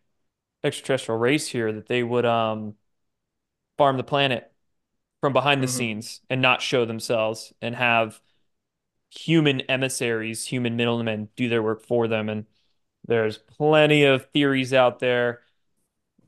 [0.64, 2.76] extraterrestrial race here, that they would um
[3.82, 4.52] farm the planet
[5.22, 5.72] from behind the Mhm.
[5.72, 8.22] scenes and not show themselves and have
[9.10, 12.30] human emissaries, human middlemen do their work for them.
[12.30, 12.46] And
[13.08, 15.42] there's plenty of theories out there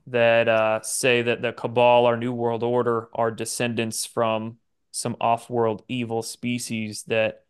[0.07, 4.57] that uh, say that the Cabal, our New World Order, are descendants from
[4.89, 7.45] some off-world evil species that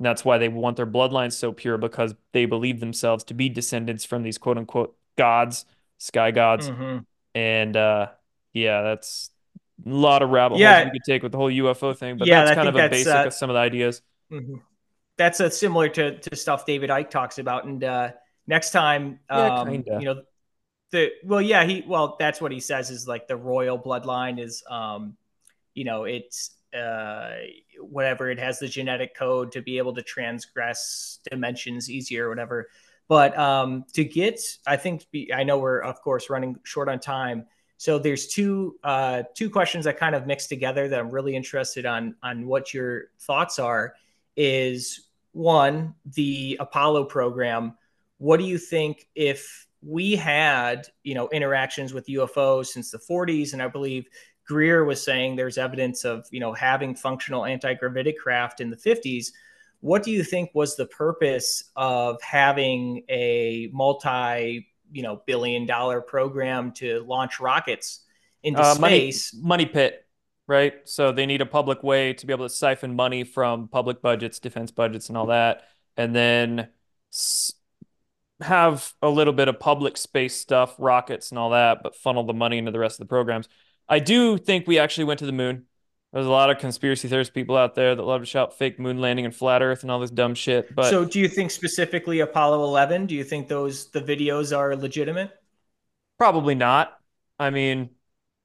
[0.00, 4.04] that's why they want their bloodlines so pure because they believe themselves to be descendants
[4.04, 5.64] from these quote unquote gods,
[5.98, 6.68] sky gods.
[6.68, 7.06] Mhm.
[7.36, 8.08] And uh,
[8.52, 9.30] yeah, that's
[9.84, 10.80] a lot of rabbit Yeah.
[10.80, 12.88] holes we could take with the whole UFO thing, but Yeah, that's kind of a
[12.88, 14.02] basic uh, of some of the ideas.
[14.30, 14.60] Mhm.
[15.16, 17.64] That's uh, similar to, to stuff David Icke talks about.
[17.64, 18.10] And uh,
[18.46, 20.22] next time, um, you know,
[20.90, 24.62] the well, yeah, he well, that's what he says is like the royal bloodline is,
[24.68, 25.16] um,
[25.74, 27.34] you know, it's uh,
[27.80, 32.68] whatever it has the genetic code to be able to transgress dimensions easier, or whatever.
[33.06, 36.98] But um, to get, I think be, I know we're of course running short on
[36.98, 37.46] time.
[37.76, 41.86] So there's two uh, two questions that kind of mix together that I'm really interested
[41.86, 43.94] on on what your thoughts are.
[44.36, 47.76] Is one the Apollo program?
[48.18, 53.52] What do you think if we had you know interactions with UFOs since the 40s,
[53.52, 54.06] and I believe
[54.46, 59.32] Greer was saying there's evidence of you know having functional anti-gravitic craft in the 50s.
[59.80, 66.00] What do you think was the purpose of having a multi you know billion dollar
[66.00, 68.04] program to launch rockets
[68.42, 69.34] into Uh, money, space?
[69.34, 70.06] money pit,
[70.46, 70.74] right?
[70.84, 74.38] So they need a public way to be able to siphon money from public budgets,
[74.40, 75.62] defense budgets, and all that,
[75.96, 76.68] and then
[77.12, 77.52] s
[78.40, 82.34] have a little bit of public space stuff, rockets and all that, but funnel the
[82.34, 83.48] money into the rest of the programs.
[83.88, 85.66] I do think we actually went to the moon.
[86.14, 89.00] There's a lot of conspiracy theorist people out there that love to shout fake moon
[89.00, 92.20] landing and flat Earth and all this dumb shit, but so do you think specifically
[92.20, 93.06] Apollo 11?
[93.06, 95.32] Do you think those the videos are legitimate?
[96.16, 96.96] Probably not.
[97.40, 97.90] I mean,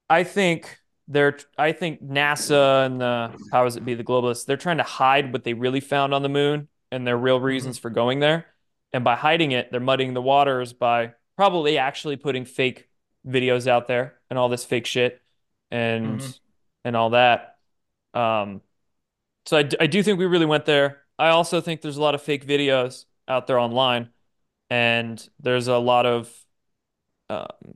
[0.09, 4.77] I think they're I think NASA and the powers that be, the globalists, they're trying
[4.77, 8.19] to hide what they really found on the moon and their real reasons for going
[8.19, 8.47] there.
[8.93, 12.89] And by hiding it, they're muddying the waters by probably actually putting fake
[13.27, 15.21] videos out there and all this fake shit.
[15.69, 16.39] And Mhm.
[16.83, 17.57] and all that.
[18.19, 18.61] Um,
[19.45, 21.01] so I, I do think we really went there.
[21.17, 24.09] I also think there's a lot of fake videos out there online,
[24.69, 26.31] and there's a lot of
[27.29, 27.75] um,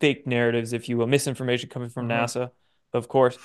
[0.00, 2.24] fake narratives, if you will, misinformation coming from mm-hmm.
[2.24, 2.50] NASA,
[2.92, 3.38] of course.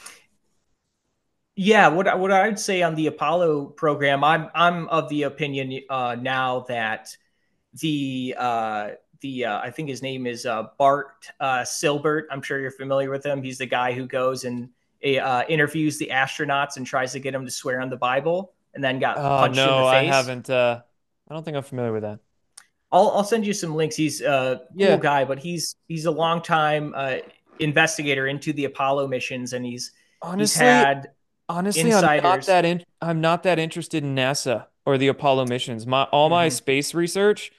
[1.55, 6.15] Yeah, what what I'd say on the Apollo program, I'm I'm of the opinion uh,
[6.19, 7.15] now that
[7.79, 8.89] the uh,
[9.21, 12.23] the uh, I think his name is uh, Bart uh, Silbert.
[12.31, 13.43] I'm sure you're familiar with him.
[13.43, 14.69] He's the guy who goes and
[15.03, 18.83] uh, interviews the astronauts and tries to get them to swear on the Bible, and
[18.83, 20.11] then got oh, punched no, in the face.
[20.11, 20.49] I haven't.
[20.49, 20.81] Uh,
[21.29, 22.19] I don't think I'm familiar with that.
[22.91, 23.95] I'll I'll send you some links.
[23.95, 24.97] He's a cool yeah.
[24.97, 27.17] guy, but he's he's a long time uh,
[27.59, 31.11] investigator into the Apollo missions, and he's honestly he's had
[31.49, 32.23] honestly insiders.
[32.23, 35.87] I'm not that in, I'm not that interested in NASA or the Apollo missions.
[35.87, 36.53] My all my mm-hmm.
[36.53, 37.51] space research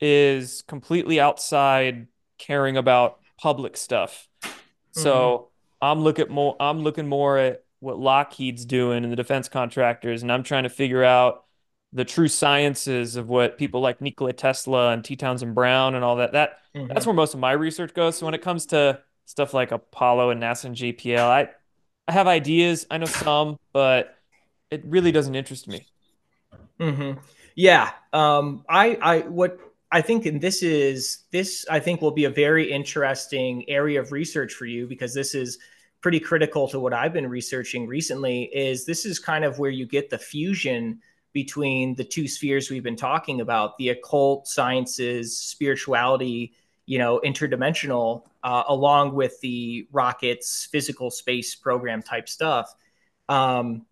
[0.00, 2.08] is completely outside
[2.38, 4.28] caring about public stuff.
[4.90, 5.44] So mm-hmm.
[5.82, 10.30] I'm looking more I'm looking more at what Lockheed's doing and the defense contractors, and
[10.30, 11.44] I'm trying to figure out
[11.92, 15.16] the true sciences of what people like Nikola Tesla and T.
[15.16, 16.32] Townsend Brown and all that.
[16.32, 16.86] That mm-hmm.
[16.86, 18.16] that's where most of my research goes.
[18.16, 21.48] So when it comes to stuff like Apollo and NASA and JPL, I
[22.06, 22.86] I have ideas.
[22.90, 24.16] I know some, but
[24.70, 25.86] it really doesn't interest me.
[26.80, 27.18] Mm-hmm.
[27.56, 27.90] Yeah.
[28.12, 29.58] Um, I I what
[29.92, 34.54] I think, this is this I think will be a very interesting area of research
[34.54, 35.58] for you because this is
[36.00, 38.44] pretty critical to what I've been researching recently.
[38.54, 41.00] Is this is kind of where you get the fusion
[41.32, 46.52] between the two spheres we've been talking about the occult sciences spirituality
[46.86, 52.74] you know interdimensional uh, along with the rockets physical space program type stuff
[53.28, 53.86] um,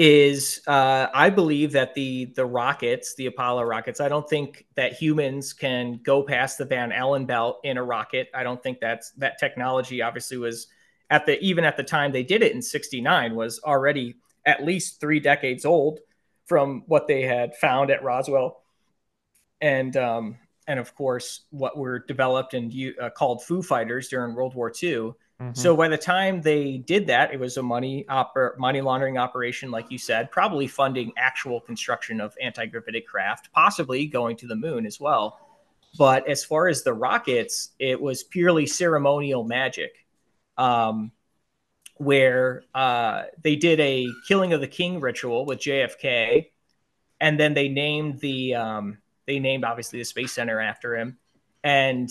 [0.00, 4.92] is uh, i believe that the the rockets the apollo rockets i don't think that
[4.92, 9.10] humans can go past the van allen belt in a rocket i don't think that's
[9.12, 10.68] that technology obviously was
[11.10, 14.14] at the even at the time they did it in 69 was already
[14.46, 16.00] at least three decades old
[16.48, 18.62] from what they had found at Roswell,
[19.60, 24.54] and um, and of course what were developed and uh, called Foo Fighters during World
[24.54, 25.12] War II.
[25.40, 25.54] Mm-hmm.
[25.54, 29.70] So by the time they did that, it was a money oper- money laundering operation,
[29.70, 34.56] like you said, probably funding actual construction of anti gravitic craft, possibly going to the
[34.56, 35.38] moon as well.
[35.96, 39.92] But as far as the rockets, it was purely ceremonial magic.
[40.56, 41.12] Um,
[41.98, 46.46] where uh, they did a killing of the king ritual with JFK,
[47.20, 51.18] and then they named the um, they named obviously the space center after him,
[51.62, 52.10] and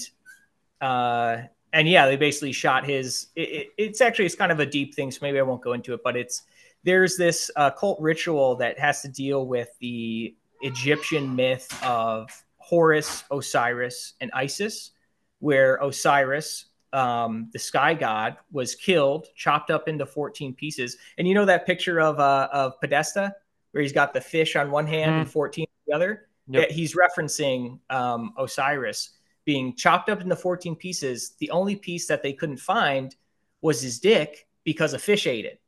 [0.82, 1.38] uh,
[1.78, 3.28] and yeah, they basically shot his.
[3.36, 5.74] It, it, it's actually it's kind of a deep thing, so maybe I won't go
[5.74, 6.42] into it, but it's
[6.84, 13.24] there's this uh, cult ritual that has to deal with the Egyptian myth of Horus,
[13.32, 14.92] Osiris, and Isis,
[15.38, 20.98] where Osiris um, the sky god was killed, chopped up into 14 pieces.
[21.20, 23.36] And you know that picture of uh, of Podesta
[23.72, 25.20] where he's got the fish on one hand mm.
[25.20, 26.28] and 14 on the other?
[26.48, 26.72] Yep.
[26.72, 29.12] He's referencing um, Osiris
[29.48, 31.36] being chopped up into 14 pieces.
[31.40, 33.16] The only piece that they couldn't find
[33.62, 35.62] was his dick because a fish ate it.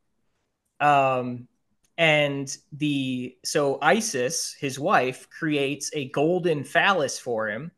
[0.85, 1.47] Um,
[1.97, 7.71] and the so Isis, his wife, creates a golden phallus for him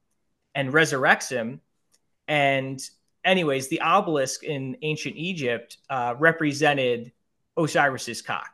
[0.55, 1.61] and resurrects him.
[2.27, 2.81] And
[3.23, 7.11] anyways, the obelisk in ancient Egypt uh, represented
[7.55, 8.49] Osiris's cock.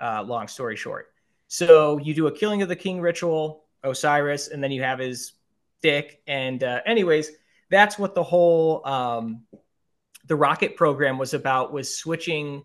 [0.00, 1.12] Uh, long story short,
[1.48, 5.32] so you do a killing of the king ritual, Osiris, and then you have his
[5.82, 6.22] dick.
[6.26, 7.30] And uh, anyways,
[7.70, 9.42] that's what the whole um,
[10.26, 11.72] the rocket program was about.
[11.72, 12.62] Was switching,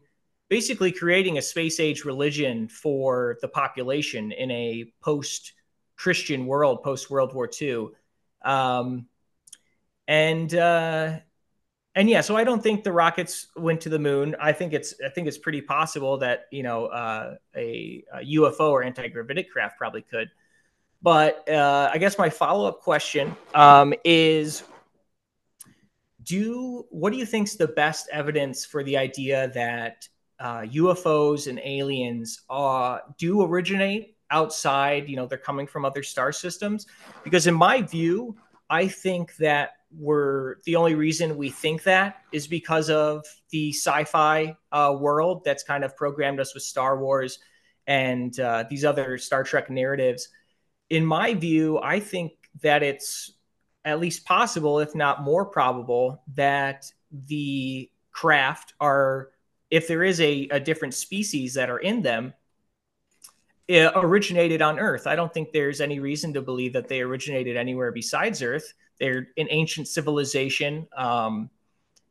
[0.49, 5.53] basically creating a space age religion for the population in a post
[5.97, 7.89] Christian world, post World War II.
[8.43, 9.07] Um,
[10.07, 11.19] and uh,
[11.95, 14.35] and yeah, so I don't think the Rockets went to the moon.
[14.39, 18.71] I think it's I think it's pretty possible that you know uh, a, a, UFO
[18.71, 20.29] or anti gravitic craft probably could.
[21.05, 24.63] But uh, I guess my follow up question um, is:
[26.23, 30.09] Do what do you think is the best evidence for the idea that
[30.39, 35.07] uh, UFOs and aliens uh, do originate outside?
[35.07, 36.87] You know, they're coming from other star systems.
[37.23, 38.35] Because in my view,
[38.71, 44.57] I think that we're the only reason we think that is because of the sci-fi
[44.71, 47.37] uh, world that's kind of programmed us with Star Wars
[47.85, 50.29] and uh, these other Star Trek narratives.
[50.89, 53.33] In my view, I think that it's
[53.83, 56.91] at least possible, if not more probable, that
[57.27, 59.29] the craft are,
[59.69, 62.33] if there is a, a different species that are in them,
[63.69, 65.07] originated on Earth.
[65.07, 68.73] I don't think there's any reason to believe that they originated anywhere besides Earth.
[68.99, 70.87] They're an ancient civilization.
[70.95, 71.49] Um,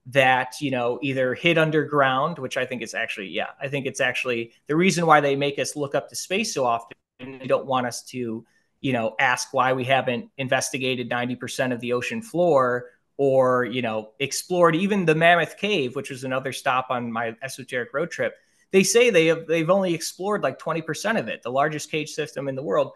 [0.07, 4.03] that you know either hid underground which i think is actually yeah i think it's
[4.03, 7.65] actually the reason why they make us look up to space so often they don't
[7.65, 8.45] want us to
[8.85, 14.11] you know ask why we haven't investigated 90% of the ocean floor or you know
[14.21, 18.35] explored even the mammoth cave which was another stop on my esoteric road trip.
[18.71, 22.49] They say they have they've only explored like 20% of it the largest cage system
[22.49, 22.93] in the world.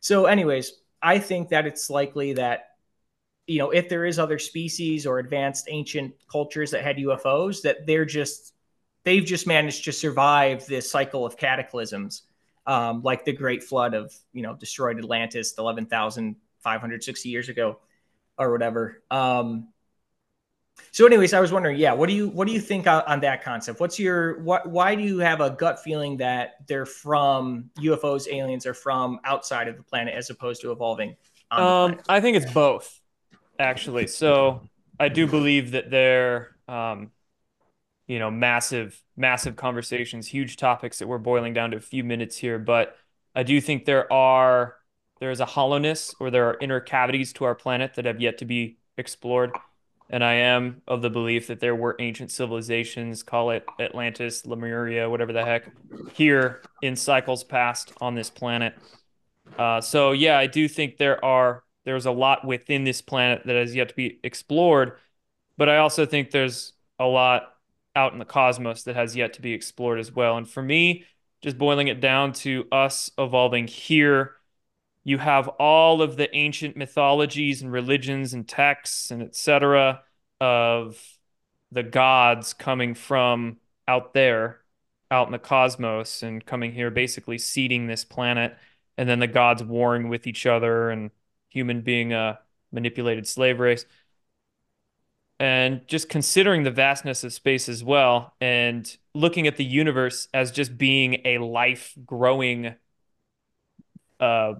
[0.00, 0.72] So anyways
[1.02, 2.72] i think that it's likely that
[3.46, 7.86] you know, if there is other species or advanced ancient cultures that had UFOs, that
[7.86, 8.54] they're just
[9.04, 12.22] they've just managed to survive this cycle of cataclysms,
[12.66, 17.28] um, like the Great Flood of you know destroyed Atlantis eleven thousand five hundred sixty
[17.28, 17.78] years ago,
[18.38, 19.02] or whatever.
[19.10, 19.68] Um,
[20.90, 23.20] so, anyways, I was wondering, yeah, what do you what do you think on, on
[23.20, 23.80] that concept?
[23.80, 24.68] What's your what?
[24.68, 29.68] Why do you have a gut feeling that they're from UFOs, aliens are from outside
[29.68, 31.16] of the planet as opposed to evolving?
[31.50, 33.00] Um, I think it's both
[33.58, 34.06] actually.
[34.06, 34.62] So
[34.98, 37.10] I do believe that they're, um,
[38.06, 42.36] you know, massive, massive conversations, huge topics that we're boiling down to a few minutes
[42.36, 42.58] here.
[42.58, 42.96] But
[43.34, 44.76] I do think there are
[45.20, 48.38] there is a hollowness or there are inner cavities to our planet that have yet
[48.38, 49.52] to be explored.
[50.10, 55.08] And I am of the belief that there were ancient civilizations, call it Atlantis, Lemuria,
[55.08, 55.70] whatever the heck,
[56.12, 58.74] here in cycles past on this planet.
[59.58, 63.56] Uh, so yeah, I do think there are there's a lot within this planet that
[63.56, 64.98] has yet to be explored,
[65.56, 67.51] but I also think there's a lot
[67.94, 70.36] out in the cosmos that has yet to be explored as well.
[70.36, 71.04] And for me,
[71.42, 74.36] just boiling it down to us evolving here,
[75.04, 80.02] you have all of the ancient mythologies and religions and texts and etc.
[80.40, 80.98] of
[81.72, 83.56] the gods coming from
[83.88, 84.60] out there,
[85.10, 88.56] out in the cosmos, and coming here, basically seeding this planet,
[88.96, 91.10] and then the gods warring with each other and
[91.48, 92.38] human being a
[92.70, 93.84] manipulated slave race.
[95.42, 100.52] And just considering the vastness of space as well, and looking at the universe as
[100.52, 102.76] just being a life growing
[104.20, 104.54] uh,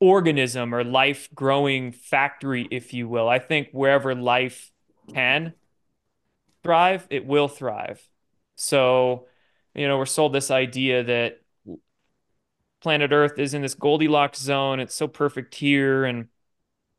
[0.00, 3.28] organism or life growing factory, if you will.
[3.28, 4.72] I think wherever life
[5.12, 5.52] can
[6.62, 8.02] thrive, it will thrive.
[8.54, 9.26] So,
[9.74, 11.42] you know, we're sold this idea that
[12.80, 14.80] planet Earth is in this Goldilocks zone.
[14.80, 16.06] It's so perfect here.
[16.06, 16.28] And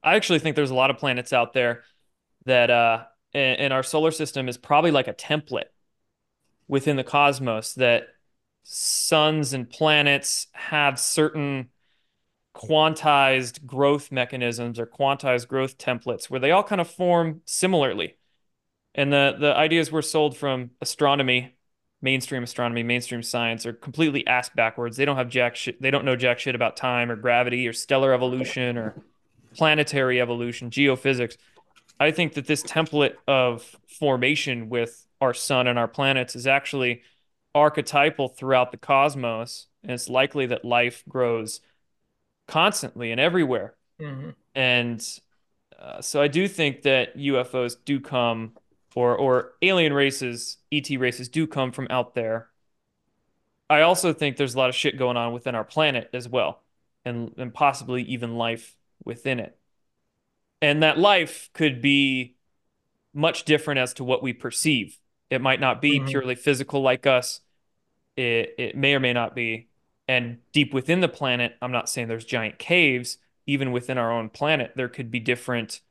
[0.03, 1.81] I actually think there's a lot of planets out there
[2.47, 3.03] that uh
[3.33, 5.69] in our solar system is probably like a template
[6.67, 8.07] within the cosmos that
[8.63, 11.69] suns and planets have certain
[12.55, 18.17] quantized growth mechanisms or quantized growth templates where they all kind of form similarly.
[18.95, 21.57] And the the ideas were sold from astronomy
[22.01, 24.97] mainstream astronomy, mainstream science are completely ass backwards.
[24.97, 25.81] They don't have jack shit.
[25.81, 28.95] They don't know jack shit about time or gravity or stellar evolution or
[29.55, 31.37] planetary evolution, geophysics.
[31.99, 37.01] I think that this template of formation with our sun and our planets is actually
[37.55, 39.67] archetypal throughout the cosmos.
[39.83, 41.61] And it's likely that life grows
[42.47, 43.75] constantly and everywhere.
[43.99, 44.29] Mm-hmm.
[44.53, 45.19] And
[45.79, 48.53] uh, so I do think that UFOs do come
[48.95, 52.47] or or alien races, ET races do come from out there.
[53.69, 56.63] I also think there's a lot of shit going on within our planet as well,
[57.05, 59.56] and and possibly even life within it.
[60.61, 62.35] And that life could be
[63.13, 64.97] much different as to what we perceive.
[65.29, 66.07] It might not be mm-hmm.
[66.07, 67.41] purely physical like us.
[68.15, 69.67] It it may or may not be.
[70.07, 73.17] And deep within the planet, I'm not saying there's giant caves.
[73.45, 75.81] Even within our own planet, there could be different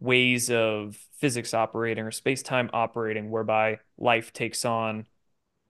[0.00, 5.06] ways of physics operating or space-time operating whereby life takes on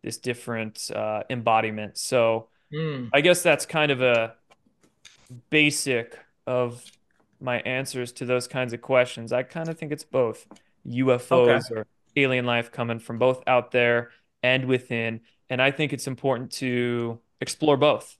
[0.03, 3.11] this different uh, embodiment so mm.
[3.13, 4.33] i guess that's kind of a
[5.51, 6.17] basic
[6.47, 6.83] of
[7.41, 10.47] my answers to those kinds of questions i kind of think it's both
[10.87, 11.75] ufos okay.
[11.75, 11.87] or
[12.17, 14.11] alien life coming from both out there
[14.43, 18.17] and within and i think it's important to explore both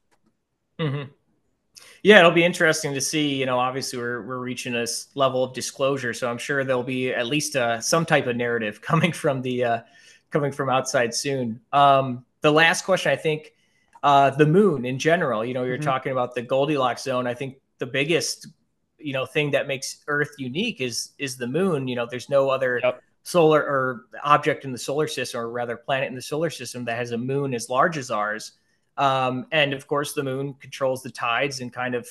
[0.79, 1.11] mm-hmm.
[2.03, 3.35] Yeah, it'll be interesting to see.
[3.35, 7.13] You know, obviously we're we're reaching this level of disclosure, so I'm sure there'll be
[7.13, 9.81] at least uh, some type of narrative coming from the uh,
[10.31, 11.61] coming from outside soon.
[11.73, 13.53] Um, the last question, I think,
[14.03, 15.45] uh, the moon in general.
[15.45, 15.85] You know, you're mm-hmm.
[15.85, 17.27] talking about the Goldilocks zone.
[17.27, 18.49] I think the biggest
[19.03, 21.89] you know thing that makes Earth unique is is the moon.
[21.89, 22.81] You know, there's no other.
[22.83, 23.03] Yep.
[23.23, 26.97] Solar or object in the solar system, or rather, planet in the solar system that
[26.97, 28.53] has a moon as large as ours.
[28.97, 32.09] Um, and of course, the moon controls the tides and kind of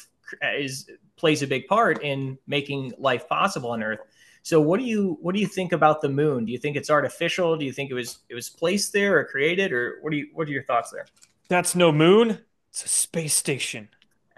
[0.55, 3.99] is plays a big part in making life possible on Earth.
[4.41, 6.45] So, what do you what do you think about the moon?
[6.45, 7.57] Do you think it's artificial?
[7.57, 10.29] Do you think it was it was placed there or created, or what do you
[10.33, 11.05] what are your thoughts there?
[11.49, 12.39] That's no moon.
[12.69, 13.89] It's a space station.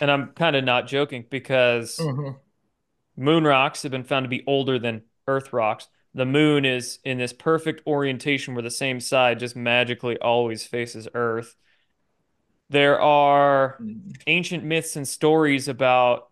[0.00, 2.32] and I'm kind of not joking because mm-hmm.
[3.16, 5.88] moon rocks have been found to be older than Earth rocks.
[6.14, 11.06] The moon is in this perfect orientation where the same side just magically always faces
[11.14, 11.54] Earth.
[12.68, 14.16] There are Mm.
[14.26, 16.30] ancient myths and stories about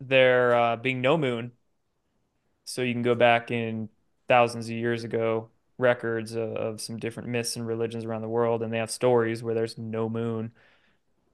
[0.00, 1.52] there uh, being no moon.
[2.64, 3.88] So you can go back in
[4.28, 8.62] thousands of years ago, records of, of some different myths and religions around the world,
[8.62, 10.52] and they have stories where there's no moon.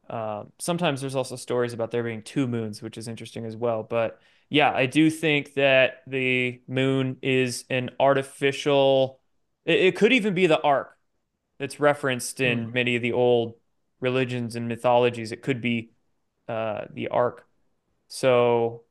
[0.09, 3.82] Um, sometimes there's also stories about there being two moons, which is interesting as well.
[3.82, 4.20] But
[4.51, 9.20] yeah, I do think that the moon is an artificial,
[9.64, 10.97] it, it could even be the ark
[11.59, 12.72] that's referenced in Mm.
[12.72, 13.55] many of the old
[14.01, 15.32] religions and mythologies.
[15.32, 15.93] It could be
[16.48, 17.47] uh, the ark.
[18.09, 18.85] So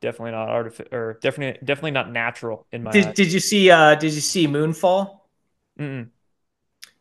[0.00, 3.14] definitely not artificial or definitely definitely not natural in my Did, eyes.
[3.14, 5.20] did you see uh did you see Moonfall?
[5.78, 6.10] Mm-mm.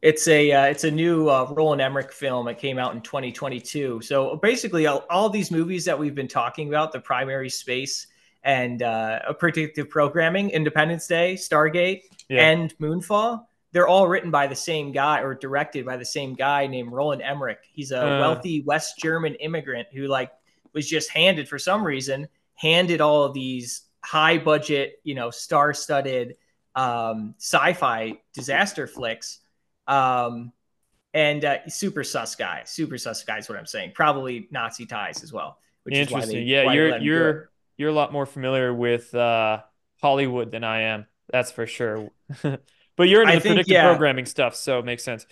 [0.01, 2.47] It's a uh, it's a new uh, Roland Emmerich film.
[2.47, 4.01] It came out in 2022.
[4.01, 8.07] So basically, all, all these movies that we've been talking about, the primary space
[8.43, 12.49] and uh, predictive programming, Independence Day, Stargate, Yeah.
[12.49, 16.65] and Moonfall, they're all written by the same guy or directed by the same guy
[16.65, 17.59] named Roland Emmerich.
[17.73, 18.19] He's a Uh.
[18.21, 20.31] wealthy West German immigrant who like
[20.71, 25.73] was just handed for some reason handed all of these high budget, you know, star
[25.73, 26.35] studded
[26.75, 29.39] um, sci-fi disaster flicks.
[29.89, 30.53] Um,
[31.13, 33.93] and uh, super sus guy, super sus guy is what I'm saying.
[33.95, 35.59] Probably Nazi ties as well.
[35.83, 36.43] Which Interesting.
[36.43, 37.37] they, yeah, you're let him do it.
[37.37, 39.61] you're you're a lot more familiar with uh,
[40.01, 41.07] Hollywood than I am.
[41.31, 42.09] That's for sure.
[42.97, 43.83] But you're into I the think, predictive yeah.
[43.85, 45.25] programming stuff, so it makes sense.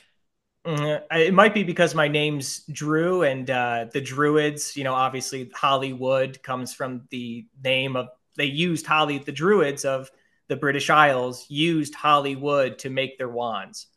[0.65, 1.03] Mhm.
[1.11, 6.41] It might be because my name's Dru and uh, the Druids, you know, obviously Hollywood
[6.43, 10.11] comes from the name of, they used Holly, the Druids of
[10.49, 13.87] the British Isles used Hollywood to make their wands.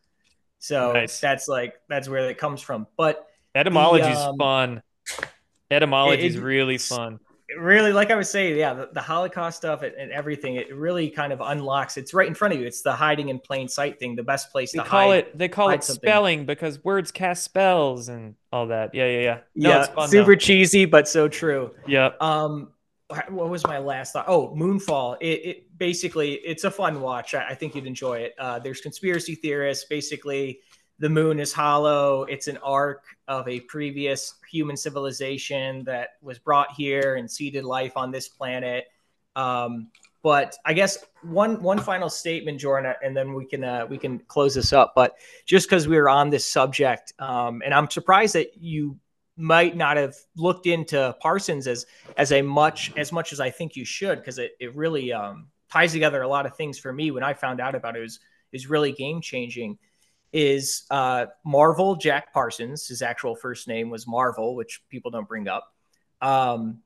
[0.60, 1.18] So Nice.
[1.20, 2.86] that's like, that's where it comes from.
[2.96, 4.82] But Etymology's um, fun.
[5.70, 7.18] Etymology is really fun.
[7.58, 11.10] really, like I was saying, yeah, the, the Holocaust stuff and, and everything, it really
[11.10, 12.66] kind of unlocks, it's right in front of you.
[12.66, 15.18] It's the hiding in plain sight thing, the best place They to call hide.
[15.18, 16.00] it they call it something.
[16.00, 18.94] spelling because words cast spells and all that.
[18.94, 19.38] Yeah, yeah, yeah.
[19.56, 20.36] No, yeah, it's fun super though.
[20.36, 21.72] cheesy, but so true.
[21.86, 22.10] Yeah.
[22.20, 22.70] Um,
[23.28, 24.26] what was my last thought?
[24.28, 25.16] Oh, Moonfall.
[25.20, 27.34] It, it basically it's a fun watch.
[27.34, 28.34] I, I think you'd enjoy it.
[28.38, 29.84] Uh, there's conspiracy theorists.
[29.88, 30.60] Basically,
[30.98, 32.24] the moon is hollow.
[32.24, 37.96] It's an ark of a previous human civilization that was brought here and seeded life
[37.96, 38.86] on this planet.
[39.34, 39.88] Um,
[40.22, 44.18] but I guess one one final statement, Jordan, and then we can uh, we can
[44.18, 44.92] close this up.
[44.94, 45.14] But
[45.46, 48.98] just because we were on this subject, um, and I'm surprised that you
[49.40, 51.86] might not have looked into Parsons as
[52.16, 55.48] as a much as much as I think you should because it, it really um,
[55.70, 58.00] ties together a lot of things for me when I found out about it.
[58.00, 58.20] It was
[58.52, 59.78] is really game changing.
[60.32, 62.86] Is uh, Marvel Jack Parsons?
[62.86, 65.66] His actual first name was Marvel, which people don't bring up.
[66.20, 66.82] Um,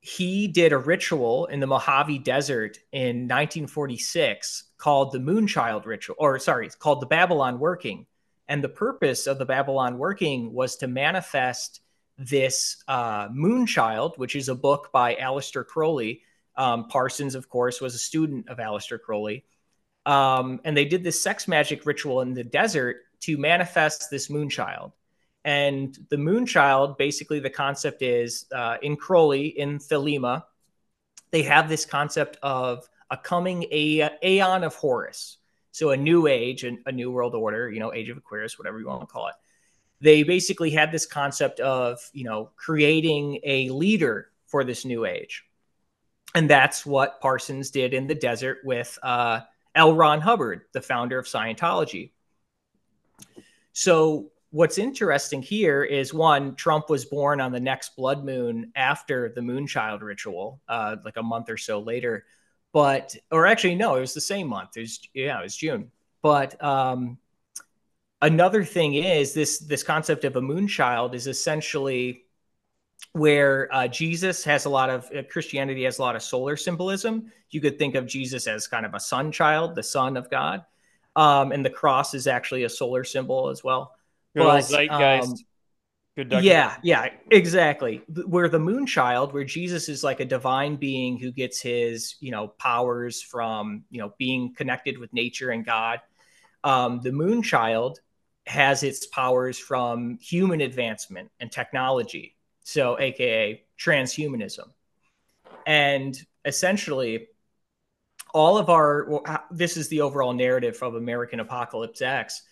[0.00, 6.38] he did a ritual in the Mojave Desert in 1946 called the Moonchild Ritual, or
[6.38, 8.06] sorry, it's called the Babylon Working.
[8.48, 11.80] And the purpose of the Babylon Working was to manifest
[12.18, 16.22] this uh, Moonchild, which is a book by Aleister Crowley.
[16.56, 19.44] Um, Parsons, of course, was a student of Aleister Crowley.
[20.06, 24.92] Um, and they did this sex magic ritual in the desert to manifest this Moonchild.
[25.44, 30.44] And the Moonchild, basically, the concept is uh, in Crowley, in Thelema,
[31.30, 35.38] they have this concept of a coming a- aeon of Horus.
[35.74, 38.78] So a new age, a, a new world order, you know, age of Aquarius, whatever
[38.78, 39.34] you want to call it.
[40.00, 45.42] They basically had this concept of, you know, creating a leader for this new age.
[46.32, 49.40] And that's what Parsons did in the desert with uh,
[49.74, 49.96] L.
[49.96, 52.12] Ron Hubbard, the founder of Scientology.
[53.72, 59.32] So what's interesting here is one, Trump was born on the next blood moon after
[59.34, 62.26] the Moonchild ritual, uh, like a month or so later.
[62.74, 64.76] But, or actually, no, it was the same month.
[64.76, 65.92] It was, yeah, it was June.
[66.22, 67.18] But um,
[68.20, 72.24] another thing is this this concept of a moonchild is essentially
[73.12, 77.30] where uh, Jesus has a lot of uh, Christianity has a lot of solar symbolism.
[77.50, 80.64] You could think of Jesus as kind of a sun child, the son of God,
[81.14, 83.94] um, and the cross is actually a solar symbol as well.
[84.34, 85.28] But, zeitgeist.
[85.28, 85.36] um,
[86.16, 88.02] Good Yeah, yeah, exactly.
[88.26, 92.30] Where the moon child, where Jesus is like a divine being who gets his, you
[92.30, 96.00] know, powers from, you know, being connected with nature and God.
[96.62, 97.98] Um, the moon child
[98.46, 102.36] has its powers from human advancement and technology.
[102.62, 104.70] So, AKA transhumanism.
[105.66, 107.28] And essentially,
[108.32, 112.42] all of our, well, this is the overall narrative of American Apocalypse X,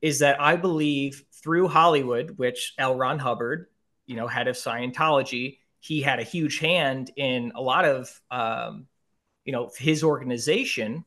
[0.00, 2.94] is that I believe through Hollywood, which L.
[2.96, 3.66] Ron Hubbard,
[4.06, 8.86] you know, head of Scientology, he had a huge hand in a lot of, um,
[9.44, 11.04] you know, his organization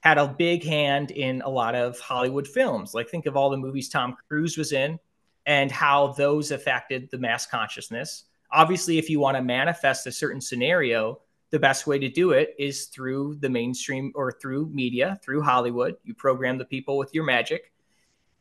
[0.00, 2.92] had a big hand in a lot of Hollywood films.
[2.92, 4.98] Like think of all the movies Tom Cruise was in
[5.46, 8.24] and how those affected the mass consciousness.
[8.50, 11.20] Obviously, if you want to manifest a certain scenario,
[11.50, 15.96] the best way to do it is through the mainstream or through media, through Hollywood.
[16.02, 17.72] You program the people with your magic.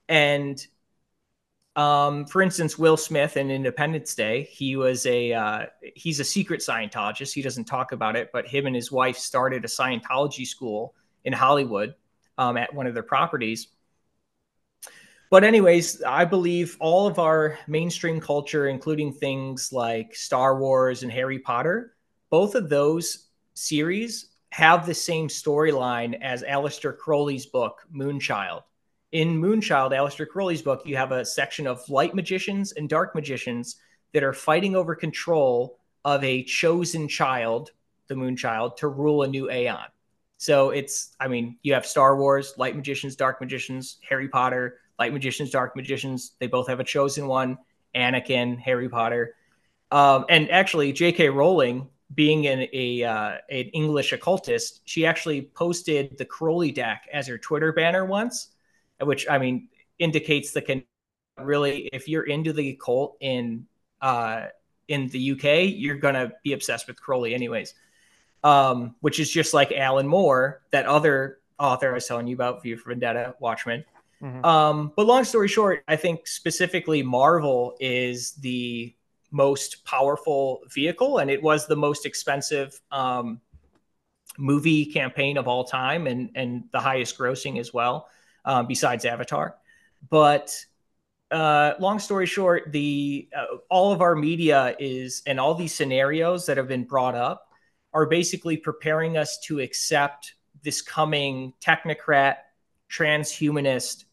[0.09, 0.65] And
[1.75, 5.65] um, for instance, Will Smith in Independence Day, he was a uh,
[5.95, 7.33] he's a secret Scientologist.
[7.33, 10.93] He doesn't talk about it, but him and his wife started a Scientology school
[11.23, 11.95] in Hollywood
[12.37, 13.67] um, at one of their properties.
[15.29, 21.11] But anyways, I believe all of our mainstream culture, including things like Star Wars and
[21.11, 21.93] Harry Potter,
[22.29, 28.63] both of those series have the same storyline as Aleister Crowley's book Moonchild
[29.11, 33.77] in Moonchild, Aleister Crowley's book, you have a section of light magicians and dark magicians
[34.13, 37.71] that are fighting over control of a chosen child,
[38.07, 39.87] the Moonchild, to rule a new Aeon.
[40.37, 45.13] So it's, I mean, you have Star Wars, light magicians, dark magicians, Harry Potter, light
[45.13, 46.31] magicians, dark magicians.
[46.39, 47.57] They both have a chosen one
[47.93, 49.35] Anakin, Harry Potter.
[49.91, 51.29] Um, and actually, J.K.
[51.29, 57.27] Rowling, being an, a uh, an English occultist, she actually posted the Crowley deck as
[57.27, 58.51] her Twitter banner once
[59.01, 59.69] which I mean
[59.99, 60.83] indicates the can
[61.39, 63.65] really if you're into the cult in
[64.01, 64.47] uh
[64.87, 67.73] in the UK, you're gonna be obsessed with Crowley anyways.
[68.43, 72.63] Um, which is just like Alan Moore, that other author I was telling you about,
[72.63, 73.85] V for Vendetta, Watchmen.
[74.21, 74.43] Mm-hmm.
[74.43, 78.95] Um, but long story short, I think specifically Marvel is the
[79.29, 83.39] most powerful vehicle, and it was the most expensive um,
[84.39, 88.07] movie campaign of all time, and and the highest grossing as well
[88.45, 89.55] um, besides Avatar.
[90.09, 90.55] But
[91.31, 96.45] uh, long story short, the uh, all of our media is and all these scenarios
[96.47, 97.47] that have been brought up
[97.93, 102.37] are basically preparing us to accept this coming technocrat,
[102.89, 104.05] transhumanist,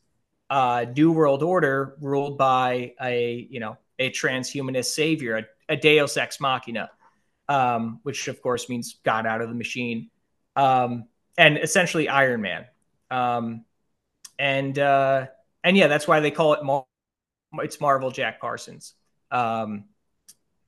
[0.50, 5.36] uh, new world order ruled by a you know a transhumanist savior,
[5.68, 6.88] a, a Deus ex machina,
[7.48, 10.10] um, which of course means God out of the machine,
[10.54, 12.66] um, and essentially Iron Man.
[13.10, 13.64] Um,
[14.38, 15.26] and uh,
[15.64, 16.86] and yeah, that's why they call it Mar-
[17.54, 18.94] it's Marvel Jack Parsons.
[19.30, 19.84] Um,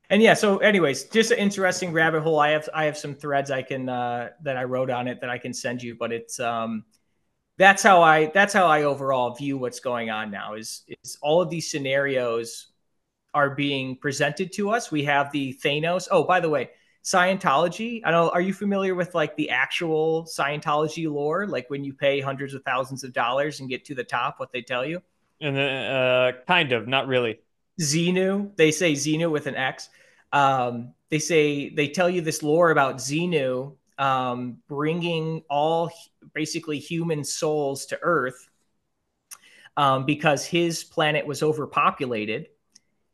[0.08, 2.38] and yeah, so anyways, just an interesting rabbit hole.
[2.38, 5.30] I have I have some threads I can uh, that I wrote on it that
[5.30, 6.84] I can send you, but it's um,
[7.58, 10.54] that's how I that's how I overall view what's going on now.
[10.54, 12.68] Is is all of these scenarios
[13.34, 14.90] are being presented to us.
[14.90, 16.08] We have the Thanos.
[16.10, 16.70] Oh, by the way,
[17.04, 18.02] Scientology.
[18.04, 18.30] I don't know.
[18.30, 21.46] Are you familiar with like the actual Scientology lore?
[21.46, 24.52] Like when you pay hundreds of thousands of dollars and get to the top, what
[24.52, 25.02] they tell you?
[25.40, 27.40] And then, uh, kind of, not really.
[27.80, 28.54] Xenu.
[28.56, 29.88] They say Xenu with an X.
[30.32, 35.90] Um, they say they tell you this lore about Xenu um, bringing all
[36.32, 38.48] basically human souls to Earth
[39.76, 42.48] um, because his planet was overpopulated.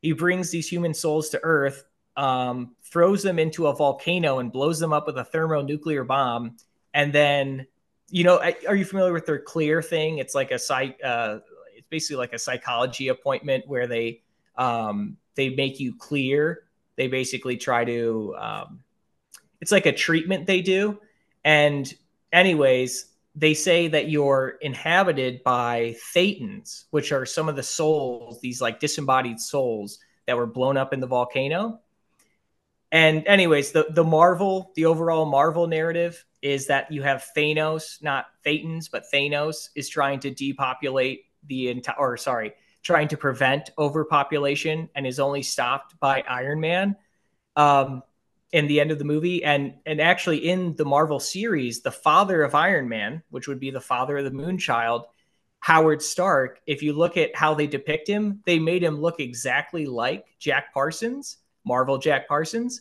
[0.01, 1.85] He brings these human souls to Earth
[2.17, 6.57] um, throws them into a volcano and blows them up with a thermonuclear bomb.
[6.95, 7.67] And then,
[8.11, 10.19] you know, are you familiar with their clear thing?
[10.19, 11.39] It's like a psych, uh,
[11.75, 14.23] it's basically like a psychology appointment where they
[14.57, 16.65] um, they make you clear.
[16.97, 18.35] They basically try to.
[18.39, 18.81] Um,
[19.61, 20.99] it's like a treatment they do.
[21.45, 21.93] And
[22.33, 28.61] anyways, they say that you're inhabited by thetans, which are some of the souls, these
[28.61, 31.81] like disembodied souls that were blown up in the volcano.
[32.93, 38.27] And anyways, the the Marvel, the overall Marvel narrative is that you have Thanos, not
[38.45, 44.89] Thetans, but Thanos is trying to depopulate the entire, or sorry, trying to prevent overpopulation,
[44.95, 46.97] and is only stopped by Iron Man.
[47.57, 48.03] Um,
[48.53, 52.43] in the end of the movie, and and actually in the Marvel series, the father
[52.43, 55.07] of Iron Man, which would be the father of the Moonchild,
[55.59, 56.61] Howard Stark.
[56.67, 60.73] If you look at how they depict him, they made him look exactly like Jack
[60.73, 62.81] Parsons Marvel Jack Parsons.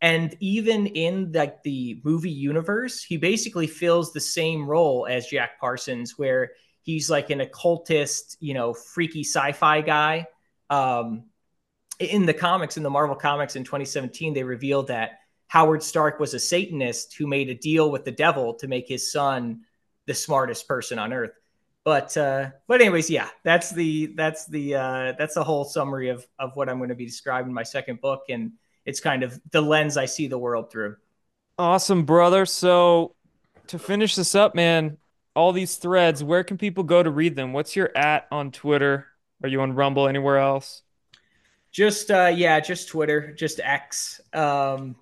[0.00, 5.58] And even in like the movie universe, he basically fills the same role as Jack
[5.58, 6.50] Parsons, where
[6.82, 10.26] he's like an occultist, you know, freaky sci-fi guy.
[10.68, 11.24] Um,
[12.00, 16.34] in the comics, in the Marvel comics in 2017, they revealed that Howard Stark was
[16.34, 19.60] a Satanist who made a deal with the devil to make his son
[20.06, 21.30] the smartest person on Earth
[21.84, 26.26] but uh, but anyways, yeah, that's the that's the uh, that's the whole summary of
[26.38, 28.52] of what I'm going to be describing in my second book, and
[28.86, 30.96] it's kind of the lens I see the world through.
[31.58, 32.46] Awesome, brother.
[32.46, 33.14] So
[33.66, 34.96] to finish this up, man,
[35.36, 37.52] all these threads, where can people go to read them?
[37.52, 39.06] What's your at on Twitter?
[39.42, 40.08] Are you on Rumble?
[40.08, 40.82] Anywhere else?
[41.70, 44.96] Just uh, yeah, just Twitter, just X, um,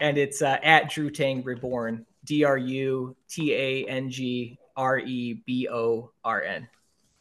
[0.00, 2.06] and it's uh, at Drutang Reborn.
[2.24, 6.68] D R U T A N G R E B O R N.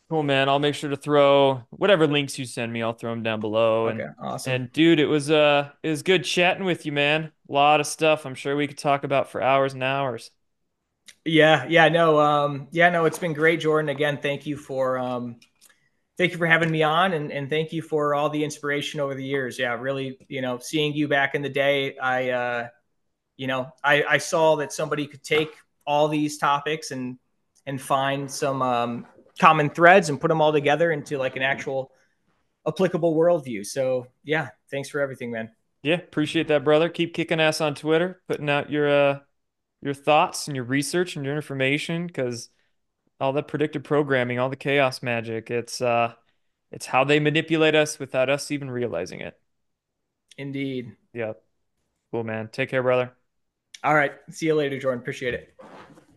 [0.09, 0.49] Cool, man.
[0.49, 2.84] I'll make sure to throw whatever links you send me.
[2.84, 3.88] I'll throw them down below.
[3.88, 4.53] Okay, and, awesome.
[4.53, 7.31] And dude, it was uh, it was good chatting with you, man.
[7.49, 8.25] A lot of stuff.
[8.25, 10.30] I'm sure we could talk about for hours and hours.
[11.25, 13.89] Yeah, yeah, no, um, yeah, no, it's been great, Jordan.
[13.89, 15.38] Again, thank you for um,
[16.17, 19.15] thank you for having me on and, and thank you for all the inspiration over
[19.15, 19.57] the years.
[19.57, 22.67] Yeah, really, you know, seeing you back in the day, I, uh,
[23.35, 25.49] you know, I, I saw that somebody could take
[25.85, 27.17] all these topics and,
[27.65, 29.06] and find some um,
[29.40, 31.91] common threads and put them all together into like an actual
[32.68, 33.65] applicable worldview.
[33.65, 35.52] So yeah, thanks for everything, man.
[35.81, 36.90] Yeah, appreciate that, brother.
[36.90, 39.19] Keep kicking ass on Twitter, putting out your uh
[39.81, 42.49] your thoughts and your research and your information because
[43.19, 46.14] all the predictive programming, all the chaos magic, it's uh
[46.72, 49.38] it's how they manipulate us without us even realizing it.
[50.38, 50.95] Indeed.
[51.14, 51.41] Yep.
[52.11, 52.49] Cool, man.
[52.52, 53.11] Take care, brother.
[53.84, 54.14] All right.
[54.31, 55.02] See you later, Jordan.
[55.02, 55.53] Appreciate it.